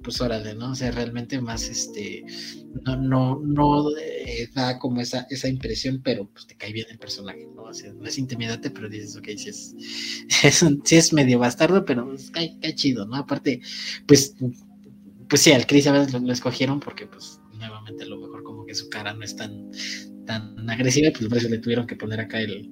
pues 0.03 0.21
órale, 0.21 0.55
¿no? 0.55 0.71
O 0.71 0.75
sea, 0.75 0.91
realmente 0.91 1.41
más, 1.41 1.67
este, 1.67 2.23
no, 2.85 2.95
no, 2.95 3.41
no 3.43 3.97
eh, 3.97 4.47
da 4.53 4.79
como 4.79 5.01
esa, 5.01 5.27
esa 5.29 5.49
impresión, 5.49 6.01
pero 6.01 6.29
pues 6.31 6.47
te 6.47 6.55
cae 6.55 6.71
bien 6.71 6.85
el 6.89 6.97
personaje, 6.97 7.45
¿no? 7.53 7.63
O 7.63 7.73
sea, 7.73 7.91
no 7.91 8.05
es 8.05 8.17
intimidante, 8.17 8.69
pero 8.69 8.87
dices, 8.87 9.17
ok, 9.17 9.27
sí 9.35 9.49
es, 9.49 9.75
es, 10.43 10.63
es 10.91 11.13
medio 11.13 11.39
bastardo, 11.39 11.83
pero 11.83 12.05
pues, 12.05 12.31
chido, 12.75 13.05
¿no? 13.05 13.15
Aparte, 13.17 13.59
pues 14.07 14.35
pues 15.29 15.41
sí, 15.41 15.51
al 15.51 15.65
Chris 15.65 15.87
a 15.87 15.91
veces 15.91 16.13
lo, 16.13 16.31
escogieron 16.31 16.79
porque, 16.79 17.05
pues, 17.05 17.39
nuevamente 17.53 18.03
a 18.03 18.07
lo 18.07 18.17
mejor 18.17 18.43
como 18.43 18.65
que 18.65 18.75
su 18.75 18.89
cara 18.89 19.13
no 19.13 19.23
es 19.23 19.35
tan, 19.35 19.69
tan 20.25 20.69
agresiva, 20.69 21.11
pues 21.11 21.27
por 21.27 21.37
eso 21.37 21.49
le 21.49 21.59
tuvieron 21.59 21.87
que 21.87 21.95
poner 21.95 22.19
acá 22.19 22.39
el, 22.39 22.69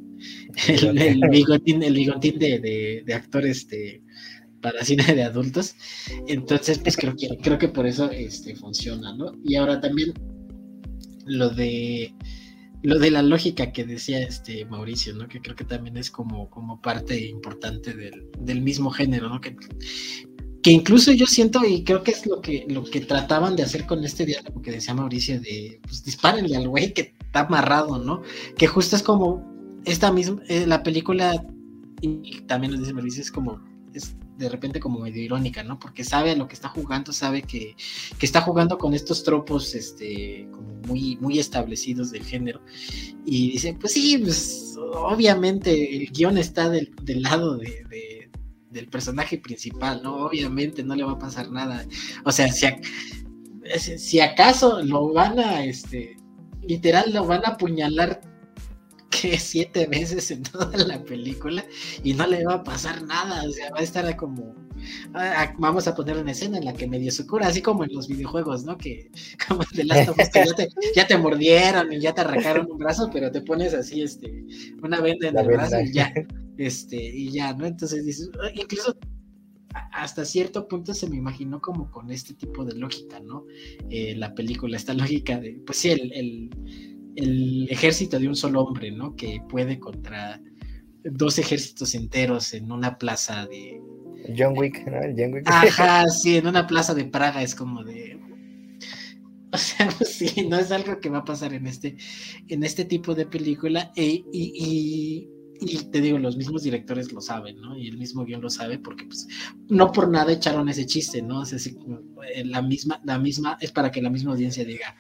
el, 0.67 1.21
bigotín, 1.31 1.83
el 1.83 1.93
bigotín 1.93 2.39
de, 2.39 3.03
de, 3.05 3.13
actor 3.13 3.45
este, 3.45 4.01
para 4.61 4.83
cine 4.83 5.03
de 5.03 5.23
adultos. 5.23 5.75
Entonces, 6.27 6.79
pues 6.79 6.95
creo 6.97 7.15
que, 7.15 7.29
creo 7.41 7.57
que 7.57 7.69
por 7.69 7.85
eso 7.85 8.09
este, 8.11 8.55
funciona, 8.55 9.15
¿no? 9.15 9.33
Y 9.43 9.55
ahora 9.55 9.81
también 9.81 10.13
lo 11.25 11.49
de 11.49 12.13
lo 12.83 12.99
de 12.99 13.09
la 13.09 13.23
lógica 13.23 13.71
que 13.71 13.83
decía 13.83 14.19
este 14.19 14.63
Mauricio, 14.65 15.15
¿no? 15.15 15.27
Que 15.27 15.41
creo 15.41 15.55
que 15.55 15.63
también 15.63 15.97
es 15.97 16.11
como, 16.11 16.51
como 16.51 16.81
parte 16.81 17.19
importante 17.27 17.95
del, 17.95 18.27
del 18.39 18.61
mismo 18.61 18.91
género, 18.91 19.27
¿no? 19.27 19.41
Que 19.41 19.55
que 20.65 20.71
incluso 20.71 21.11
yo 21.11 21.27
siento, 21.27 21.63
y 21.63 21.83
creo 21.83 22.01
que 22.01 22.09
es 22.09 22.25
lo 22.25 22.41
que, 22.41 22.65
lo 22.67 22.83
que 22.83 22.99
trataban 22.99 23.55
de 23.55 23.61
hacer 23.61 23.85
con 23.85 24.03
este 24.03 24.25
diálogo 24.25 24.63
que 24.63 24.71
decía 24.71 24.95
Mauricio, 24.95 25.39
de 25.39 25.79
pues 25.83 26.03
dispárenle 26.03 26.57
al 26.57 26.67
güey 26.67 26.91
que 26.91 27.13
está 27.19 27.41
amarrado, 27.41 27.99
¿no? 27.99 28.23
Que 28.57 28.65
justo 28.65 28.95
es 28.95 29.03
como 29.03 29.45
esta 29.85 30.11
misma, 30.11 30.41
eh, 30.47 30.65
la 30.65 30.81
película, 30.81 31.45
y 32.01 32.41
también 32.47 32.73
lo 32.73 32.79
dice 32.79 32.93
Mauricio, 32.93 33.21
es 33.21 33.31
como, 33.31 33.63
es 33.93 34.15
de 34.39 34.49
repente 34.49 34.79
como 34.79 35.01
medio 35.01 35.21
irónica, 35.21 35.61
¿no? 35.61 35.77
Porque 35.77 36.03
sabe 36.03 36.31
a 36.31 36.35
lo 36.35 36.47
que 36.47 36.55
está 36.55 36.69
jugando, 36.69 37.13
sabe 37.13 37.43
que, 37.43 37.75
que 38.17 38.25
está 38.25 38.41
jugando 38.41 38.79
con 38.79 38.95
estos 38.95 39.23
tropos, 39.23 39.75
este, 39.75 40.47
como 40.49 40.73
muy, 40.87 41.15
muy 41.17 41.37
establecidos 41.37 42.09
del 42.09 42.23
género. 42.23 42.59
Y 43.23 43.51
dice, 43.51 43.77
pues 43.79 43.93
sí, 43.93 44.17
pues 44.17 44.75
obviamente 44.95 45.95
el 45.95 46.11
guion 46.11 46.39
está 46.39 46.71
del, 46.71 46.91
del 47.03 47.21
lado 47.21 47.55
de 47.55 48.24
del 48.75 48.87
personaje 48.89 49.37
principal, 49.37 50.01
¿no? 50.03 50.27
Obviamente 50.27 50.83
no 50.83 50.95
le 50.95 51.03
va 51.03 51.13
a 51.13 51.19
pasar 51.19 51.49
nada. 51.49 51.85
O 52.25 52.31
sea, 52.31 52.51
si, 52.51 52.67
si 53.97 54.19
acaso 54.19 54.83
lo 54.83 55.13
van 55.13 55.39
a, 55.39 55.63
este, 55.63 56.17
literal, 56.61 57.13
lo 57.13 57.25
van 57.25 57.41
a 57.45 57.51
apuñalar 57.51 58.21
que 59.09 59.39
siete 59.39 59.87
veces 59.87 60.29
en 60.31 60.43
toda 60.43 60.77
la 60.77 61.01
película 61.01 61.63
y 62.03 62.13
no 62.13 62.27
le 62.27 62.43
va 62.45 62.55
a 62.55 62.63
pasar 62.63 63.01
nada, 63.03 63.43
o 63.47 63.51
sea, 63.51 63.71
va 63.71 63.79
a 63.79 63.83
estar 63.83 64.15
como, 64.17 64.53
vamos 65.57 65.87
a 65.87 65.95
poner 65.95 66.17
una 66.17 66.31
escena 66.31 66.57
en 66.57 66.65
la 66.65 66.73
que 66.73 66.85
medio 66.85 67.11
se 67.11 67.25
cura, 67.25 67.47
así 67.47 67.61
como 67.61 67.85
en 67.85 67.93
los 67.93 68.09
videojuegos, 68.09 68.65
¿no? 68.65 68.77
Que 68.77 69.09
como 69.47 69.63
de 69.71 69.85
Last 69.85 70.09
of 70.09 70.17
ya 70.17 70.53
te, 70.53 70.69
ya 70.93 71.07
te 71.07 71.17
mordieron 71.17 71.93
y 71.93 72.01
ya 72.01 72.13
te 72.13 72.21
arrancaron 72.21 72.69
un 72.69 72.77
brazo, 72.77 73.09
pero 73.11 73.31
te 73.31 73.39
pones 73.39 73.73
así, 73.73 74.01
este, 74.01 74.43
una 74.83 74.99
venda 74.99 75.29
en 75.29 75.37
el 75.37 75.47
brazo 75.47 75.79
y 75.79 75.93
ya, 75.93 76.11
este, 76.57 76.97
y 76.97 77.31
ya, 77.31 77.53
¿no? 77.53 77.65
Entonces 77.65 78.05
dices, 78.05 78.29
ah, 78.41 78.49
incluso 78.53 78.97
hasta 79.91 80.25
cierto 80.25 80.67
punto 80.67 80.93
se 80.93 81.09
me 81.09 81.17
imaginó 81.17 81.59
como 81.61 81.91
con 81.91 82.11
este 82.11 82.33
tipo 82.33 82.63
de 82.63 82.75
lógica, 82.75 83.19
¿no? 83.19 83.45
Eh, 83.89 84.15
la 84.15 84.33
película, 84.33 84.77
esta 84.77 84.93
lógica 84.93 85.39
de, 85.39 85.61
pues 85.65 85.79
sí, 85.79 85.89
el, 85.89 86.11
el, 86.13 86.49
el, 87.15 87.67
ejército 87.69 88.19
de 88.19 88.27
un 88.27 88.35
solo 88.35 88.61
hombre, 88.61 88.91
¿no? 88.91 89.15
Que 89.15 89.41
puede 89.49 89.79
contra 89.79 90.41
dos 91.03 91.37
ejércitos 91.37 91.93
enteros 91.95 92.53
en 92.53 92.71
una 92.71 92.97
plaza 92.97 93.47
de... 93.47 93.81
John 94.37 94.57
Wick, 94.57 94.85
¿no? 94.87 94.99
John 95.15 95.33
Wick. 95.33 95.43
Ajá, 95.47 96.07
sí, 96.09 96.37
en 96.37 96.47
una 96.47 96.65
plaza 96.67 96.93
de 96.93 97.05
Praga 97.05 97.43
es 97.43 97.53
como 97.53 97.83
de... 97.83 98.19
O 99.51 99.57
sea, 99.57 99.89
pues 99.97 100.13
sí, 100.13 100.47
no 100.47 100.57
es 100.57 100.71
algo 100.71 100.99
que 100.99 101.09
va 101.09 101.19
a 101.19 101.25
pasar 101.25 101.53
en 101.53 101.67
este, 101.67 101.97
en 102.47 102.63
este 102.63 102.85
tipo 102.85 103.13
de 103.13 103.25
película. 103.25 103.91
E, 103.95 104.23
y 104.31 104.51
y 104.55 105.34
te 105.91 106.01
digo, 106.01 106.17
los 106.19 106.37
mismos 106.37 106.63
directores 106.63 107.11
lo 107.11 107.21
saben, 107.21 107.59
¿no? 107.61 107.77
Y 107.77 107.87
el 107.87 107.97
mismo 107.97 108.25
guion 108.25 108.41
lo 108.41 108.49
sabe 108.49 108.79
porque, 108.79 109.05
pues, 109.05 109.27
no 109.69 109.91
por 109.91 110.09
nada 110.09 110.31
echaron 110.31 110.69
ese 110.69 110.85
chiste, 110.85 111.21
¿no? 111.21 111.41
O 111.41 111.45
sea, 111.45 111.57
eh, 112.33 112.45
la 112.45 112.61
misma, 112.61 113.01
la 113.03 113.17
misma, 113.17 113.57
es 113.61 113.71
para 113.71 113.91
que 113.91 114.01
la 114.01 114.09
misma 114.09 114.31
audiencia 114.31 114.65
diga, 114.65 114.95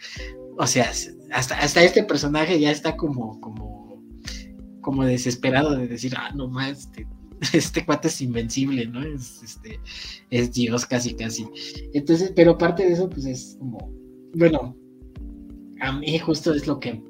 o 0.57 0.65
sea, 0.65 0.91
hasta, 1.31 1.59
hasta 1.59 1.83
este 1.83 2.03
personaje 2.03 2.59
ya 2.59 2.71
está 2.71 2.95
como, 2.95 3.39
como, 3.41 4.03
como 4.81 5.03
desesperado 5.03 5.75
de 5.75 5.87
decir, 5.87 6.13
ah, 6.17 6.31
no 6.35 6.47
más, 6.47 6.79
este, 6.79 7.07
este 7.53 7.85
cuate 7.85 8.07
es 8.07 8.21
invencible, 8.21 8.87
¿no? 8.87 9.03
Es, 9.03 9.43
este, 9.43 9.79
es 10.29 10.53
Dios 10.53 10.85
casi, 10.85 11.15
casi. 11.15 11.47
Entonces, 11.93 12.31
pero 12.35 12.57
parte 12.57 12.85
de 12.85 12.93
eso, 12.93 13.09
pues, 13.09 13.25
es 13.25 13.57
como, 13.59 13.91
bueno, 14.35 14.75
a 15.81 15.91
mí 15.91 16.17
justo 16.19 16.53
es 16.53 16.67
lo 16.67 16.79
que 16.79 17.01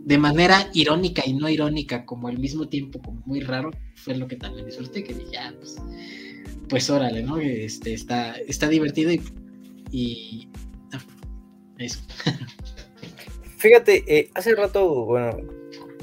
de 0.00 0.18
manera 0.18 0.68
irónica 0.72 1.22
y 1.26 1.34
no 1.34 1.48
irónica, 1.48 2.04
como 2.04 2.28
al 2.28 2.38
mismo 2.38 2.68
tiempo, 2.68 3.00
como 3.00 3.20
muy 3.26 3.40
raro, 3.40 3.70
fue 3.94 4.16
lo 4.16 4.28
que 4.28 4.36
también 4.36 4.66
disfruté, 4.66 5.04
que 5.04 5.14
dije, 5.14 5.32
ya, 5.32 5.54
pues, 5.58 5.76
pues 6.68 6.90
órale, 6.90 7.22
¿no? 7.22 7.38
Este, 7.38 7.94
está, 7.94 8.32
está 8.46 8.68
divertido 8.68 9.10
y, 9.90 10.48
eso. 11.78 12.00
Fíjate, 13.58 14.04
eh, 14.06 14.30
hace 14.34 14.54
rato, 14.54 15.04
bueno, 15.04 15.36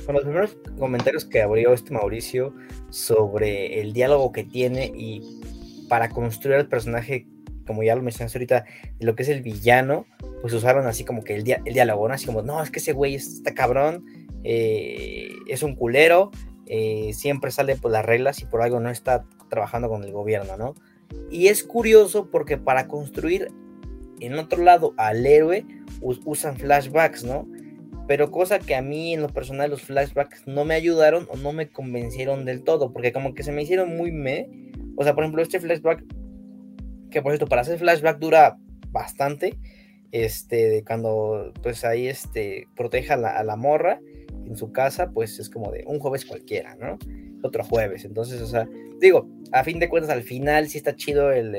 con 0.06 0.16
los 0.16 0.24
primeros 0.24 0.58
comentarios 0.78 1.26
que 1.26 1.42
abrió 1.42 1.74
este 1.74 1.94
Mauricio 1.94 2.54
sobre 2.90 3.82
el 3.82 3.94
diálogo 3.94 4.32
que 4.32 4.44
tiene 4.44 4.92
y 4.96 5.22
para 5.90 6.10
construir 6.10 6.58
el 6.58 6.68
personaje 6.68 7.28
como 7.66 7.84
ya 7.84 7.96
lo 7.96 8.02
mencionaste 8.02 8.38
ahorita, 8.38 8.66
de 9.00 9.06
lo 9.06 9.16
que 9.16 9.24
es 9.24 9.30
el 9.30 9.42
villano, 9.42 10.06
pues 10.42 10.54
usaron 10.54 10.88
así 10.88 11.04
como 11.04 11.24
que 11.24 11.36
el, 11.36 11.44
el 11.66 11.74
diálogo, 11.74 12.08
¿no? 12.08 12.14
Así 12.14 12.26
como, 12.26 12.42
no, 12.42 12.62
es 12.62 12.72
que 12.72 12.80
ese 12.80 12.94
güey 12.94 13.16
está 13.16 13.54
cabrón, 13.54 14.06
eh, 14.44 15.30
es 15.48 15.64
un 15.64 15.76
culero, 15.76 16.32
eh, 16.68 17.12
siempre 17.14 17.52
sale 17.52 17.76
por 17.76 17.92
las 17.92 18.06
reglas 18.06 18.42
y 18.42 18.46
por 18.46 18.62
algo 18.62 18.80
no 18.80 18.90
está 18.90 19.26
trabajando 19.50 19.90
con 19.90 20.04
el 20.04 20.12
gobierno, 20.12 20.58
¿no? 20.58 20.76
Y 21.30 21.48
es 21.48 21.64
curioso 21.64 22.30
porque 22.32 22.58
para 22.58 22.88
construir 22.88 23.52
en 24.20 24.38
otro 24.38 24.64
lado 24.64 24.94
al 24.98 25.26
héroe 25.26 25.66
usan 26.02 26.58
flashbacks, 26.58 27.24
¿no? 27.24 27.48
Pero 28.08 28.32
cosa 28.32 28.60
que 28.60 28.76
a 28.76 28.82
mí 28.82 29.14
en 29.14 29.22
lo 29.22 29.30
personal 29.30 29.72
los 29.72 29.82
flashbacks 29.82 30.46
no 30.48 30.64
me 30.64 30.76
ayudaron 30.76 31.28
o 31.32 31.38
no 31.38 31.52
me 31.52 31.70
convencieron 31.70 32.46
del 32.46 32.64
todo, 32.64 32.94
porque 32.94 33.12
como 33.12 33.34
que 33.34 33.44
se 33.44 33.52
me 33.52 33.64
hicieron 33.64 33.98
muy 33.98 34.12
me. 34.12 34.48
O 34.96 35.04
sea, 35.04 35.16
por 35.16 35.24
ejemplo, 35.24 35.42
este 35.42 35.60
flashback 35.60 36.04
que 37.16 37.22
por 37.22 37.32
cierto, 37.32 37.48
para 37.48 37.62
hacer 37.62 37.80
flashback 37.80 38.20
dura 38.20 38.58
bastante, 38.92 39.58
este, 40.12 40.84
cuando 40.86 41.54
pues 41.64 41.86
ahí 41.86 42.10
este, 42.10 42.68
proteja 42.76 43.14
a 43.14 43.42
la, 43.42 43.56
morra 43.56 44.02
en 44.46 44.58
su 44.58 44.74
casa, 44.74 45.12
pues 45.12 45.40
es 45.40 45.50
como 45.50 45.72
de 45.72 45.86
un 45.88 46.00
jueves 46.00 46.26
cualquiera, 46.26 46.76
¿no? 46.76 47.00
Otro 47.42 47.64
jueves, 47.64 48.04
entonces, 48.04 48.42
o 48.42 48.48
sea, 48.48 48.68
digo, 49.00 49.30
a 49.54 49.64
fin 49.64 49.80
de 49.80 49.88
cuentas 49.88 50.12
al 50.12 50.24
final 50.24 50.68
sí 50.68 50.78
está 50.78 50.94
chido 50.98 51.32
el, 51.32 51.54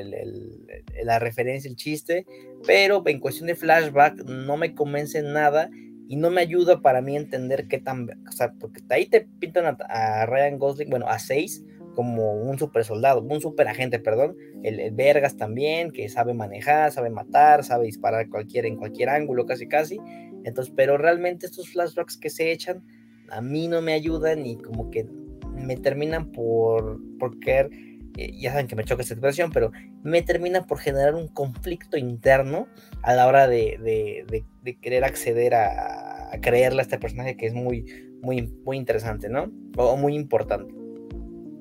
la 1.03 1.19
referencia, 1.21 1.71
el 1.71 1.77
chiste, 1.77 2.27
pero 2.67 3.03
en 3.07 3.19
cuestión 3.19 3.47
de 3.47 3.55
flashback 3.55 4.25
no 4.25 4.59
me 4.59 4.75
convence 4.75 5.23
nada 5.23 5.71
y 6.07 6.17
no 6.17 6.29
me 6.29 6.43
ayuda 6.43 6.83
para 6.83 7.01
mí 7.01 7.17
entender 7.17 7.67
qué 7.67 7.79
tan, 7.79 8.11
o 8.29 8.33
sea, 8.33 8.53
porque 8.61 8.83
ahí 8.91 9.07
te 9.07 9.23
pintan 9.41 9.65
a, 9.65 9.79
a 9.89 10.27
Ryan 10.27 10.59
Gosling, 10.59 10.91
bueno, 10.91 11.09
a 11.09 11.19
seis, 11.19 11.65
como 11.97 12.35
un 12.35 12.59
super 12.59 12.85
soldado, 12.85 13.23
un 13.23 13.41
super 13.41 13.67
agente, 13.69 13.99
perdón, 13.99 14.37
el, 14.63 14.93
Vergas 14.93 15.39
también, 15.39 15.91
que 15.91 16.11
sabe 16.11 16.35
manejar, 16.35 16.93
sabe 16.93 17.09
matar, 17.09 17.65
sabe 17.65 17.87
disparar 17.87 18.29
cualquier, 18.29 18.67
en 18.67 18.77
cualquier 18.77 19.09
ángulo, 19.09 19.47
casi 19.47 19.67
casi. 19.67 19.99
Entonces, 20.45 20.73
pero 20.77 20.99
realmente 20.99 21.47
estos 21.47 21.71
flashbacks 21.71 22.19
que 22.19 22.29
se 22.29 22.53
echan, 22.53 22.85
a 23.31 23.41
mí 23.41 23.67
no 23.67 23.81
me 23.81 23.95
ayudan 23.95 24.45
y 24.45 24.59
como 24.59 24.91
que 24.91 25.09
me 25.55 25.79
terminan 25.79 26.33
por, 26.33 27.01
por 27.19 27.41
querer, 27.41 27.71
eh, 28.19 28.31
ya 28.39 28.51
saben 28.51 28.67
que 28.67 28.77
me 28.77 28.85
choca 28.85 29.01
esta 29.01 29.15
expresión, 29.15 29.51
pero 29.51 29.73
me 30.03 30.21
terminan 30.21 30.67
por 30.67 30.79
generar 30.79 31.15
un 31.15 31.29
conflicto 31.29 31.97
interno 31.97 32.69
a 33.03 33.15
la 33.15 33.27
hora 33.27 33.49
de, 33.49 34.45
querer 34.83 35.05
acceder 35.05 35.55
a, 35.55 36.31
creerle 36.43 36.81
a 36.81 36.83
este 36.83 36.99
personaje 36.99 37.39
que 37.39 37.47
es 37.47 37.55
muy, 37.55 37.87
muy, 38.21 38.53
muy 38.67 38.77
interesante, 38.77 39.31
¿no? 39.31 39.51
o 39.79 39.97
muy 39.97 40.15
importante. 40.15 40.86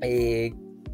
Eh, 0.05 0.53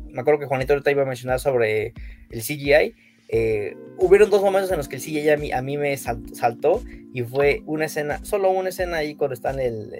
me 0.09 0.21
acuerdo 0.21 0.39
que 0.39 0.45
Juanito 0.45 0.73
ahorita 0.73 0.91
iba 0.91 1.03
a 1.03 1.05
mencionar 1.05 1.39
sobre 1.39 1.93
el 2.29 2.41
CGI. 2.41 2.93
Eh, 3.29 3.75
hubieron 3.97 4.29
dos 4.29 4.41
momentos 4.41 4.71
en 4.71 4.77
los 4.77 4.89
que 4.89 4.97
el 4.97 5.01
CGI 5.01 5.29
a 5.29 5.37
mí, 5.37 5.51
a 5.51 5.61
mí 5.61 5.77
me 5.77 5.95
saltó, 5.97 6.83
y 7.13 7.21
fue 7.23 7.63
una 7.65 7.85
escena, 7.85 8.23
solo 8.25 8.51
una 8.51 8.69
escena 8.69 8.97
ahí 8.97 9.15
cuando 9.15 9.33
está 9.33 9.51
en 9.51 9.59
el, 9.59 9.93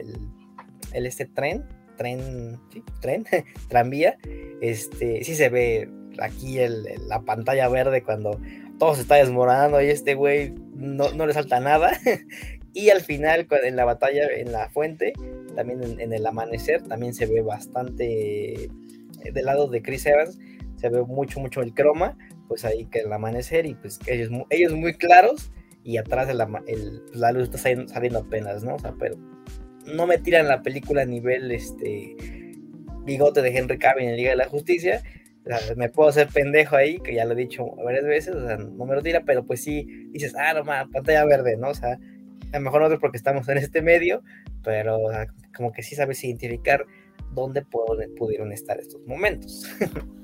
el, 0.94 1.06
este 1.06 1.26
tren, 1.26 1.64
tren, 1.98 2.60
¿sí? 2.74 2.84
tren, 3.00 3.26
tranvía, 3.70 4.18
este, 4.60 5.24
sí 5.24 5.36
se 5.36 5.50
ve 5.50 5.90
aquí 6.20 6.60
el, 6.60 6.84
la 7.08 7.22
pantalla 7.22 7.70
verde 7.70 8.04
cuando 8.04 8.40
todo 8.80 8.96
se 8.96 9.02
está 9.02 9.16
desmoronando 9.16 9.82
y 9.82 9.90
este 9.90 10.16
güey 10.16 10.54
no, 10.74 11.12
no 11.14 11.26
le 11.26 11.34
salta 11.34 11.60
nada. 11.60 11.92
y 12.74 12.90
al 12.90 13.02
final, 13.02 13.48
en 13.64 13.76
la 13.76 13.86
batalla, 13.86 14.28
en 14.28 14.52
la 14.52 14.70
fuente, 14.70 15.14
también 15.56 16.00
en, 16.00 16.14
el 16.14 16.26
amanecer, 16.26 16.82
también 16.84 17.14
se 17.14 17.26
ve 17.26 17.42
bastante 17.42 18.70
del 19.32 19.46
lado 19.46 19.68
de 19.68 19.82
Chris 19.82 20.06
Evans, 20.06 20.40
se 20.76 20.90
ve 20.90 21.04
mucho, 21.04 21.40
mucho 21.40 21.62
el 21.62 21.74
croma, 21.74 22.18
pues 22.48 22.66
ahí 22.66 22.86
que 22.86 23.00
el 23.00 23.14
amanecer 23.14 23.66
y 23.66 23.76
pues 23.76 24.00
ellos, 24.08 24.30
ellos 24.50 24.74
muy 24.74 24.96
claros 24.96 25.52
y 25.84 25.98
atrás 25.98 26.30
el, 26.30 26.38
pues, 27.06 27.16
la 27.16 27.32
luz 27.32 27.44
está 27.44 27.58
saliendo, 27.58 28.20
apenas, 28.20 28.64
¿no? 28.64 28.76
O 28.76 28.80
sea, 28.80 28.94
pero 29.00 29.16
no 29.86 30.08
me 30.08 30.18
tiran 30.18 30.48
la 30.48 30.62
película 30.62 31.04
a 31.04 31.06
nivel 31.06 31.52
este 31.52 32.16
bigote 33.04 33.42
de 33.42 33.58
Henry 33.58 33.78
Cavill 33.78 34.08
en 34.08 34.16
Liga 34.16 34.32
de 34.32 34.36
la 34.38 34.48
Justicia. 34.48 35.02
me 35.76 35.90
puedo 35.90 36.10
hacer 36.10 36.28
pendejo 36.28 36.76
ahí, 36.76 37.00
que 37.00 37.16
ya 37.16 37.26
lo 37.26 37.34
he 37.34 37.36
dicho 37.36 37.66
varias 37.84 38.06
veces, 38.06 38.36
o 38.36 38.46
sea, 38.46 38.58
no 38.58 38.86
me 38.86 38.96
lo 38.96 39.02
tira, 39.02 39.24
pero 39.26 39.46
pues 39.46 39.64
sí 39.64 40.08
dices, 40.12 40.36
ah, 40.38 40.54
no 40.54 40.64
más, 40.64 40.88
pantalla 40.90 41.26
verde, 41.26 41.58
¿no? 41.58 41.70
O 41.70 41.74
sea, 41.74 41.98
a 42.52 42.58
lo 42.58 42.62
mejor 42.62 42.82
no 42.82 42.94
es 42.94 43.00
porque 43.00 43.18
estamos 43.18 43.48
en 43.50 43.58
este 43.58 43.82
medio, 43.82 44.24
pero 44.64 45.00
como 45.56 45.72
que 45.72 45.84
sí 45.84 45.96
sabes 45.96 46.24
identificar 46.24 46.86
dónde 47.34 47.64
pudieron 48.18 48.52
estar 48.52 48.80
estos 48.80 49.02
momentos. 49.08 49.66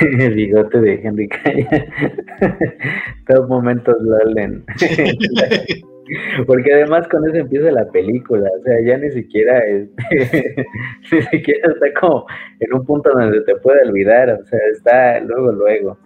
El 0.00 0.34
bigote 0.34 0.80
de 0.80 1.00
Henry. 1.02 1.28
Todos 3.26 3.48
momentos 3.48 3.96
LOL 4.00 4.64
Porque 6.46 6.74
además 6.74 7.08
con 7.08 7.26
eso 7.28 7.38
empieza 7.38 7.70
la 7.70 7.88
película, 7.90 8.50
o 8.58 8.62
sea, 8.64 8.80
ya 8.84 8.98
ni 8.98 9.10
siquiera 9.12 9.64
este, 9.64 10.66
ni 11.12 11.22
siquiera 11.22 11.72
está 11.72 12.00
como 12.00 12.26
en 12.60 12.74
un 12.74 12.84
punto 12.84 13.10
donde 13.12 13.40
te 13.42 13.54
puede 13.56 13.88
olvidar, 13.88 14.28
o 14.30 14.44
sea, 14.44 14.58
está 14.72 15.20
luego, 15.20 15.52
luego. 15.52 15.98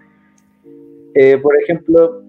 Eh, 1.15 1.39
por 1.39 1.57
ejemplo, 1.61 2.23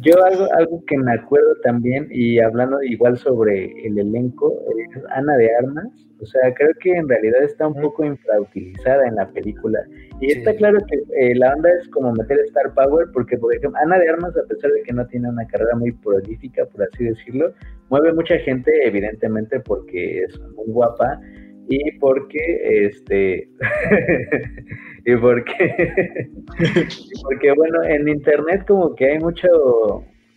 yo 0.00 0.12
algo, 0.24 0.46
algo 0.52 0.84
que 0.86 0.98
me 0.98 1.12
acuerdo 1.12 1.54
también, 1.62 2.08
y 2.10 2.38
hablando 2.38 2.82
igual 2.82 3.16
sobre 3.16 3.72
el 3.86 3.98
elenco, 3.98 4.52
es 4.94 5.02
Ana 5.10 5.36
de 5.36 5.54
Armas. 5.56 5.88
O 6.20 6.24
sea, 6.24 6.52
creo 6.54 6.70
que 6.80 6.92
en 6.92 7.08
realidad 7.08 7.42
está 7.42 7.68
un 7.68 7.80
poco 7.80 8.04
infrautilizada 8.04 9.06
en 9.06 9.16
la 9.16 9.28
película. 9.28 9.78
Y 10.20 10.32
está 10.32 10.54
claro 10.54 10.78
que 10.88 10.96
eh, 11.14 11.34
la 11.36 11.52
onda 11.52 11.70
es 11.78 11.88
como 11.88 12.12
meter 12.12 12.38
Star 12.46 12.72
Power, 12.74 13.08
porque, 13.12 13.36
por 13.36 13.54
ejemplo, 13.54 13.78
Ana 13.82 13.98
de 13.98 14.08
Armas, 14.08 14.36
a 14.36 14.46
pesar 14.46 14.70
de 14.72 14.82
que 14.82 14.92
no 14.92 15.06
tiene 15.06 15.28
una 15.28 15.46
carrera 15.46 15.76
muy 15.76 15.92
prolífica, 15.92 16.64
por 16.66 16.82
así 16.84 17.04
decirlo, 17.04 17.52
mueve 17.90 18.12
mucha 18.14 18.38
gente, 18.38 18.70
evidentemente, 18.86 19.60
porque 19.60 20.22
es 20.22 20.40
muy 20.56 20.66
guapa 20.68 21.20
y 21.68 21.92
porque 21.98 22.38
este 22.86 23.48
y 25.04 25.16
porque 25.16 26.28
porque 27.22 27.52
bueno 27.52 27.82
en 27.84 28.08
internet 28.08 28.64
como 28.66 28.94
que 28.94 29.06
hay 29.06 29.18
mucho 29.18 29.48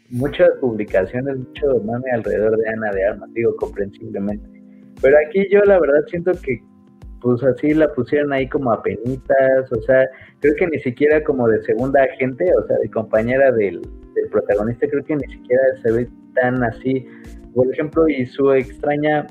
muchas 0.09 0.49
publicaciones 0.59 1.37
mucho 1.37 1.81
mame 1.85 2.11
alrededor 2.11 2.57
de 2.57 2.69
Ana 2.69 2.91
de 2.91 3.05
Armas 3.05 3.33
digo 3.33 3.55
comprensiblemente. 3.57 4.47
Pero 5.01 5.17
aquí 5.25 5.47
yo 5.49 5.61
la 5.61 5.79
verdad 5.79 6.01
siento 6.07 6.31
que 6.43 6.59
pues 7.21 7.43
así 7.43 7.73
la 7.73 7.91
pusieron 7.93 8.33
ahí 8.33 8.47
como 8.47 8.71
a 8.71 8.81
penitas 8.81 9.71
o 9.71 9.81
sea 9.83 10.09
creo 10.39 10.55
que 10.55 10.67
ni 10.67 10.79
siquiera 10.79 11.23
como 11.23 11.47
de 11.47 11.61
segunda 11.63 12.03
agente 12.03 12.45
o 12.57 12.67
sea 12.67 12.77
de 12.77 12.89
compañera 12.89 13.51
del, 13.51 13.81
del 14.15 14.29
protagonista 14.31 14.87
creo 14.87 15.03
que 15.03 15.15
ni 15.15 15.33
siquiera 15.33 15.63
se 15.83 15.91
ve 15.91 16.07
tan 16.35 16.63
así. 16.63 17.05
Por 17.53 17.71
ejemplo 17.71 18.07
y 18.07 18.25
su 18.25 18.51
extraña 18.53 19.27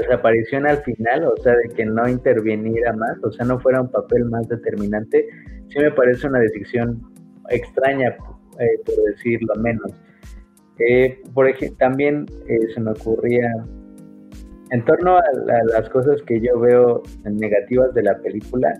desaparición 0.00 0.66
al 0.66 0.78
final, 0.82 1.24
o 1.24 1.36
sea, 1.42 1.54
de 1.56 1.68
que 1.74 1.84
no 1.84 2.08
interviniera 2.08 2.92
más, 2.92 3.16
o 3.22 3.32
sea, 3.32 3.46
no 3.46 3.58
fuera 3.60 3.80
un 3.80 3.90
papel 3.90 4.24
más 4.26 4.48
determinante, 4.48 5.26
sí 5.68 5.78
me 5.78 5.90
parece 5.90 6.26
una 6.26 6.40
decisión 6.40 7.02
extraña, 7.50 8.16
eh, 8.58 8.80
por 8.84 8.94
decirlo 9.04 9.54
menos. 9.56 9.92
Eh, 10.78 11.20
por 11.32 11.48
ejemplo, 11.48 11.76
también 11.78 12.26
eh, 12.48 12.58
se 12.74 12.80
me 12.80 12.90
ocurría, 12.90 13.50
en 14.70 14.84
torno 14.84 15.16
a, 15.16 15.20
a, 15.20 15.64
las 15.80 15.88
cosas 15.90 16.20
que 16.22 16.40
yo 16.40 16.58
veo 16.58 17.02
negativas 17.24 17.94
de 17.94 18.02
la 18.02 18.18
película, 18.18 18.72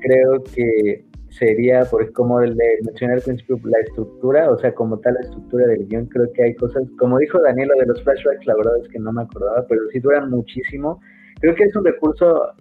creo 0.00 0.42
que 0.54 1.04
sería, 1.32 1.84
por 1.84 2.12
como 2.12 2.40
le 2.40 2.54
mencioné 2.84 3.14
al 3.14 3.22
principio, 3.22 3.58
la 3.64 3.78
estructura, 3.80 4.50
o 4.50 4.58
sea, 4.58 4.74
como 4.74 4.98
tal 4.98 5.14
la 5.14 5.20
estructura 5.20 5.66
del 5.66 5.86
guion, 5.86 6.06
creo 6.06 6.30
que 6.32 6.42
hay 6.44 6.54
cosas, 6.54 6.84
como 6.98 7.18
dijo 7.18 7.40
Daniela 7.40 7.74
de 7.78 7.86
los 7.86 8.02
flashbacks, 8.02 8.46
la 8.46 8.56
verdad 8.56 8.78
es 8.82 8.88
que 8.88 8.98
no 8.98 9.12
me 9.12 9.22
acordaba, 9.22 9.66
pero 9.68 9.80
sí 9.92 10.00
duran 10.00 10.30
muchísimo. 10.30 11.00
Creo 11.40 11.54
que 11.54 11.64
es 11.64 11.76
un 11.76 11.84
recurso 11.84 12.52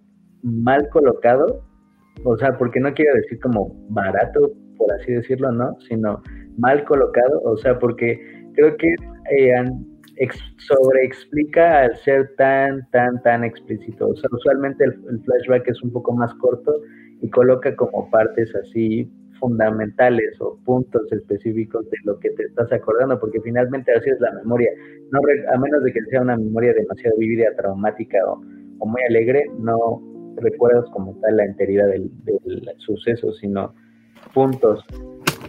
mal 0.43 0.88
colocado, 0.89 1.63
o 2.24 2.38
sea, 2.38 2.57
porque 2.57 2.80
no 2.80 2.93
quiero 2.93 3.15
decir 3.15 3.39
como 3.39 3.76
barato, 3.89 4.51
por 4.78 4.91
así 4.93 5.11
decirlo, 5.11 5.51
¿no? 5.51 5.78
Sino 5.88 6.22
mal 6.57 6.84
colocado, 6.86 7.41
o 7.43 7.57
sea, 7.57 7.78
porque 7.78 8.19
creo 8.55 8.76
que 8.78 8.95
eh, 9.32 10.30
sobreexplica 10.57 11.82
al 11.82 11.95
ser 11.97 12.34
tan, 12.38 12.89
tan, 12.91 13.22
tan 13.22 13.43
explícito. 13.43 14.09
O 14.09 14.15
sea, 14.15 14.30
usualmente 14.32 14.86
el 14.86 15.22
flashback 15.26 15.67
es 15.67 15.82
un 15.84 15.91
poco 15.91 16.13
más 16.13 16.34
corto 16.36 16.74
y 17.22 17.30
coloca 17.30 17.76
como 17.76 18.09
partes 18.09 18.53
así 18.55 19.09
fundamentales 19.41 20.39
o 20.39 20.57
puntos 20.63 21.11
específicos 21.11 21.89
de 21.89 21.97
lo 22.05 22.17
que 22.19 22.30
te 22.30 22.43
estás 22.43 22.72
acordando, 22.72 23.19
porque 23.19 23.41
finalmente 23.41 23.91
así 23.91 24.09
es 24.09 24.19
la 24.22 24.32
memoria. 24.34 24.72
No, 25.11 25.19
a 25.51 25.57
menos 25.57 25.84
de 25.84 25.91
que 25.91 26.01
sea 26.09 26.22
una 26.22 26.38
memoria 26.38 26.74
demasiado 26.74 27.17
vívida, 27.17 27.47
traumática 27.57 28.19
o, 28.28 28.38
muy 28.86 29.01
alegre, 29.09 29.45
no 29.59 30.01
recuerdas 30.38 30.86
como 30.91 31.19
tal 31.22 31.38
la 31.38 31.45
enteridad 31.45 31.88
del, 31.88 32.09
suceso, 32.78 33.32
sino 33.34 33.74
puntos. 34.34 34.86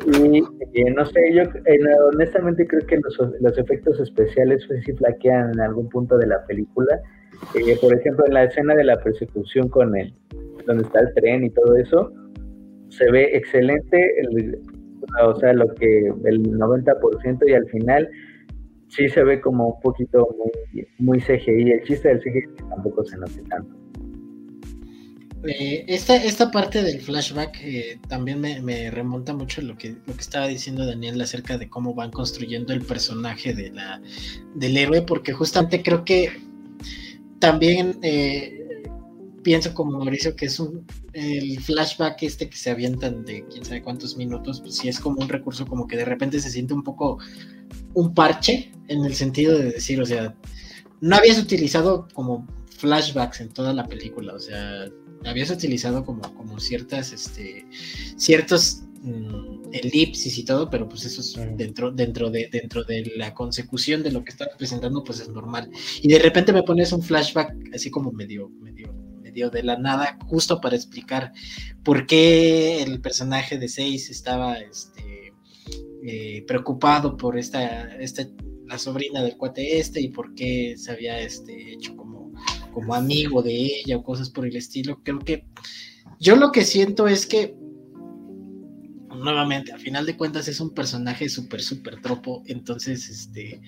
Y 0.06 0.38
eh, 0.38 0.90
no 0.96 1.04
sé, 1.06 1.32
yo 1.32 1.42
eh, 1.42 1.78
honestamente 2.12 2.66
creo 2.66 2.84
que 2.86 2.96
los, 2.96 3.18
los 3.40 3.56
efectos 3.58 4.00
especiales 4.00 4.64
pues, 4.66 4.84
sí 4.84 4.92
flaquean 4.92 5.52
en 5.52 5.60
algún 5.60 5.88
punto 5.88 6.18
de 6.18 6.26
la 6.26 6.44
película. 6.46 7.00
Eh, 7.54 7.76
por 7.80 7.94
ejemplo, 7.94 8.26
en 8.26 8.34
la 8.34 8.44
escena 8.44 8.74
de 8.74 8.84
la 8.84 9.00
persecución 9.02 9.68
con 9.68 9.96
el, 9.96 10.12
donde 10.66 10.84
está 10.84 11.00
el 11.00 11.14
tren 11.14 11.44
y 11.44 11.50
todo 11.50 11.76
eso, 11.76 12.12
se 12.88 13.10
ve 13.10 13.30
excelente, 13.36 14.12
o 15.24 15.34
sea, 15.36 15.52
lo 15.54 15.72
que 15.74 16.08
el 16.24 16.42
90% 16.42 17.48
y 17.48 17.54
al 17.54 17.66
final 17.68 18.08
sí 18.88 19.08
se 19.08 19.24
ve 19.24 19.40
como 19.40 19.68
un 19.68 19.80
poquito 19.80 20.28
muy, 20.38 20.86
muy 20.98 21.18
CGI. 21.18 21.72
El 21.72 21.82
chiste 21.84 22.08
del 22.08 22.20
CGI 22.20 22.68
tampoco 22.68 23.04
se 23.04 23.16
nota 23.16 23.32
tanto. 23.48 23.82
Eh, 25.44 25.84
esta, 25.88 26.14
esta 26.16 26.52
parte 26.52 26.82
del 26.82 27.00
flashback 27.00 27.58
eh, 27.64 27.98
también 28.08 28.40
me, 28.40 28.90
remonta 28.90 29.34
mucho 29.34 29.60
a 29.60 29.64
lo 29.64 29.76
que, 29.76 29.96
lo 30.06 30.14
que 30.14 30.20
estaba 30.20 30.46
diciendo 30.46 30.86
Daniel 30.86 31.20
acerca 31.20 31.58
de 31.58 31.68
cómo 31.68 31.94
van 31.94 32.12
construyendo 32.12 32.72
el 32.72 32.82
personaje 32.82 33.52
de 33.52 33.70
la, 33.72 34.00
del 34.54 34.76
héroe, 34.76 35.02
porque 35.02 35.32
justamente 35.32 35.82
creo 35.82 36.04
que 36.04 36.30
también 37.40 37.98
eh, 38.02 38.61
pienso 39.42 39.74
como 39.74 39.98
Mauricio 39.98 40.36
que 40.36 40.46
es 40.46 40.58
un 40.60 40.86
el 41.12 41.60
flashback 41.60 42.22
este 42.22 42.48
que 42.48 42.56
se 42.56 42.70
avientan 42.70 43.24
de 43.24 43.44
quién 43.46 43.64
sabe 43.64 43.82
cuántos 43.82 44.16
minutos, 44.16 44.60
pues 44.60 44.76
sí 44.76 44.88
es 44.88 45.00
como 45.00 45.20
un 45.20 45.28
recurso 45.28 45.66
como 45.66 45.86
que 45.86 45.96
de 45.96 46.04
repente 46.04 46.40
se 46.40 46.50
siente 46.50 46.74
un 46.74 46.82
poco 46.82 47.18
un 47.94 48.14
parche 48.14 48.72
en 48.88 49.04
el 49.04 49.14
sentido 49.14 49.58
de 49.58 49.72
decir, 49.72 50.00
o 50.00 50.06
sea, 50.06 50.34
no 51.00 51.16
habías 51.16 51.38
utilizado 51.38 52.08
como 52.14 52.46
flashbacks 52.78 53.40
en 53.40 53.48
toda 53.50 53.72
la 53.72 53.86
película, 53.86 54.34
o 54.34 54.38
sea, 54.38 54.86
habías 55.24 55.50
utilizado 55.50 56.04
como, 56.04 56.22
como 56.34 56.58
ciertas, 56.58 57.12
este, 57.12 57.66
ciertos 58.16 58.82
mm, 59.02 59.72
elipsis 59.72 60.38
y 60.38 60.44
todo, 60.44 60.68
pero 60.70 60.88
pues 60.88 61.04
eso 61.04 61.20
es 61.20 61.56
dentro, 61.56 61.90
dentro, 61.90 62.30
de, 62.30 62.48
dentro 62.50 62.84
de 62.84 63.12
la 63.16 63.34
consecución 63.34 64.02
de 64.02 64.12
lo 64.12 64.24
que 64.24 64.30
estás 64.30 64.48
presentando, 64.56 65.04
pues 65.04 65.20
es 65.20 65.28
normal. 65.28 65.70
Y 66.02 66.08
de 66.08 66.18
repente 66.18 66.52
me 66.52 66.62
pones 66.62 66.92
un 66.92 67.02
flashback 67.02 67.54
así 67.74 67.90
como 67.90 68.12
medio, 68.12 68.48
medio 68.60 68.91
de 69.32 69.62
la 69.62 69.78
nada, 69.78 70.18
justo 70.26 70.60
para 70.60 70.76
explicar 70.76 71.32
por 71.82 72.06
qué 72.06 72.82
el 72.82 73.00
personaje 73.00 73.58
de 73.58 73.68
Seis 73.68 74.10
estaba 74.10 74.58
este, 74.58 75.32
eh, 76.04 76.44
preocupado 76.46 77.16
por 77.16 77.38
esta, 77.38 77.94
esta, 77.96 78.26
la 78.66 78.78
sobrina 78.78 79.22
del 79.22 79.36
cuate 79.36 79.78
este 79.78 80.00
y 80.00 80.08
por 80.08 80.34
qué 80.34 80.74
se 80.76 80.92
había 80.92 81.18
este, 81.20 81.72
hecho 81.72 81.96
como, 81.96 82.32
como 82.72 82.94
amigo 82.94 83.42
de 83.42 83.54
ella 83.54 83.96
o 83.96 84.02
cosas 84.02 84.30
por 84.30 84.46
el 84.46 84.56
estilo. 84.56 85.00
Creo 85.02 85.18
que 85.18 85.46
yo 86.20 86.36
lo 86.36 86.52
que 86.52 86.64
siento 86.64 87.08
es 87.08 87.26
que 87.26 87.56
nuevamente, 89.22 89.72
a 89.72 89.78
final 89.78 90.06
de 90.06 90.16
cuentas 90.16 90.48
es 90.48 90.60
un 90.60 90.70
personaje 90.70 91.28
súper, 91.28 91.62
súper 91.62 92.00
tropo, 92.00 92.42
entonces, 92.46 93.08
este, 93.08 93.60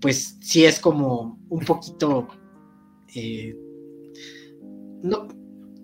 pues 0.00 0.38
sí 0.40 0.64
es 0.64 0.78
como 0.78 1.38
un 1.48 1.64
poquito 1.64 2.28
eh, 3.14 3.56
no, 5.02 5.28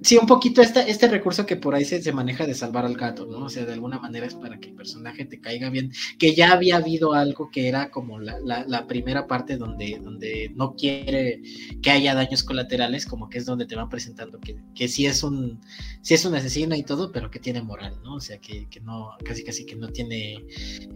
sí, 0.02 0.16
un 0.16 0.26
poquito 0.26 0.62
este, 0.62 0.90
este 0.90 1.08
recurso 1.08 1.46
que 1.46 1.56
por 1.56 1.74
ahí 1.74 1.84
se, 1.84 2.02
se, 2.02 2.12
maneja 2.12 2.46
de 2.46 2.54
salvar 2.54 2.84
al 2.84 2.96
gato, 2.96 3.26
¿no? 3.26 3.46
O 3.46 3.48
sea, 3.48 3.64
de 3.64 3.72
alguna 3.72 3.98
manera 3.98 4.26
es 4.26 4.34
para 4.34 4.58
que 4.58 4.70
el 4.70 4.74
personaje 4.74 5.24
te 5.24 5.40
caiga 5.40 5.70
bien, 5.70 5.92
que 6.18 6.34
ya 6.34 6.52
había 6.52 6.76
habido 6.76 7.14
algo 7.14 7.50
que 7.50 7.68
era 7.68 7.90
como 7.90 8.18
la, 8.18 8.38
la, 8.40 8.64
la, 8.66 8.86
primera 8.86 9.26
parte 9.26 9.56
donde, 9.56 9.98
donde 10.02 10.50
no 10.54 10.74
quiere 10.74 11.42
que 11.82 11.90
haya 11.90 12.14
daños 12.14 12.42
colaterales, 12.42 13.06
como 13.06 13.28
que 13.28 13.38
es 13.38 13.46
donde 13.46 13.66
te 13.66 13.76
van 13.76 13.88
presentando 13.88 14.40
que, 14.40 14.56
que 14.74 14.88
sí 14.88 15.06
es 15.06 15.22
un 15.22 15.60
sí 16.02 16.14
es 16.14 16.24
un 16.24 16.34
asesino 16.34 16.74
y 16.74 16.82
todo, 16.82 17.12
pero 17.12 17.30
que 17.30 17.38
tiene 17.38 17.62
moral, 17.62 17.94
¿no? 18.02 18.14
O 18.16 18.20
sea, 18.20 18.38
que, 18.38 18.68
que 18.68 18.80
no, 18.80 19.10
casi 19.24 19.44
casi 19.44 19.64
que 19.64 19.76
no 19.76 19.88
tiene, 19.88 20.44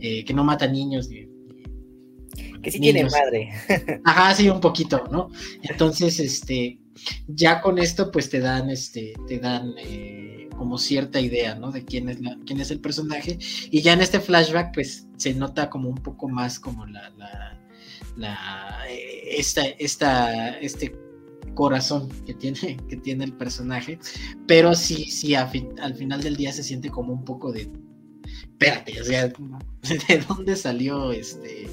eh, 0.00 0.24
que 0.24 0.34
no 0.34 0.44
mata 0.44 0.66
niños 0.66 1.08
ni, 1.08 1.36
que 2.66 2.72
sí 2.72 2.80
niños. 2.80 3.12
tiene 3.12 3.24
madre. 3.24 4.00
Ajá, 4.04 4.34
sí, 4.34 4.48
un 4.48 4.60
poquito, 4.60 5.04
¿no? 5.10 5.30
Entonces, 5.62 6.20
este, 6.20 6.78
ya 7.28 7.60
con 7.60 7.78
esto 7.78 8.10
pues 8.10 8.30
te 8.30 8.40
dan 8.40 8.70
este 8.70 9.14
te 9.26 9.38
dan 9.38 9.74
eh, 9.78 10.48
como 10.56 10.78
cierta 10.78 11.20
idea 11.20 11.54
no 11.54 11.70
de 11.70 11.84
quién 11.84 12.08
es 12.08 12.20
la, 12.20 12.36
quién 12.46 12.60
es 12.60 12.70
el 12.70 12.80
personaje 12.80 13.38
y 13.70 13.82
ya 13.82 13.92
en 13.92 14.00
este 14.00 14.20
flashback 14.20 14.74
pues 14.74 15.06
se 15.16 15.34
nota 15.34 15.68
como 15.68 15.88
un 15.88 15.96
poco 15.96 16.28
más 16.28 16.58
como 16.58 16.86
la, 16.86 17.10
la, 17.10 17.60
la 18.16 18.78
eh, 18.88 19.38
esta, 19.38 19.64
esta 19.64 20.58
este 20.58 20.96
corazón 21.54 22.08
que 22.24 22.34
tiene 22.34 22.76
que 22.88 22.96
tiene 22.96 23.24
el 23.24 23.32
personaje 23.34 23.98
pero 24.46 24.74
sí 24.74 25.10
sí 25.10 25.34
al 25.34 25.94
final 25.94 26.22
del 26.22 26.36
día 26.36 26.52
se 26.52 26.62
siente 26.62 26.90
como 26.90 27.12
un 27.12 27.24
poco 27.24 27.52
de 27.52 27.70
espérate 28.42 29.00
o 29.00 29.04
sea 29.04 29.28
de 30.08 30.18
dónde 30.28 30.56
salió 30.56 31.12
este 31.12 31.68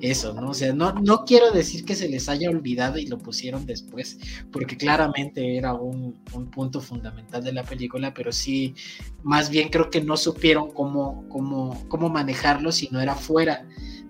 eso, 0.00 0.34
¿no? 0.34 0.50
O 0.50 0.54
sea, 0.54 0.72
no, 0.72 0.92
no 0.92 1.24
quiero 1.24 1.50
decir 1.50 1.84
que 1.84 1.94
se 1.94 2.08
les 2.08 2.28
haya 2.28 2.50
olvidado 2.50 2.98
y 2.98 3.06
lo 3.06 3.18
pusieron 3.18 3.66
después, 3.66 4.18
porque 4.52 4.76
claramente 4.76 5.56
era 5.56 5.74
un, 5.74 6.14
punto 6.52 6.80
fundamental 6.80 7.42
de 7.42 7.52
la 7.52 7.64
película, 7.64 8.14
pero 8.14 8.32
sí, 8.32 8.74
más 9.22 9.50
bien 9.50 9.68
creo 9.68 9.90
que 9.90 10.00
no 10.00 10.16
supieron 10.16 10.70
cómo, 10.70 11.24
cómo, 11.28 11.84
cómo 11.88 12.08
manejarlo 12.08 12.72
si 12.72 12.88
no 12.90 13.00
era 13.00 13.14
fuera 13.14 13.66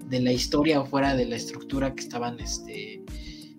de 0.09 0.21
la 0.21 0.33
historia 0.33 0.81
o 0.81 0.87
fuera 0.87 1.15
de 1.15 1.27
la 1.27 1.37
estructura 1.37 1.95
que 1.95 2.03
estaban, 2.03 2.39
este, 2.41 3.03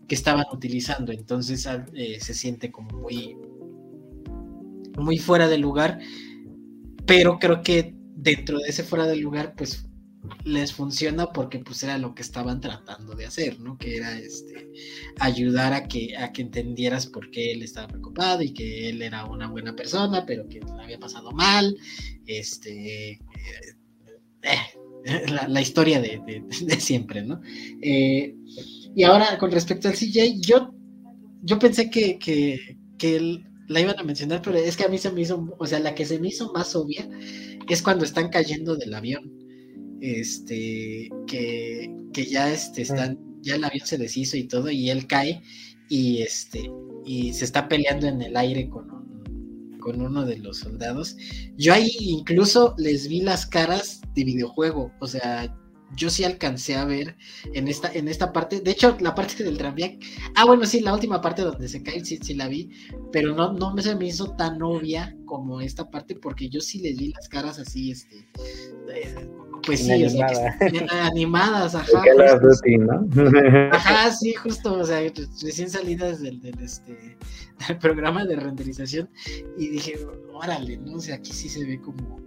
que 0.08 0.16
estaban 0.16 0.46
utilizando. 0.52 1.12
Entonces 1.12 1.68
eh, 1.94 2.18
se 2.20 2.34
siente 2.34 2.72
como 2.72 2.98
muy, 2.98 3.38
muy 4.98 5.18
fuera 5.18 5.48
de 5.48 5.58
lugar, 5.58 6.00
pero 7.06 7.40
creo 7.40 7.62
que 7.62 7.96
dentro 8.16 8.60
de 8.60 8.70
ese 8.70 8.84
fuera 8.84 9.06
de 9.06 9.18
lugar, 9.18 9.54
pues 9.56 9.87
les 10.44 10.74
funciona 10.74 11.28
porque 11.28 11.60
pues 11.60 11.84
era 11.84 11.98
lo 11.98 12.16
que 12.16 12.22
estaban 12.22 12.62
tratando 12.62 13.16
de 13.16 13.26
hacer, 13.26 13.60
¿no? 13.60 13.78
Que 13.78 13.98
era 13.98 14.18
este 14.18 14.72
ayudar 15.20 15.74
a 15.74 15.88
que 15.88 16.16
a 16.18 16.32
que 16.32 16.42
entendieras 16.42 17.08
por 17.08 17.30
qué 17.32 17.52
él 17.52 17.64
estaba 17.64 17.88
preocupado 17.88 18.42
y 18.42 18.54
que 18.54 18.90
él 18.90 19.02
era 19.02 19.26
una 19.26 19.48
buena 19.48 19.76
persona, 19.76 20.26
pero 20.26 20.48
que 20.48 20.60
le 20.60 20.84
había 20.84 21.00
pasado 21.00 21.32
mal, 21.32 21.76
este 22.26 23.12
eh, 23.12 23.20
eh, 24.44 25.26
la, 25.48 25.62
historia 25.62 26.02
de, 26.02 26.44
siempre, 26.80 27.24
¿no? 27.24 27.42
Eh, 27.82 28.36
y 28.96 29.04
ahora 29.04 29.38
con 29.38 29.52
respecto 29.52 29.88
al 29.88 29.96
CJ, 29.96 30.40
yo 30.42 30.74
yo 31.44 31.60
pensé 31.60 31.90
que, 31.90 32.18
que, 32.18 32.78
que 32.98 33.42
la 33.68 33.80
iban 33.80 34.00
a 34.00 34.04
mencionar, 34.04 34.42
pero 34.42 34.58
es 34.58 34.76
que 34.76 34.84
a 34.84 34.90
mí 34.90 34.98
se 34.98 35.12
me 35.12 35.22
hizo, 35.22 35.56
o 35.58 35.66
sea, 35.66 35.80
la 35.80 35.96
que 35.96 36.06
se 36.06 36.20
me 36.20 36.30
hizo 36.30 36.52
más 36.54 36.76
obvia 36.76 37.08
es 37.70 37.82
cuando 37.82 38.06
están 38.06 38.30
cayendo 38.30 38.76
del 38.76 38.94
avión 38.94 39.37
este, 40.02 41.10
que, 41.28 41.92
que 42.14 42.26
ya 42.26 42.52
este, 42.52 42.84
están, 42.84 43.20
ya 43.42 43.56
el 43.56 43.64
avión 43.64 43.86
se 43.86 43.98
deshizo 43.98 44.38
y 44.38 44.44
todo, 44.44 44.70
y 44.70 44.90
él 44.90 45.08
cae 45.08 45.42
y 45.90 46.22
este, 46.22 46.70
y 47.06 47.34
se 47.34 47.46
está 47.46 47.68
peleando 47.68 48.08
en 48.08 48.22
el 48.22 48.36
aire 48.36 48.70
con, 48.70 48.88
con 49.80 50.02
uno 50.02 50.26
de 50.26 50.38
los 50.38 50.60
soldados. 50.60 51.16
Yo 51.58 51.74
ahí 51.74 51.92
incluso 52.00 52.76
les 52.78 53.08
vi 53.08 53.22
las 53.22 53.46
caras 53.46 54.02
de 54.16 54.24
videojuego, 54.24 54.92
o 55.00 55.08
sea, 55.08 55.56
yo 55.96 56.10
sí 56.10 56.24
alcancé 56.24 56.76
a 56.76 56.86
ver 56.86 57.16
en 57.54 57.68
esta, 57.68 57.92
en 57.94 58.08
esta 58.08 58.34
parte, 58.34 58.60
de 58.60 58.72
hecho, 58.72 58.98
la 59.00 59.16
parte 59.16 59.44
del 59.44 59.58
tranvía, 59.58 59.98
ah, 60.36 60.46
bueno, 60.46 60.66
sí, 60.66 60.82
la 60.82 60.94
última 60.94 61.22
parte 61.22 61.42
donde 61.42 61.68
se 61.70 61.82
cae, 61.82 62.04
sí, 62.04 62.20
sí 62.22 62.34
la 62.34 62.48
vi, 62.48 62.70
pero 63.12 63.34
no, 63.34 63.54
no 63.54 63.74
me 63.74 63.82
se 63.82 63.96
me 63.96 64.08
hizo 64.08 64.36
tan 64.36 64.62
obvia 64.62 65.16
como 65.26 65.62
esta 65.62 65.90
parte, 65.90 66.16
porque 66.16 66.50
yo 66.50 66.60
sí 66.60 66.80
les 66.80 66.98
vi 66.98 67.14
las 67.14 67.30
caras 67.30 67.60
así, 67.60 67.92
este, 67.92 68.28
pues 69.68 69.82
sí, 69.82 70.04
o 70.06 70.10
sea, 70.10 70.58
animadas, 71.04 71.76
ajá. 71.76 71.92
Ajá, 73.74 74.12
sí, 74.12 74.34
justo, 74.34 74.76
o 74.76 74.84
sea, 74.86 75.02
recién 75.42 75.70
salidas 75.70 76.22
del, 76.22 76.40
del, 76.40 76.58
este, 76.60 77.18
del 77.68 77.78
programa 77.78 78.24
de 78.26 78.38
renderización, 78.38 79.10
y 79.58 79.68
dije, 79.68 80.00
órale, 80.34 80.78
¿no? 80.78 80.96
O 80.96 81.00
sea, 81.02 81.16
aquí 81.16 81.34
sí 81.34 81.50
se 81.50 81.66
ve 81.66 81.82
como, 81.82 82.22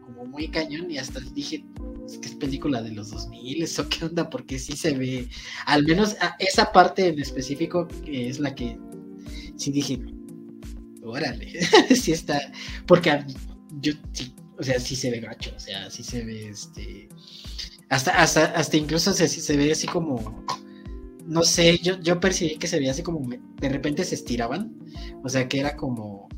como 0.00 0.24
muy 0.24 0.48
cañón, 0.48 0.90
y 0.90 0.96
hasta 0.96 1.20
dije, 1.34 1.62
es 2.06 2.16
que 2.16 2.28
es 2.28 2.34
película 2.36 2.80
de 2.80 2.92
los 2.92 3.10
2000, 3.10 3.62
¿eso 3.62 3.86
qué 3.90 4.06
onda? 4.06 4.30
Porque 4.30 4.58
sí 4.58 4.72
se 4.72 4.96
ve, 4.96 5.28
al 5.66 5.84
menos 5.84 6.16
esa 6.38 6.72
parte 6.72 7.08
en 7.08 7.18
específico, 7.18 7.86
que 8.02 8.30
es 8.30 8.40
la 8.40 8.54
que 8.54 8.78
sí 9.56 9.70
dije, 9.70 10.00
órale, 11.04 11.52
sí 11.94 12.12
está, 12.12 12.40
porque 12.86 13.26
yo 13.82 13.92
sí 14.14 14.34
o 14.62 14.64
sea, 14.64 14.78
sí 14.78 14.94
se 14.94 15.10
ve 15.10 15.18
gacho, 15.18 15.52
o 15.56 15.60
sea, 15.60 15.90
sí 15.90 16.04
se 16.04 16.24
ve 16.24 16.48
este. 16.48 17.08
Hasta, 17.88 18.12
hasta, 18.12 18.44
hasta 18.52 18.76
incluso 18.76 19.12
se, 19.12 19.26
se 19.26 19.56
ve 19.56 19.72
así 19.72 19.88
como. 19.88 20.44
No 21.26 21.42
sé, 21.42 21.78
yo, 21.78 22.00
yo 22.00 22.20
percibí 22.20 22.56
que 22.56 22.68
se 22.68 22.78
veía 22.78 22.92
así 22.92 23.02
como. 23.02 23.28
De 23.28 23.68
repente 23.68 24.04
se 24.04 24.14
estiraban. 24.14 24.72
O 25.24 25.28
sea, 25.28 25.48
que 25.48 25.58
era 25.58 25.76
como. 25.76 26.28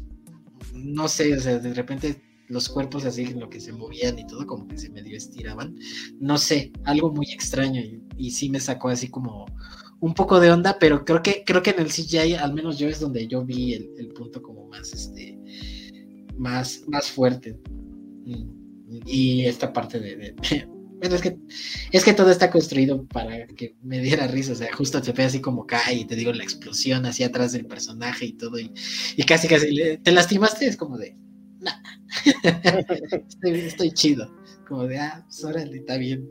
No 0.73 1.07
sé, 1.07 1.37
o 1.37 1.41
sea, 1.41 1.59
de 1.59 1.75
repente 1.75 2.23
los 2.49 2.71
cuerpos 2.71 3.05
así, 3.05 3.27
lo 3.35 3.51
que 3.51 3.61
se 3.61 3.73
movían 3.73 4.19
y 4.19 4.27
todo, 4.27 4.47
como 4.47 4.67
que 4.69 4.79
se 4.79 4.89
medio 4.89 5.17
estiraban. 5.17 5.77
No 6.19 6.39
sé, 6.39 6.73
algo 6.85 7.13
muy 7.13 7.27
extraño. 7.31 7.83
Y, 7.83 8.03
y 8.17 8.31
sí 8.31 8.49
me 8.49 8.61
sacó 8.61 8.89
así 8.89 9.09
como 9.09 9.45
un 10.01 10.15
poco 10.15 10.41
de 10.41 10.51
onda, 10.51 10.79
pero 10.81 11.05
creo 11.05 11.23
que, 11.23 11.45
creo 11.45 11.63
que 11.63 11.71
en 11.71 11.81
el 11.81 11.89
CGI, 11.89 12.35
al 12.35 12.55
menos 12.55 12.79
yo 12.79 12.89
es 12.89 13.01
donde 13.01 13.27
yo 13.27 13.45
vi 13.45 13.75
el, 13.75 13.91
el 13.99 14.09
punto 14.09 14.43
como 14.43 14.67
más, 14.69 14.93
este, 14.95 15.39
más, 16.39 16.85
más 16.89 17.11
fuerte. 17.11 17.59
Y 19.07 19.45
esta 19.47 19.73
parte 19.73 19.99
de, 20.01 20.35
bueno, 20.99 21.17
es 21.17 21.23
que, 21.23 21.37
es 21.93 22.05
que 22.05 22.15
todo 22.15 22.31
está 22.31 22.51
construido 22.51 23.05
para 23.07 23.47
que 23.49 23.77
me 23.83 23.99
diera 23.99 24.27
risa, 24.27 24.53
o 24.53 24.55
sea, 24.55 24.73
justo 24.73 25.03
te 25.03 25.13
ve 25.13 25.25
así 25.25 25.41
como 25.41 25.67
cae 25.67 25.95
y 25.95 26.05
te 26.07 26.17
digo 26.17 26.33
la 26.33 26.43
explosión 26.43 27.05
así 27.05 27.23
atrás 27.23 27.53
del 27.53 27.67
personaje 27.67 28.27
y 28.27 28.33
todo, 28.33 28.59
y, 28.59 28.71
casi 29.27 29.49
casi 29.49 29.99
te 30.03 30.13
lastimaste, 30.13 30.67
es 30.67 30.77
como 30.77 30.97
de, 30.97 31.17
nah. 31.61 31.73
estoy, 33.43 33.93
chido, 33.93 34.35
como 34.67 34.87
de, 34.87 34.99
ah, 34.99 35.23
pues 35.27 35.45
órale, 35.45 35.77
está 35.77 35.97
bien. 35.99 36.29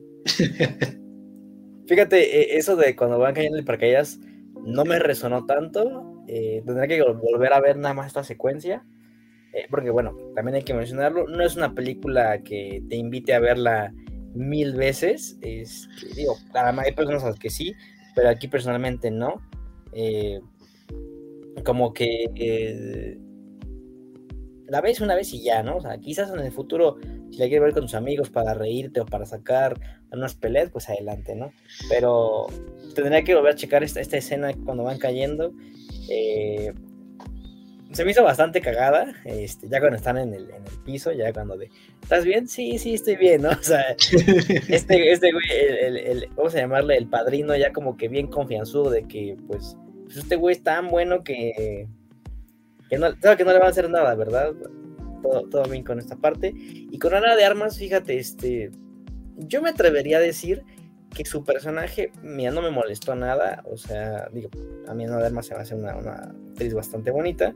Fíjate, 1.88 2.56
e, 2.56 2.58
eso 2.58 2.76
de 2.76 2.96
cuando 2.96 3.20
van 3.20 3.36
cayendo 3.36 3.58
en 3.58 3.66
paracaídas 3.66 4.20
no 4.66 4.86
me 4.86 4.98
resonó 4.98 5.46
tanto, 5.46 6.24
eh, 6.28 6.64
tendría 6.66 6.88
que 6.88 7.04
volver 7.04 7.54
a 7.54 7.60
ver 7.60 7.78
nada 7.78 7.94
más 7.94 8.08
esta 8.08 8.24
secuencia, 8.24 8.86
eh, 9.54 9.68
porque 9.70 9.90
bueno, 9.90 10.16
también 10.36 10.56
hay 10.56 10.64
que 10.64 10.74
mencionarlo, 10.74 11.28
no 11.28 11.44
es 11.44 11.56
una 11.56 11.74
película 11.74 12.42
que 12.44 12.84
te 12.90 12.96
invite 12.96 13.34
a 13.34 13.40
verla 13.40 13.94
mil 14.34 14.74
veces, 14.74 15.38
este, 15.42 16.08
digo, 16.16 16.36
hay 16.54 16.92
personas 16.94 17.24
a 17.24 17.30
las 17.30 17.40
que 17.40 17.50
sí, 17.50 17.74
pero 18.16 18.30
aquí 18.30 18.48
personalmente 18.48 19.12
no. 19.12 19.42
Eh, 19.94 20.42
como 21.64 21.94
que 21.94 22.26
eh, 22.36 23.18
la 24.68 24.82
ves 24.82 25.02
una 25.02 25.16
vez 25.16 25.34
y 25.34 25.44
ya, 25.44 25.62
¿no? 25.62 25.78
O 25.78 25.82
sea, 25.82 25.98
quizás 26.00 26.32
en 26.32 26.40
el 26.40 26.52
futuro, 26.52 26.98
si 27.32 27.38
la 27.38 27.46
quieres 27.46 27.62
ver 27.62 27.74
con 27.74 27.84
tus 27.84 27.94
amigos 27.94 28.30
para 28.30 28.54
reírte 28.54 29.02
o 29.02 29.06
para 29.06 29.26
sacar 29.26 29.80
unas 30.12 30.36
peleas, 30.36 30.72
pues 30.72 30.90
adelante, 30.90 31.36
¿no? 31.36 31.52
Pero 31.90 32.48
tendría 32.96 33.24
que 33.24 33.36
volver 33.36 33.54
a 33.54 33.56
checar 33.56 33.84
esta, 33.84 34.02
esta 34.02 34.18
escena 34.18 34.52
cuando 34.66 34.84
van 34.84 34.98
cayendo. 34.98 35.54
Eh, 36.10 36.74
se 37.94 38.04
me 38.04 38.12
hizo 38.12 38.24
bastante 38.24 38.60
cagada, 38.60 39.14
este, 39.24 39.70
ya 39.70 39.80
cuando 39.80 39.98
están 39.98 40.18
en 40.18 40.34
el, 40.34 40.50
en 40.50 40.66
el 40.66 40.80
piso, 40.84 41.12
ya 41.12 41.32
cuando 41.32 41.58
de, 41.58 41.70
¿estás 42.02 42.26
bien? 42.26 42.48
Sí, 42.48 42.78
sí, 42.80 42.96
estoy 42.96 43.16
bien, 43.16 43.44
¿no? 43.44 43.50
O 43.60 43.64
sea, 43.64 43.84
este, 43.92 45.12
este 45.12 45.32
güey, 45.32 46.28
vamos 46.36 46.56
a 46.56 46.60
llamarle 46.60 46.98
el 46.98 47.08
padrino, 47.08 47.56
ya 47.56 47.72
como 47.72 47.96
que 47.96 48.08
bien 48.08 48.28
confianzudo 48.28 48.90
de 48.90 49.04
que, 49.04 49.38
pues, 49.48 49.78
pues 50.06 50.18
este 50.18 50.36
güey 50.36 50.56
es 50.56 50.64
tan 50.64 50.90
bueno 50.90 51.24
que, 51.24 51.88
que 52.90 52.98
no, 52.98 53.16
que 53.16 53.46
no 53.46 53.54
le 53.54 53.60
va 53.60 53.68
a 53.68 53.70
hacer 53.70 53.90
nada, 53.90 54.16
¿verdad? 54.16 54.54
Todo, 55.22 55.48
todo 55.50 55.64
bien 55.64 55.84
con 55.84 56.00
esta 56.00 56.16
parte. 56.16 56.52
Y 56.56 56.98
con 57.00 57.14
Ana 57.14 57.36
de 57.36 57.46
Armas, 57.46 57.78
fíjate, 57.78 58.18
este, 58.18 58.72
yo 59.38 59.62
me 59.62 59.70
atrevería 59.70 60.18
a 60.18 60.22
decir 60.22 60.64
que 61.14 61.26
su 61.26 61.44
personaje, 61.44 62.12
mira, 62.22 62.52
no 62.52 62.62
me 62.62 62.72
molestó 62.72 63.16
nada, 63.16 63.64
o 63.66 63.78
sea, 63.78 64.30
digo, 64.34 64.50
a 64.88 64.94
mí 64.94 65.06
Ana 65.06 65.18
de 65.18 65.28
Armas 65.28 65.46
se 65.46 65.56
me 65.56 65.62
hace 65.62 65.76
una, 65.76 65.96
una 65.96 66.34
actriz 66.50 66.74
bastante 66.74 67.12
bonita, 67.12 67.54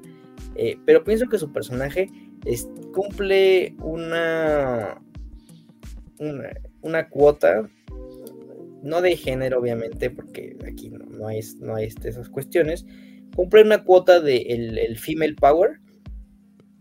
eh, 0.55 0.78
pero 0.86 1.03
pienso 1.03 1.28
que 1.28 1.38
su 1.38 1.51
personaje 1.51 2.10
cumple 2.93 3.76
una, 3.80 5.01
una, 6.82 7.10
cuota, 7.10 7.70
no 8.82 9.01
de 9.01 9.16
género 9.16 9.60
obviamente, 9.60 10.10
porque 10.10 10.55
aquí 10.66 10.89
no, 10.89 11.28
hay, 11.28 11.41
no 11.60 11.76
hay 11.76 11.86
este, 11.86 12.10
esas 12.10 12.30
cuestiones, 12.30 12.86
cumple 13.36 13.64
una 13.64 13.84
cuota 13.84 14.20
de 14.20 14.38
el, 14.38 14.97
female 14.97 15.36
power, 15.36 15.80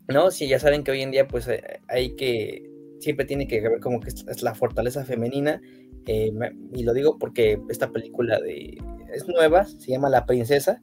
¿no? 0.09 0.31
Si 0.31 0.49
ya 0.49 0.59
saben 0.59 0.85
que 0.85 0.93
hoy 0.93 1.03
en 1.03 1.11
día 1.11 1.27
pues 1.27 1.49
eh, 1.49 1.81
hay 1.89 2.15
que, 2.17 2.71
siempre 2.99 3.27
tiene 3.27 3.47
que 3.47 3.61
ver 3.61 3.81
como 3.81 4.01
que 4.01 4.11
es 4.11 4.43
la 4.43 4.55
fortaleza 4.55 5.05
femenina, 5.05 5.61
eh, 6.07 6.33
y 6.73 6.85
lo 6.85 6.95
digo 6.95 7.19
porque 7.19 7.61
esta 7.69 7.91
película 7.91 8.41
de, 8.41 8.79
es 9.13 9.27
nueva, 9.29 9.65
se 9.65 9.91
llama 9.91 10.09
La 10.09 10.27
Princesa, 10.27 10.83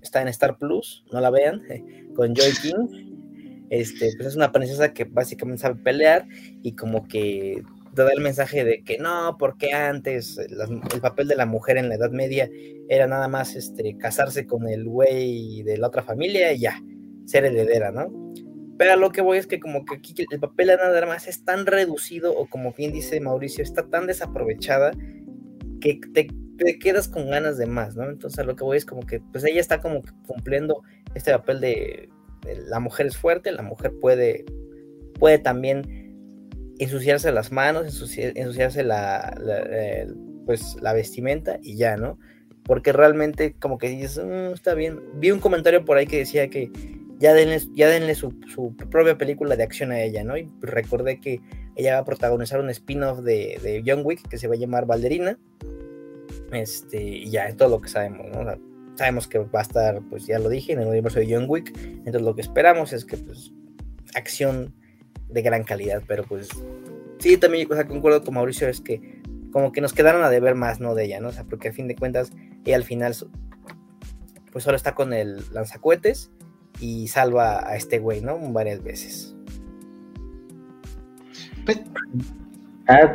está 0.00 0.22
en 0.22 0.28
Star 0.28 0.58
Plus, 0.58 1.04
no 1.12 1.20
la 1.20 1.30
vean, 1.30 1.62
con 2.14 2.34
Joy 2.34 2.52
King, 2.62 3.66
este, 3.70 4.12
pues 4.16 4.28
es 4.28 4.36
una 4.36 4.52
princesa 4.52 4.92
que 4.92 5.04
básicamente 5.04 5.62
sabe 5.62 5.76
pelear 5.82 6.26
y 6.62 6.76
como 6.76 7.08
que 7.08 7.62
da 7.94 8.10
el 8.12 8.20
mensaje 8.20 8.64
de 8.64 8.82
que 8.82 8.98
no, 8.98 9.36
porque 9.38 9.72
antes 9.72 10.38
el 10.38 11.00
papel 11.00 11.28
de 11.28 11.36
la 11.36 11.46
mujer 11.46 11.76
en 11.76 11.88
la 11.88 11.94
Edad 11.94 12.10
Media 12.10 12.50
era 12.88 13.06
nada 13.06 13.28
más 13.28 13.54
este, 13.54 13.96
casarse 13.96 14.46
con 14.46 14.68
el 14.68 14.84
güey 14.84 15.62
de 15.62 15.78
la 15.78 15.88
otra 15.88 16.02
familia 16.02 16.52
y 16.52 16.60
ya, 16.60 16.82
ser 17.24 17.44
heredera, 17.44 17.92
¿no? 17.92 18.32
Pero 18.76 18.92
a 18.92 18.96
lo 18.96 19.10
que 19.10 19.20
voy 19.20 19.38
es 19.38 19.46
que 19.46 19.60
como 19.60 19.84
que 19.84 19.96
aquí 19.96 20.14
el 20.30 20.40
papel 20.40 20.68
de 20.68 20.76
nada 20.76 21.06
más 21.06 21.28
es 21.28 21.44
tan 21.44 21.66
reducido 21.66 22.36
o 22.36 22.46
como 22.46 22.72
bien 22.72 22.92
dice 22.92 23.20
Mauricio, 23.20 23.62
está 23.62 23.86
tan 23.88 24.06
desaprovechada 24.06 24.90
que 25.80 26.00
te, 26.12 26.28
quedas 26.78 27.08
con 27.08 27.30
ganas 27.30 27.56
de 27.56 27.66
más, 27.66 27.94
¿no? 27.94 28.08
Entonces 28.08 28.38
a 28.38 28.44
lo 28.44 28.56
que 28.56 28.64
voy 28.64 28.76
es 28.76 28.84
como 28.84 29.02
que 29.06 29.20
pues 29.20 29.44
ella 29.44 29.60
está 29.60 29.80
como 29.80 30.02
cumpliendo 30.26 30.82
este 31.14 31.30
papel 31.30 31.60
de, 31.60 32.08
la 32.66 32.80
mujer 32.80 33.06
es 33.06 33.16
fuerte, 33.16 33.52
la 33.52 33.62
mujer 33.62 33.92
puede, 34.00 34.44
puede 35.18 35.38
también 35.38 36.04
ensuciarse 36.78 37.30
las 37.32 37.52
manos, 37.52 37.86
ensuciarse 37.86 38.82
la, 38.82 39.36
pues 40.46 40.76
la 40.80 40.92
vestimenta 40.92 41.58
y 41.62 41.76
ya, 41.76 41.96
¿no? 41.96 42.18
Porque 42.64 42.92
realmente 42.92 43.54
como 43.60 43.78
que 43.78 43.88
dices, 43.88 44.24
mm, 44.24 44.54
está 44.54 44.74
bien. 44.74 45.00
Vi 45.14 45.30
un 45.30 45.40
comentario 45.40 45.84
por 45.84 45.96
ahí 45.96 46.06
que 46.06 46.18
decía 46.18 46.48
que 46.48 46.70
ya 47.18 47.34
denle, 47.34 47.60
ya 47.74 47.88
denle 47.88 48.14
su, 48.14 48.36
propia 48.90 49.16
película 49.16 49.56
de 49.56 49.62
acción 49.62 49.92
a 49.92 50.00
ella, 50.00 50.24
¿no? 50.24 50.36
Y 50.36 50.50
recordé 50.60 51.20
que 51.20 51.40
ella 51.76 51.94
va 51.94 52.00
a 52.00 52.04
protagonizar 52.04 52.60
un 52.60 52.70
spin-off 52.70 53.20
de, 53.20 53.58
de 53.62 53.82
John 53.86 54.02
Wick 54.04 54.28
que 54.28 54.38
se 54.38 54.48
va 54.48 54.54
a 54.54 54.58
llamar 54.58 54.86
Balderina. 54.86 55.38
Este, 56.52 57.02
y 57.02 57.30
ya 57.30 57.46
es 57.46 57.56
todo 57.56 57.68
lo 57.68 57.80
que 57.80 57.88
sabemos, 57.88 58.26
¿no? 58.30 58.74
sabemos 58.96 59.26
que 59.26 59.38
va 59.38 59.58
a 59.60 59.62
estar, 59.62 60.00
pues 60.08 60.26
ya 60.26 60.38
lo 60.38 60.48
dije, 60.48 60.72
en 60.72 60.80
el 60.80 60.86
universo 60.86 61.18
de 61.18 61.32
John 61.32 61.46
Wick. 61.48 61.76
Entonces 61.76 62.22
lo 62.22 62.34
que 62.34 62.42
esperamos 62.42 62.92
es 62.92 63.04
que, 63.04 63.16
pues, 63.16 63.52
acción 64.14 64.72
de 65.28 65.42
gran 65.42 65.64
calidad, 65.64 66.02
pero 66.06 66.24
pues 66.24 66.48
sí, 67.18 67.36
también 67.36 67.70
o 67.70 67.74
sea, 67.74 67.86
concuerdo 67.86 68.22
con 68.22 68.34
Mauricio, 68.34 68.68
es 68.68 68.80
que 68.80 69.20
como 69.50 69.72
que 69.72 69.80
nos 69.80 69.92
quedaron 69.92 70.22
a 70.22 70.30
deber 70.30 70.54
más, 70.54 70.80
¿no? 70.80 70.94
De 70.94 71.04
ella, 71.04 71.20
¿no? 71.20 71.28
O 71.28 71.32
sea, 71.32 71.44
porque 71.44 71.68
al 71.68 71.74
fin 71.74 71.88
de 71.88 71.96
cuentas, 71.96 72.30
ella 72.64 72.76
al 72.76 72.84
final, 72.84 73.14
pues 74.52 74.64
solo 74.64 74.76
está 74.76 74.94
con 74.94 75.12
el 75.12 75.42
lanzacuetes 75.52 76.30
y 76.80 77.08
salva 77.08 77.68
a 77.68 77.76
este 77.76 77.98
güey, 77.98 78.20
¿no? 78.20 78.38
Varias 78.52 78.82
veces. 78.82 79.34
Pues, 81.64 81.80
ah, 82.88 83.14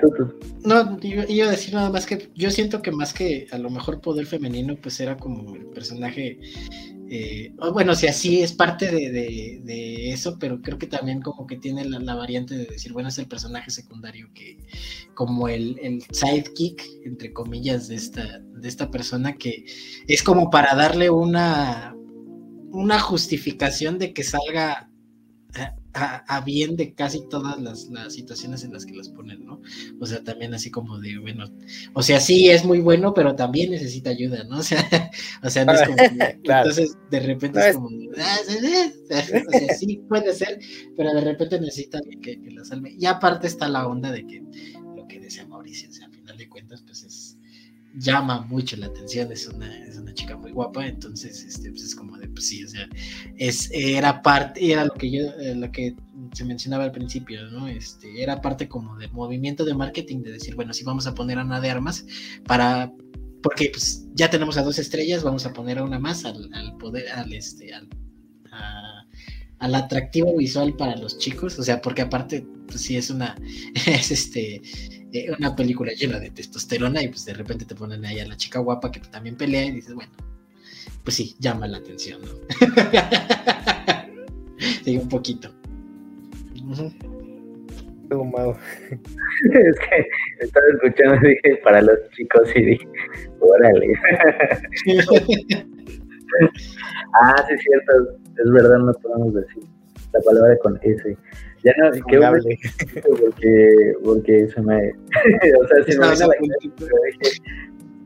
No, 0.64 0.98
iba 1.02 1.48
a 1.48 1.52
decir 1.52 1.74
nada 1.74 1.90
más 1.90 2.06
que 2.06 2.30
yo 2.36 2.52
siento 2.52 2.82
que 2.82 2.92
más 2.92 3.14
que 3.14 3.48
a 3.52 3.58
lo 3.58 3.70
mejor 3.70 4.02
poder 4.02 4.26
femenino, 4.26 4.76
pues 4.76 5.00
era 5.00 5.18
como 5.18 5.56
el 5.56 5.66
personaje 5.68 6.40
eh, 7.12 7.52
bueno, 7.74 7.96
si 7.96 8.06
así 8.06 8.42
es 8.42 8.54
parte 8.54 8.92
de, 8.92 10.12
eso, 10.12 10.38
pero 10.40 10.62
creo 10.62 10.78
que 10.78 10.86
también 10.86 11.22
como 11.22 11.48
que 11.48 11.58
tiene 11.58 11.84
la, 11.86 12.14
variante 12.14 12.56
de 12.56 12.66
decir, 12.66 12.94
bueno, 12.94 13.10
es 13.10 13.18
el 13.18 13.28
personaje 13.28 13.72
secundario 13.72 14.30
que, 14.36 14.60
como 15.16 15.48
el, 15.48 15.80
el, 15.82 16.04
sidekick, 16.12 16.84
entre 17.06 17.34
comillas, 17.34 17.88
de 17.88 17.96
esta, 17.96 18.40
de 18.40 18.68
esta 18.68 18.92
persona, 18.92 19.38
que 19.38 19.66
es 20.08 20.22
como 20.22 20.52
para 20.52 20.76
darle 20.76 21.10
una, 21.10 21.96
una 22.72 23.00
justificación 23.00 23.98
de 23.98 24.14
que 24.14 24.24
salga 24.24 24.90
a, 25.94 26.42
bien 26.42 26.76
de 26.76 26.94
casi 26.94 27.28
todas 27.28 27.60
las, 27.60 28.14
situaciones 28.14 28.64
en 28.64 28.72
las 28.74 28.86
que 28.86 28.94
las 28.94 29.10
ponen, 29.10 29.46
¿no? 29.46 29.62
O 30.00 30.06
sea, 30.06 30.24
también 30.24 30.54
así 30.54 30.70
como 30.70 31.00
de, 31.00 31.18
bueno, 31.18 31.46
o 31.94 32.04
sea, 32.04 32.20
sí 32.20 32.50
es 32.50 32.64
muy 32.64 32.80
bueno, 32.80 33.14
pero 33.14 33.36
también 33.36 33.72
necesita 33.72 34.12
ayuda, 34.12 34.44
¿no? 34.44 34.60
O 34.60 34.64
sea, 34.64 35.12
o 35.44 35.50
sea, 35.50 35.66
no 35.66 35.74
es 35.74 35.82
como, 35.82 35.98
entonces 36.44 36.98
de 37.10 37.20
repente 37.20 37.70
es, 37.70 37.76
como, 37.76 37.90
ah, 38.18 38.38
o 38.46 39.52
sea, 39.52 39.76
sí 39.76 40.02
puede 40.08 40.34
ser, 40.34 40.60
pero 40.96 41.14
de 41.14 41.22
repente 41.22 41.60
necesita 41.60 42.00
que, 42.22 42.40
que 42.40 42.52
la 42.52 42.64
salve. 42.64 42.96
Y 42.98 43.06
aparte 43.06 43.48
está 43.48 43.68
la 43.68 43.88
onda 43.88 44.12
de 44.12 44.26
que 44.28 44.44
lo 44.96 45.08
que 45.08 45.20
decía 45.20 45.48
Mauricio, 45.48 45.90
o 45.90 45.94
sea, 45.94 46.09
llama 47.96 48.42
mucho 48.42 48.78
la 48.78 48.88
atención, 48.88 49.32
es 49.32 49.48
una, 49.48 49.76
es 49.86 49.98
una 49.98 50.14
chica 50.14 50.38
muy 50.38 50.52
guapa, 50.52 50.88
entonces 50.88 51.44
este, 51.44 51.70
pues 51.72 51.84
es 51.84 51.96
como 51.96 52.18
de, 52.18 52.28
pues 52.28 52.48
sí, 52.48 52.64
o 52.64 52.68
sea, 52.68 52.88
es, 53.38 53.70
era 53.72 54.22
parte, 54.22 54.72
era 54.72 54.86
lo 54.86 54.94
que 54.94 55.12
yo, 55.12 55.24
eh, 55.40 55.56
lo 55.56 55.72
que 55.72 55.96
se 56.34 56.46
mencionaba 56.46 56.84
al 56.84 56.92
principio, 56.92 57.50
¿no? 57.50 57.68
Este, 57.68 58.22
era 58.22 58.42
parte 58.42 58.68
como 58.68 58.96
de 58.98 59.08
movimiento 59.10 59.66
de 59.66 59.74
marketing, 59.74 60.22
de 60.22 60.34
decir, 60.34 60.56
bueno, 60.56 60.74
sí 60.74 60.84
vamos 60.84 61.08
a 61.08 61.16
poner 61.16 61.40
a 61.40 61.44
una 61.44 61.60
de 61.60 61.70
armas 61.70 62.06
para, 62.46 62.92
porque 63.42 63.70
pues 63.72 64.08
ya 64.14 64.30
tenemos 64.30 64.58
a 64.58 64.64
dos 64.64 64.80
estrellas, 64.80 65.24
vamos 65.24 65.46
a 65.46 65.54
poner 65.54 65.80
a 65.80 65.84
una 65.84 66.00
más 66.00 66.26
al, 66.26 66.50
poder, 66.80 67.10
al 67.10 67.34
este, 67.34 67.74
al, 67.74 67.90
al 69.60 69.76
atractivo 69.76 70.36
visual 70.38 70.76
para 70.76 70.96
los 70.96 71.18
chicos, 71.18 71.58
o 71.60 71.64
sea, 71.64 71.82
porque 71.82 72.02
aparte, 72.02 72.46
pues 72.68 72.82
sí 72.82 72.98
es 72.98 73.10
una, 73.10 73.36
es 73.86 74.12
este, 74.12 74.62
eh, 75.14 75.32
una 75.38 75.56
película 75.56 75.92
llena 75.94 76.20
de 76.20 76.30
testosterona 76.30 77.02
y 77.02 77.08
pues 77.08 77.26
de 77.26 77.34
repente 77.34 77.66
te 77.66 77.76
ponen 77.76 78.06
ahí 78.06 78.20
a 78.20 78.28
la 78.28 78.38
chica 78.38 78.60
guapa 78.60 78.92
que 78.92 79.00
también 79.00 79.36
pelea 79.36 79.66
y 79.66 79.72
dices, 79.72 79.96
bueno, 79.96 80.12
pues 81.04 81.16
sí, 81.16 81.36
llama 81.40 81.68
la 81.68 81.78
atención, 81.78 82.22
¿no? 82.22 82.30
sí, 84.84 84.98
un 84.98 85.10
poquito. 85.10 85.52
es 88.10 89.80
que 89.80 90.08
estaba 90.40 90.66
escuchando 90.74 91.28
dije 91.28 91.56
para 91.64 91.82
los 91.82 91.98
chicos 92.16 92.50
y 92.56 92.66
dije, 92.66 92.88
órale. 93.40 93.94
ah, 97.22 97.46
sí, 97.48 97.56
cierto, 97.58 97.92
es 98.44 98.52
verdad, 98.52 98.80
no 98.80 98.94
podemos 98.94 99.34
decir 99.34 99.64
la 100.14 100.20
palabra 100.22 100.58
con 100.60 100.80
S. 100.82 101.18
Ya 101.64 101.74
no, 101.78 101.92
qué 102.08 102.18
bueno, 102.18 102.38
porque, 103.20 103.94
porque 104.04 104.48
se 104.48 104.62
me. 104.62 104.78
o 105.62 105.68
sea, 105.68 105.84
si 105.86 105.98
me 105.98 106.08
viene 106.08 106.28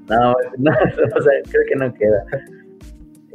la 0.07 0.17
no, 0.17 0.35
no, 0.57 0.71
o 1.17 1.21
sea, 1.21 1.33
creo 1.51 1.63
que 1.67 1.75
no 1.75 1.93
queda. 1.93 2.25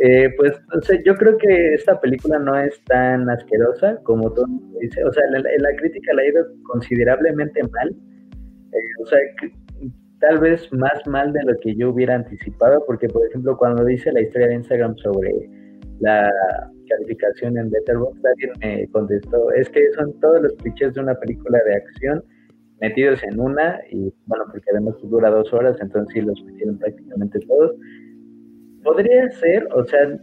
Eh, 0.01 0.33
pues, 0.37 0.53
o 0.77 0.81
sea, 0.83 0.99
yo 1.05 1.15
creo 1.17 1.37
que 1.39 1.75
esta 1.75 2.01
película 2.01 2.39
no 2.39 2.59
es 2.59 2.81
tan 2.85 3.29
asquerosa 3.31 3.97
como 4.03 4.33
todo 4.33 4.47
dice. 4.81 5.05
O 5.05 5.13
sea, 5.13 5.25
la, 5.31 5.41
la 5.41 5.77
crítica 5.77 6.13
la 6.15 6.23
ha 6.23 6.27
ido 6.27 6.47
considerablemente 6.65 7.61
mal. 7.63 7.89
Eh, 7.91 9.03
o 9.03 9.07
sea, 9.07 9.19
tal 10.21 10.39
vez 10.39 10.73
más 10.73 11.07
mal 11.07 11.33
de 11.33 11.43
lo 11.45 11.59
que 11.61 11.75
yo 11.77 11.91
hubiera 11.91 12.17
anticipado, 12.17 12.85
porque, 12.87 13.09
por 13.09 13.27
ejemplo, 13.29 13.57
cuando 13.57 13.85
dice 13.85 14.13
la 14.13 14.21
historia 14.21 14.49
de 14.49 14.55
Instagram 14.55 14.97
sobre 14.97 15.33
la 16.01 16.31
calificación 16.89 17.59
en 17.59 17.71
Letterboxd, 17.71 18.27
alguien 18.27 18.53
me 18.61 18.89
contestó, 18.89 19.51
es 19.53 19.69
que 19.71 19.91
son 19.93 20.19
todos 20.21 20.43
los 20.43 20.53
clichés 20.55 20.95
de 20.95 21.01
una 21.01 21.15
película 21.15 21.59
de 21.67 21.75
acción 21.77 22.25
metidos 22.81 23.23
en 23.25 23.41
una, 23.41 23.81
y 23.91 24.13
bueno, 24.27 24.45
porque 24.51 24.65
además 24.73 24.95
dura 25.03 25.31
dos 25.31 25.53
horas, 25.53 25.77
entonces 25.81 26.13
sí 26.15 26.21
los 26.21 26.43
metieron 26.45 26.79
prácticamente 26.79 27.41
todos. 27.41 27.73
Podría 28.85 29.29
ser, 29.31 29.67
o 29.75 29.85
sea, 29.85 30.19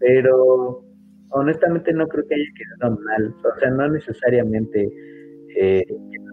pero 0.00 0.84
honestamente 1.30 1.92
no 1.92 2.08
creo 2.08 2.26
que 2.26 2.34
haya 2.34 2.50
quedado 2.56 2.98
mal, 2.98 3.34
o 3.44 3.60
sea, 3.60 3.70
no 3.70 3.88
necesariamente 3.88 4.90
eh, 5.56 5.84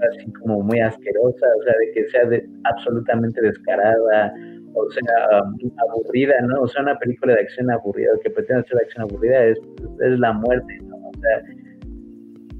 así 0.09 0.31
como 0.33 0.61
muy 0.61 0.79
asquerosa, 0.79 1.45
o 1.59 1.63
sea, 1.63 1.73
de 1.79 1.91
que 1.93 2.09
sea 2.09 2.25
de, 2.25 2.49
absolutamente 2.63 3.41
descarada 3.41 4.33
o 4.73 4.91
sea, 4.91 5.39
aburrida, 5.89 6.33
¿no? 6.41 6.61
O 6.61 6.67
sea, 6.67 6.83
una 6.83 6.97
película 6.99 7.33
de 7.33 7.41
acción 7.41 7.69
aburrida, 7.71 8.11
que 8.23 8.29
pretende 8.29 8.67
ser 8.67 8.77
acción 8.77 9.03
aburrida, 9.03 9.45
es, 9.45 9.59
es 10.01 10.19
la 10.19 10.33
muerte, 10.33 10.79
¿no? 10.83 10.95
O 10.97 11.11
sea, 11.21 11.41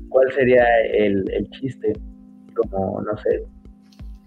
¿cuál 0.09 0.31
sería 0.31 0.65
el, 0.93 1.23
el 1.31 1.49
chiste? 1.51 1.93
Como, 2.55 3.01
no 3.01 3.15
sé, 3.17 3.43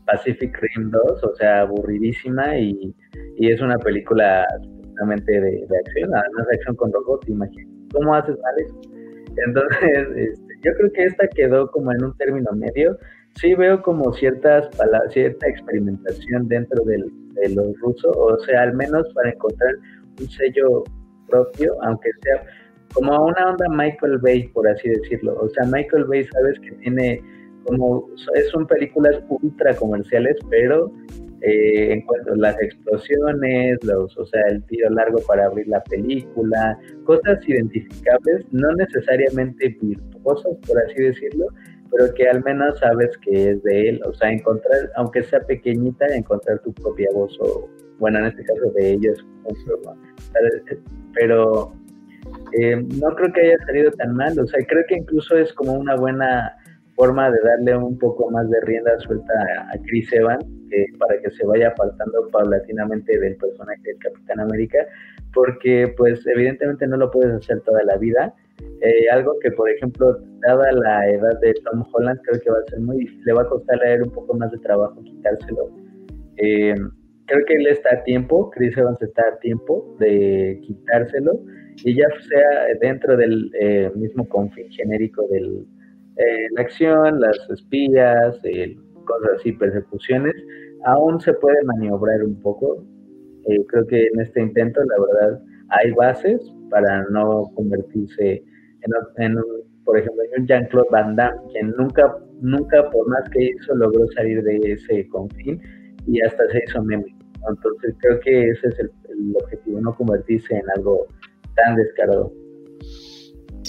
Pacific 0.06 0.56
Rim 0.60 0.90
2, 0.90 1.24
o 1.24 1.34
sea, 1.34 1.62
aburridísima 1.62 2.58
y, 2.58 2.94
y 3.36 3.50
es 3.50 3.60
una 3.60 3.78
película 3.78 4.46
absolutamente 4.54 5.32
de, 5.32 5.66
de, 5.68 5.78
acción, 5.84 6.14
además 6.14 6.46
de 6.48 6.56
acción 6.56 6.76
con 6.76 6.92
robots, 6.92 7.28
imagínate. 7.28 7.70
¿Cómo 7.92 8.14
haces 8.14 8.36
mal 8.40 8.54
eso? 8.58 8.80
Entonces, 9.46 9.80
este, 10.16 10.54
yo 10.62 10.72
creo 10.74 10.92
que 10.92 11.04
esta 11.04 11.28
quedó 11.28 11.70
como 11.70 11.92
en 11.92 12.04
un 12.04 12.16
término 12.16 12.50
medio. 12.52 12.96
Sí 13.36 13.54
veo 13.54 13.80
como 13.80 14.12
ciertas 14.12 14.68
cierta 15.10 15.48
experimentación 15.48 16.48
dentro 16.48 16.84
del, 16.84 17.04
de 17.34 17.48
los 17.50 17.78
rusos, 17.80 18.16
o 18.16 18.38
sea, 18.44 18.62
al 18.62 18.74
menos 18.74 19.06
para 19.14 19.30
encontrar 19.30 19.74
un 20.20 20.28
sello 20.28 20.84
propio, 21.28 21.76
aunque 21.82 22.10
sea 22.22 22.44
como 22.92 23.26
una 23.26 23.50
onda 23.50 23.66
Michael 23.70 24.18
Bay, 24.18 24.48
por 24.48 24.66
así 24.68 24.88
decirlo. 24.88 25.38
O 25.40 25.48
sea, 25.50 25.64
Michael 25.66 26.04
Bay, 26.04 26.26
sabes 26.32 26.58
que 26.60 26.72
tiene 26.72 27.22
como, 27.64 28.08
son 28.50 28.66
películas 28.66 29.16
ultra 29.28 29.74
comerciales, 29.74 30.36
pero 30.50 30.90
eh, 31.42 31.92
en 31.92 32.02
cuanto 32.02 32.32
a 32.32 32.36
las 32.36 32.60
explosiones, 32.60 33.78
los, 33.84 34.16
o 34.16 34.26
sea, 34.26 34.42
el 34.48 34.62
tiro 34.64 34.90
largo 34.90 35.18
para 35.26 35.46
abrir 35.46 35.68
la 35.68 35.82
película, 35.84 36.78
cosas 37.04 37.38
identificables, 37.46 38.44
no 38.50 38.72
necesariamente 38.72 39.76
virtuosas, 39.80 40.56
por 40.66 40.78
así 40.82 41.02
decirlo, 41.02 41.46
pero 41.90 42.12
que 42.14 42.28
al 42.28 42.42
menos 42.44 42.78
sabes 42.78 43.16
que 43.18 43.50
es 43.50 43.62
de 43.62 43.88
él, 43.88 44.00
o 44.04 44.12
sea, 44.14 44.30
encontrar, 44.30 44.90
aunque 44.96 45.22
sea 45.22 45.40
pequeñita, 45.40 46.06
encontrar 46.14 46.60
tu 46.60 46.72
propia 46.74 47.08
voz, 47.14 47.36
o 47.40 47.68
bueno, 47.98 48.18
en 48.20 48.26
este 48.26 48.44
caso 48.44 48.70
de 48.74 48.92
ellos, 48.92 49.26
pero 51.14 51.72
eh, 52.58 52.76
no 52.76 53.14
creo 53.14 53.32
que 53.32 53.40
haya 53.40 53.58
salido 53.66 53.90
tan 53.92 54.14
mal, 54.14 54.38
o 54.38 54.46
sea, 54.46 54.64
creo 54.66 54.84
que 54.88 54.96
incluso 54.96 55.36
es 55.36 55.52
como 55.54 55.72
una 55.72 55.96
buena 55.96 56.56
forma 56.96 57.30
de 57.30 57.38
darle 57.42 57.76
un 57.76 57.98
poco 57.98 58.30
más 58.30 58.48
de 58.50 58.60
rienda 58.62 58.98
suelta 59.00 59.32
a, 59.72 59.78
Chris 59.86 60.12
Evans 60.12 60.44
para 60.98 61.20
que 61.20 61.30
se 61.30 61.46
vaya 61.46 61.68
apartando 61.68 62.28
paulatinamente 62.30 63.18
del 63.18 63.36
personaje 63.36 63.80
del 63.82 63.98
Capitán 63.98 64.40
América, 64.40 64.78
porque 65.32 65.92
pues 65.96 66.26
evidentemente 66.26 66.86
no 66.86 66.96
lo 66.96 67.10
puedes 67.10 67.32
hacer 67.34 67.60
toda 67.62 67.82
la 67.84 67.96
vida. 67.96 68.34
Eh, 68.82 69.08
algo 69.10 69.36
que 69.42 69.50
por 69.52 69.68
ejemplo, 69.70 70.18
dada 70.40 70.72
la 70.72 71.08
edad 71.08 71.38
de 71.40 71.54
Tom 71.64 71.84
Holland, 71.92 72.20
creo 72.24 72.40
que 72.40 72.50
va 72.50 72.58
a 72.58 72.70
ser 72.70 72.80
muy 72.80 73.06
le 73.24 73.32
va 73.32 73.42
a 73.42 73.48
costar 73.48 73.82
a 73.82 73.94
él 73.94 74.02
un 74.02 74.10
poco 74.10 74.34
más 74.34 74.50
de 74.50 74.58
trabajo 74.58 75.02
quitárselo. 75.02 75.70
Eh, 76.36 76.74
creo 77.26 77.44
que 77.46 77.54
él 77.54 77.66
está 77.68 77.94
a 77.94 78.02
tiempo, 78.02 78.50
Chris 78.50 78.76
Evans 78.76 79.00
está 79.02 79.22
a 79.28 79.38
tiempo 79.38 79.96
de 79.98 80.60
quitárselo 80.62 81.40
y 81.84 81.94
ya 81.94 82.08
sea 82.28 82.74
dentro 82.80 83.16
del 83.16 83.50
eh, 83.60 83.90
mismo 83.94 84.28
confín 84.28 84.70
genérico 84.70 85.26
eh, 85.32 86.48
la 86.50 86.62
acción, 86.62 87.20
las 87.20 87.38
espías, 87.50 88.36
cosas 89.06 89.30
así, 89.36 89.52
persecuciones, 89.52 90.34
aún 90.84 91.20
se 91.20 91.32
puede 91.34 91.62
maniobrar 91.64 92.22
un 92.22 92.40
poco. 92.40 92.84
Eh, 93.46 93.64
creo 93.68 93.86
que 93.86 94.06
en 94.06 94.20
este 94.20 94.40
intento, 94.40 94.80
la 94.82 95.04
verdad, 95.04 95.42
hay 95.70 95.92
bases 95.92 96.40
para 96.70 97.04
no 97.10 97.50
convertirse 97.54 98.42
en, 99.16 99.36
un, 99.36 99.44
por 99.84 99.98
ejemplo, 99.98 100.22
en 100.24 100.42
un 100.42 100.46
Jean-Claude 100.46 100.88
Van 100.90 101.16
Damme, 101.16 101.40
quien 101.52 101.70
nunca, 101.76 102.16
nunca, 102.40 102.90
por 102.90 103.08
más 103.08 103.28
que 103.30 103.44
hizo, 103.44 103.74
logró 103.74 104.06
salir 104.08 104.42
de 104.42 104.56
ese 104.72 105.06
confín 105.08 105.60
y 106.06 106.20
hasta 106.20 106.48
se 106.48 106.62
hizo 106.66 106.82
meme. 106.82 107.16
Entonces 107.48 107.94
creo 108.00 108.20
que 108.20 108.50
ese 108.50 108.68
es 108.68 108.78
el 108.78 108.90
objetivo, 109.42 109.80
no 109.80 109.94
convertirse 109.94 110.54
en 110.54 110.64
algo 110.76 111.06
tan 111.56 111.76
descarado. 111.76 112.32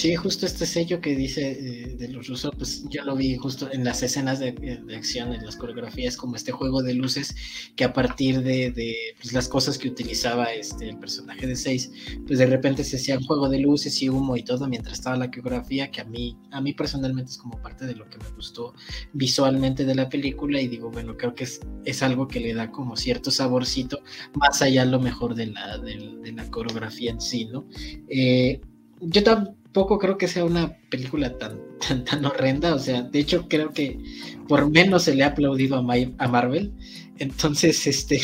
Sí, 0.02 0.16
justo 0.16 0.48
este 0.48 0.66
sello 0.66 1.00
que 1.00 1.16
dice 1.16 1.52
eh, 1.52 1.96
de 1.96 2.08
los 2.08 2.28
rusos, 2.28 2.52
pues 2.58 2.84
yo 2.90 3.04
lo 3.04 3.16
vi 3.16 3.36
justo 3.36 3.72
en 3.72 3.84
las 3.84 4.02
escenas 4.02 4.40
de, 4.40 4.50
acción, 4.98 5.32
en 5.32 5.46
las 5.46 5.56
coreografías, 5.56 6.18
como 6.18 6.36
este 6.36 6.52
juego 6.52 6.82
de 6.82 6.96
luces 6.96 7.36
que 7.76 7.84
a 7.84 7.94
partir 7.94 8.42
de, 8.42 8.74
pues, 9.22 9.32
las 9.32 9.48
cosas 9.48 9.78
que 9.78 9.90
utilizaba 9.90 10.46
este, 10.54 10.90
el 10.90 10.98
personaje 10.98 11.46
de 11.46 11.56
Seis, 11.56 11.92
pues 12.26 12.40
de 12.40 12.48
repente 12.48 12.84
se 12.84 12.96
hacía 12.96 13.16
un 13.16 13.26
juego 13.26 13.48
de 13.48 13.60
luces 13.60 14.02
y 14.02 14.10
humo 14.10 14.36
y 14.36 14.42
todo 14.42 14.68
mientras 14.68 14.98
estaba 14.98 15.18
la 15.18 15.30
coreografía, 15.30 15.92
que 15.92 16.02
a 16.02 16.06
mí, 16.06 16.36
a 16.50 16.62
mí 16.62 16.74
personalmente 16.74 17.30
es 17.30 17.38
como 17.38 17.62
parte 17.62 17.86
de 17.86 17.94
lo 17.94 18.10
que 18.10 18.18
me 18.18 18.30
gustó 18.36 18.74
visualmente 19.14 19.86
de 19.86 19.94
la 19.94 20.10
película 20.10 20.60
y 20.60 20.68
digo, 20.68 20.90
bueno, 20.90 21.16
creo 21.16 21.36
que 21.36 21.44
es, 21.44 21.60
es 21.86 22.02
algo 22.02 22.28
que 22.28 22.40
le 22.40 22.56
da 22.56 22.72
como 22.72 22.98
cierto 22.98 23.30
saborcito, 23.30 24.02
más 24.34 24.64
allá 24.64 24.82
a 24.82 24.86
lo 24.86 25.00
mejor 25.00 25.36
de 25.36 25.46
la, 25.46 25.78
de, 25.78 26.32
la 26.32 26.50
coreografía 26.50 27.12
en 27.12 27.22
sí, 27.22 27.46
¿no? 27.46 27.68
Eh, 28.10 28.62
yo 29.00 29.24
también 29.24 29.61
poco 29.74 29.98
creo 30.00 30.18
que 30.18 30.28
sea 30.28 30.46
una 30.46 30.78
película 30.90 31.38
tan, 31.38 31.60
tan, 32.06 32.26
horrenda. 32.26 32.76
O 32.76 32.80
sea, 32.80 33.04
de 33.04 33.20
hecho, 33.20 33.48
creo 33.48 33.72
que 33.72 34.00
por 34.48 34.70
menos 34.70 35.04
se 35.04 35.16
le 35.16 35.24
ha 35.24 35.28
aplaudido 35.28 35.76
a, 35.76 35.80
a 35.80 36.28
Marvel. 36.28 36.74
Entonces, 37.18 37.88
este. 37.88 38.22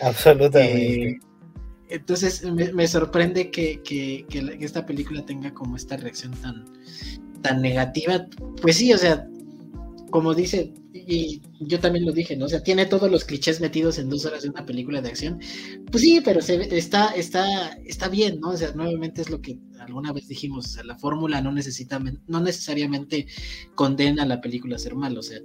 Absolutamente. 0.00 1.20
Eh, 1.88 1.96
entonces, 1.98 2.42
me, 2.42 2.88
sorprende 2.88 3.50
que, 3.52 3.80
que, 3.82 4.26
que, 4.28 4.56
esta 4.60 4.84
película 4.84 5.24
tenga 5.24 5.54
como 5.54 5.76
esta 5.76 5.96
reacción 5.96 6.32
tan, 6.32 6.64
tan 7.42 7.62
negativa. 7.62 8.26
Pues 8.60 8.76
sí, 8.76 8.92
o 8.92 8.98
sea, 8.98 9.28
como 10.10 10.34
dice, 10.34 10.74
y 11.06 11.40
yo 11.60 11.78
también 11.78 12.04
lo 12.04 12.12
dije, 12.12 12.36
¿no? 12.36 12.46
O 12.46 12.48
sea, 12.48 12.62
tiene 12.62 12.86
todos 12.86 13.10
los 13.10 13.24
clichés 13.24 13.60
metidos 13.60 13.98
en 13.98 14.08
dos 14.08 14.24
horas 14.24 14.42
de 14.42 14.48
una 14.50 14.66
película 14.66 15.00
de 15.00 15.08
acción. 15.08 15.40
Pues 15.90 16.02
sí, 16.02 16.20
pero 16.24 16.40
se, 16.40 16.76
está, 16.76 17.10
está, 17.14 17.74
está 17.84 18.08
bien, 18.08 18.40
¿no? 18.40 18.50
O 18.50 18.56
sea, 18.56 18.72
nuevamente 18.72 19.22
es 19.22 19.30
lo 19.30 19.40
que 19.40 19.58
alguna 19.78 20.12
vez 20.12 20.26
dijimos, 20.26 20.66
o 20.66 20.68
sea, 20.68 20.84
la 20.84 20.98
fórmula 20.98 21.40
no 21.40 21.52
necesita, 21.52 22.00
no 22.26 22.40
necesariamente 22.40 23.26
condena 23.74 24.24
a 24.24 24.26
la 24.26 24.40
película 24.40 24.76
a 24.76 24.80
ser 24.80 24.96
mal, 24.96 25.16
o 25.16 25.22
sea, 25.22 25.38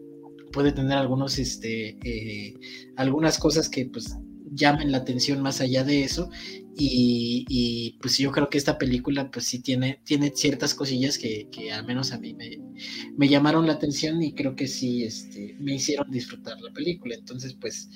puede 0.51 0.71
tener 0.71 0.97
algunos, 0.97 1.37
este, 1.37 1.97
eh, 2.03 2.53
algunas 2.95 3.37
cosas 3.37 3.69
que 3.69 3.85
pues 3.85 4.17
llamen 4.53 4.91
la 4.91 4.97
atención 4.97 5.41
más 5.41 5.61
allá 5.61 5.83
de 5.83 6.03
eso 6.03 6.29
y, 6.77 7.97
pues 8.01 8.17
yo 8.17 8.31
creo 8.31 8.49
que 8.49 8.57
esta 8.57 8.77
película 8.77 9.29
pues 9.29 9.45
sí 9.45 9.61
tiene, 9.61 10.01
tiene 10.05 10.31
ciertas 10.33 10.73
cosillas 10.73 11.17
que, 11.17 11.47
al 11.71 11.85
menos 11.85 12.11
a 12.11 12.19
mí 12.19 12.33
me, 12.33 13.27
llamaron 13.27 13.67
la 13.67 13.73
atención 13.73 14.21
y 14.23 14.33
creo 14.33 14.55
que 14.55 14.67
sí 14.67 15.03
este, 15.03 15.55
me 15.59 15.75
hicieron 15.75 16.09
disfrutar 16.11 16.59
la 16.61 16.71
película. 16.73 17.15
Entonces 17.15 17.53
pues 17.59 17.89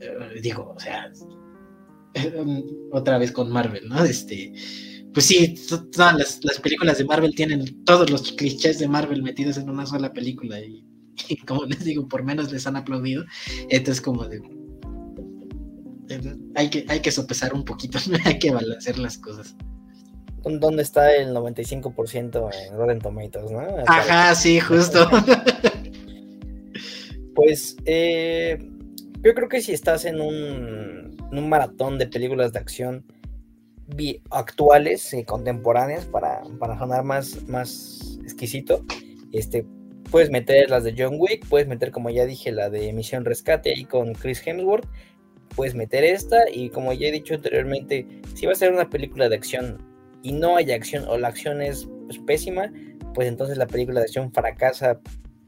eh, 0.00 0.40
digo, 0.42 0.74
o 0.76 0.80
sea, 0.80 1.10
otra 2.92 3.18
vez 3.18 3.32
con 3.32 3.50
Marvel, 3.50 3.88
¿no? 3.88 4.02
Este, 4.04 4.52
pues 5.12 5.26
sí, 5.26 5.54
todas 5.92 6.40
las, 6.42 6.60
películas 6.60 6.98
de 6.98 7.04
Marvel 7.04 7.34
tienen 7.34 7.84
todos 7.84 8.10
los 8.10 8.32
clichés 8.32 8.78
de 8.78 8.88
Marvel 8.88 9.22
metidos 9.22 9.56
en 9.58 9.70
una 9.70 9.86
sola 9.86 10.12
película 10.12 10.60
y, 10.60 10.84
y 11.28 11.36
como 11.36 11.64
les 11.66 11.84
digo, 11.84 12.08
por 12.08 12.24
menos 12.24 12.50
les 12.50 12.66
han 12.66 12.76
aplaudido. 12.76 13.24
Entonces 13.68 14.00
como 14.00 14.26
de 14.26 14.40
hay 16.54 16.70
que, 16.70 16.84
hay 16.88 17.00
que 17.00 17.10
sopesar 17.10 17.54
un 17.54 17.64
poquito, 17.64 17.98
hay 18.24 18.38
que 18.38 18.50
balancear 18.50 18.98
las 18.98 19.18
cosas. 19.18 19.56
¿Dónde 20.44 20.82
está 20.82 21.12
el 21.14 21.34
95% 21.34 22.50
en 22.68 22.76
Rotten 22.76 23.00
Tomatoes, 23.00 23.50
no? 23.50 23.66
Ajá, 23.86 24.32
sí, 24.36 24.60
justo. 24.60 25.08
pues 27.34 27.76
eh, 27.84 28.56
yo 29.22 29.34
creo 29.34 29.48
que 29.48 29.60
si 29.60 29.72
estás 29.72 30.04
en 30.04 30.20
un, 30.20 31.16
maratón 31.48 31.98
de 31.98 32.06
películas 32.06 32.52
de 32.52 32.60
acción 32.60 33.04
actuales 34.30 35.12
y 35.14 35.24
contemporáneas 35.24 36.06
para, 36.06 36.42
para 36.60 36.78
sonar 36.78 37.02
más, 37.02 37.42
más 37.48 38.18
exquisito, 38.22 38.84
este, 39.32 39.66
puedes 40.10 40.30
meter 40.30 40.70
las 40.70 40.84
de 40.84 40.94
John 40.96 41.16
Wick, 41.18 41.46
puedes 41.48 41.66
meter, 41.66 41.90
como 41.90 42.10
ya 42.10 42.24
dije, 42.24 42.52
la 42.52 42.70
de 42.70 42.92
Misión 42.92 43.24
Rescate 43.24 43.70
ahí 43.70 43.84
con 43.84 44.14
Chris 44.14 44.46
Hemsworth 44.46 44.86
puedes 45.54 45.74
meter 45.74 46.04
esta 46.04 46.50
y 46.50 46.70
como 46.70 46.92
ya 46.92 47.08
he 47.08 47.12
dicho 47.12 47.34
anteriormente, 47.34 48.06
si 48.34 48.46
va 48.46 48.52
a 48.52 48.56
ser 48.56 48.72
una 48.72 48.90
película 48.90 49.28
de 49.28 49.36
acción 49.36 49.78
y 50.22 50.32
no 50.32 50.56
hay 50.56 50.72
acción 50.72 51.04
o 51.08 51.16
la 51.18 51.28
acción 51.28 51.62
es 51.62 51.88
pues, 52.06 52.18
pésima, 52.18 52.72
pues 53.14 53.28
entonces 53.28 53.56
la 53.56 53.66
película 53.66 54.00
de 54.00 54.04
acción 54.04 54.32
fracasa 54.32 55.00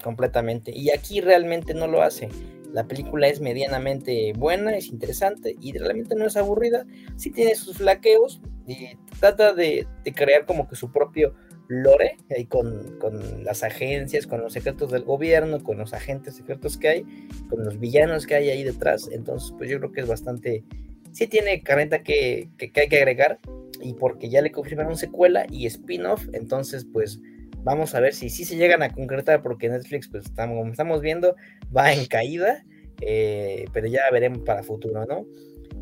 completamente. 0.02 0.72
Y 0.74 0.90
aquí 0.90 1.20
realmente 1.20 1.74
no 1.74 1.86
lo 1.86 2.02
hace. 2.02 2.28
La 2.72 2.86
película 2.86 3.28
es 3.28 3.40
medianamente 3.40 4.32
buena, 4.34 4.76
es 4.76 4.88
interesante 4.88 5.56
y 5.60 5.76
realmente 5.76 6.14
no 6.14 6.26
es 6.26 6.36
aburrida. 6.36 6.86
Sí 7.16 7.30
tiene 7.30 7.54
sus 7.54 7.78
flaqueos 7.78 8.40
y 8.66 8.96
trata 9.20 9.54
de, 9.54 9.86
de 10.04 10.12
crear 10.12 10.44
como 10.46 10.68
que 10.68 10.76
su 10.76 10.92
propio 10.92 11.34
lore 11.68 12.16
ahí 12.34 12.46
con, 12.46 12.96
las 13.44 13.62
agencias, 13.62 14.26
con 14.26 14.40
los 14.40 14.52
secretos 14.52 14.90
del 14.90 15.04
gobierno, 15.04 15.62
con 15.62 15.78
los 15.78 15.92
agentes 15.92 16.34
secretos 16.34 16.76
que 16.76 16.88
hay, 16.88 17.28
con 17.48 17.64
los 17.64 17.78
villanos 17.78 18.26
que 18.26 18.34
hay 18.34 18.50
ahí 18.50 18.64
detrás. 18.64 19.08
Entonces, 19.12 19.54
pues 19.56 19.70
yo 19.70 19.78
creo 19.78 19.92
que 19.92 20.00
es 20.00 20.08
bastante. 20.08 20.64
Sí 21.12 21.26
tiene 21.26 21.62
carreta 21.62 22.02
que, 22.02 22.50
que, 22.56 22.72
hay 22.74 22.88
que 22.88 22.96
agregar. 22.96 23.38
Y 23.80 23.94
porque 23.94 24.28
ya 24.28 24.42
le 24.42 24.50
confirmaron 24.50 24.96
secuela 24.96 25.46
y 25.50 25.66
spin-off. 25.66 26.26
Entonces, 26.32 26.86
pues 26.92 27.20
vamos 27.62 27.94
a 27.94 28.00
ver 28.00 28.14
si 28.14 28.28
sí 28.28 28.44
se 28.44 28.56
llegan 28.56 28.82
a 28.82 28.92
concretar. 28.92 29.42
Porque 29.42 29.68
Netflix, 29.68 30.08
pues 30.08 30.24
estamos, 30.24 30.58
como 30.58 30.72
estamos 30.72 31.00
viendo, 31.00 31.36
va 31.76 31.92
en 31.92 32.06
caída. 32.06 32.64
Eh, 33.00 33.66
pero 33.72 33.86
ya 33.86 34.02
veremos 34.10 34.40
para 34.40 34.62
futuro, 34.62 35.04
¿no? 35.06 35.26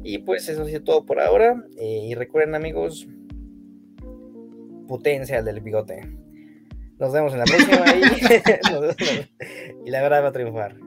Y 0.02 0.18
pues 0.18 0.48
eso 0.48 0.66
es 0.66 0.84
todo 0.84 1.06
por 1.06 1.20
ahora. 1.20 1.64
Eh, 1.78 2.00
y 2.04 2.14
recuerden, 2.14 2.54
amigos, 2.54 3.08
potencia 4.86 5.42
del 5.42 5.60
bigote. 5.60 6.08
Nos 6.98 7.12
vemos 7.12 7.32
en 7.32 7.40
la 7.40 7.44
próxima 7.44 7.84
y, 7.94 8.02
y 9.86 9.90
la 9.90 10.02
verdad 10.02 10.24
va 10.24 10.28
a 10.28 10.32
triunfar. 10.32 10.85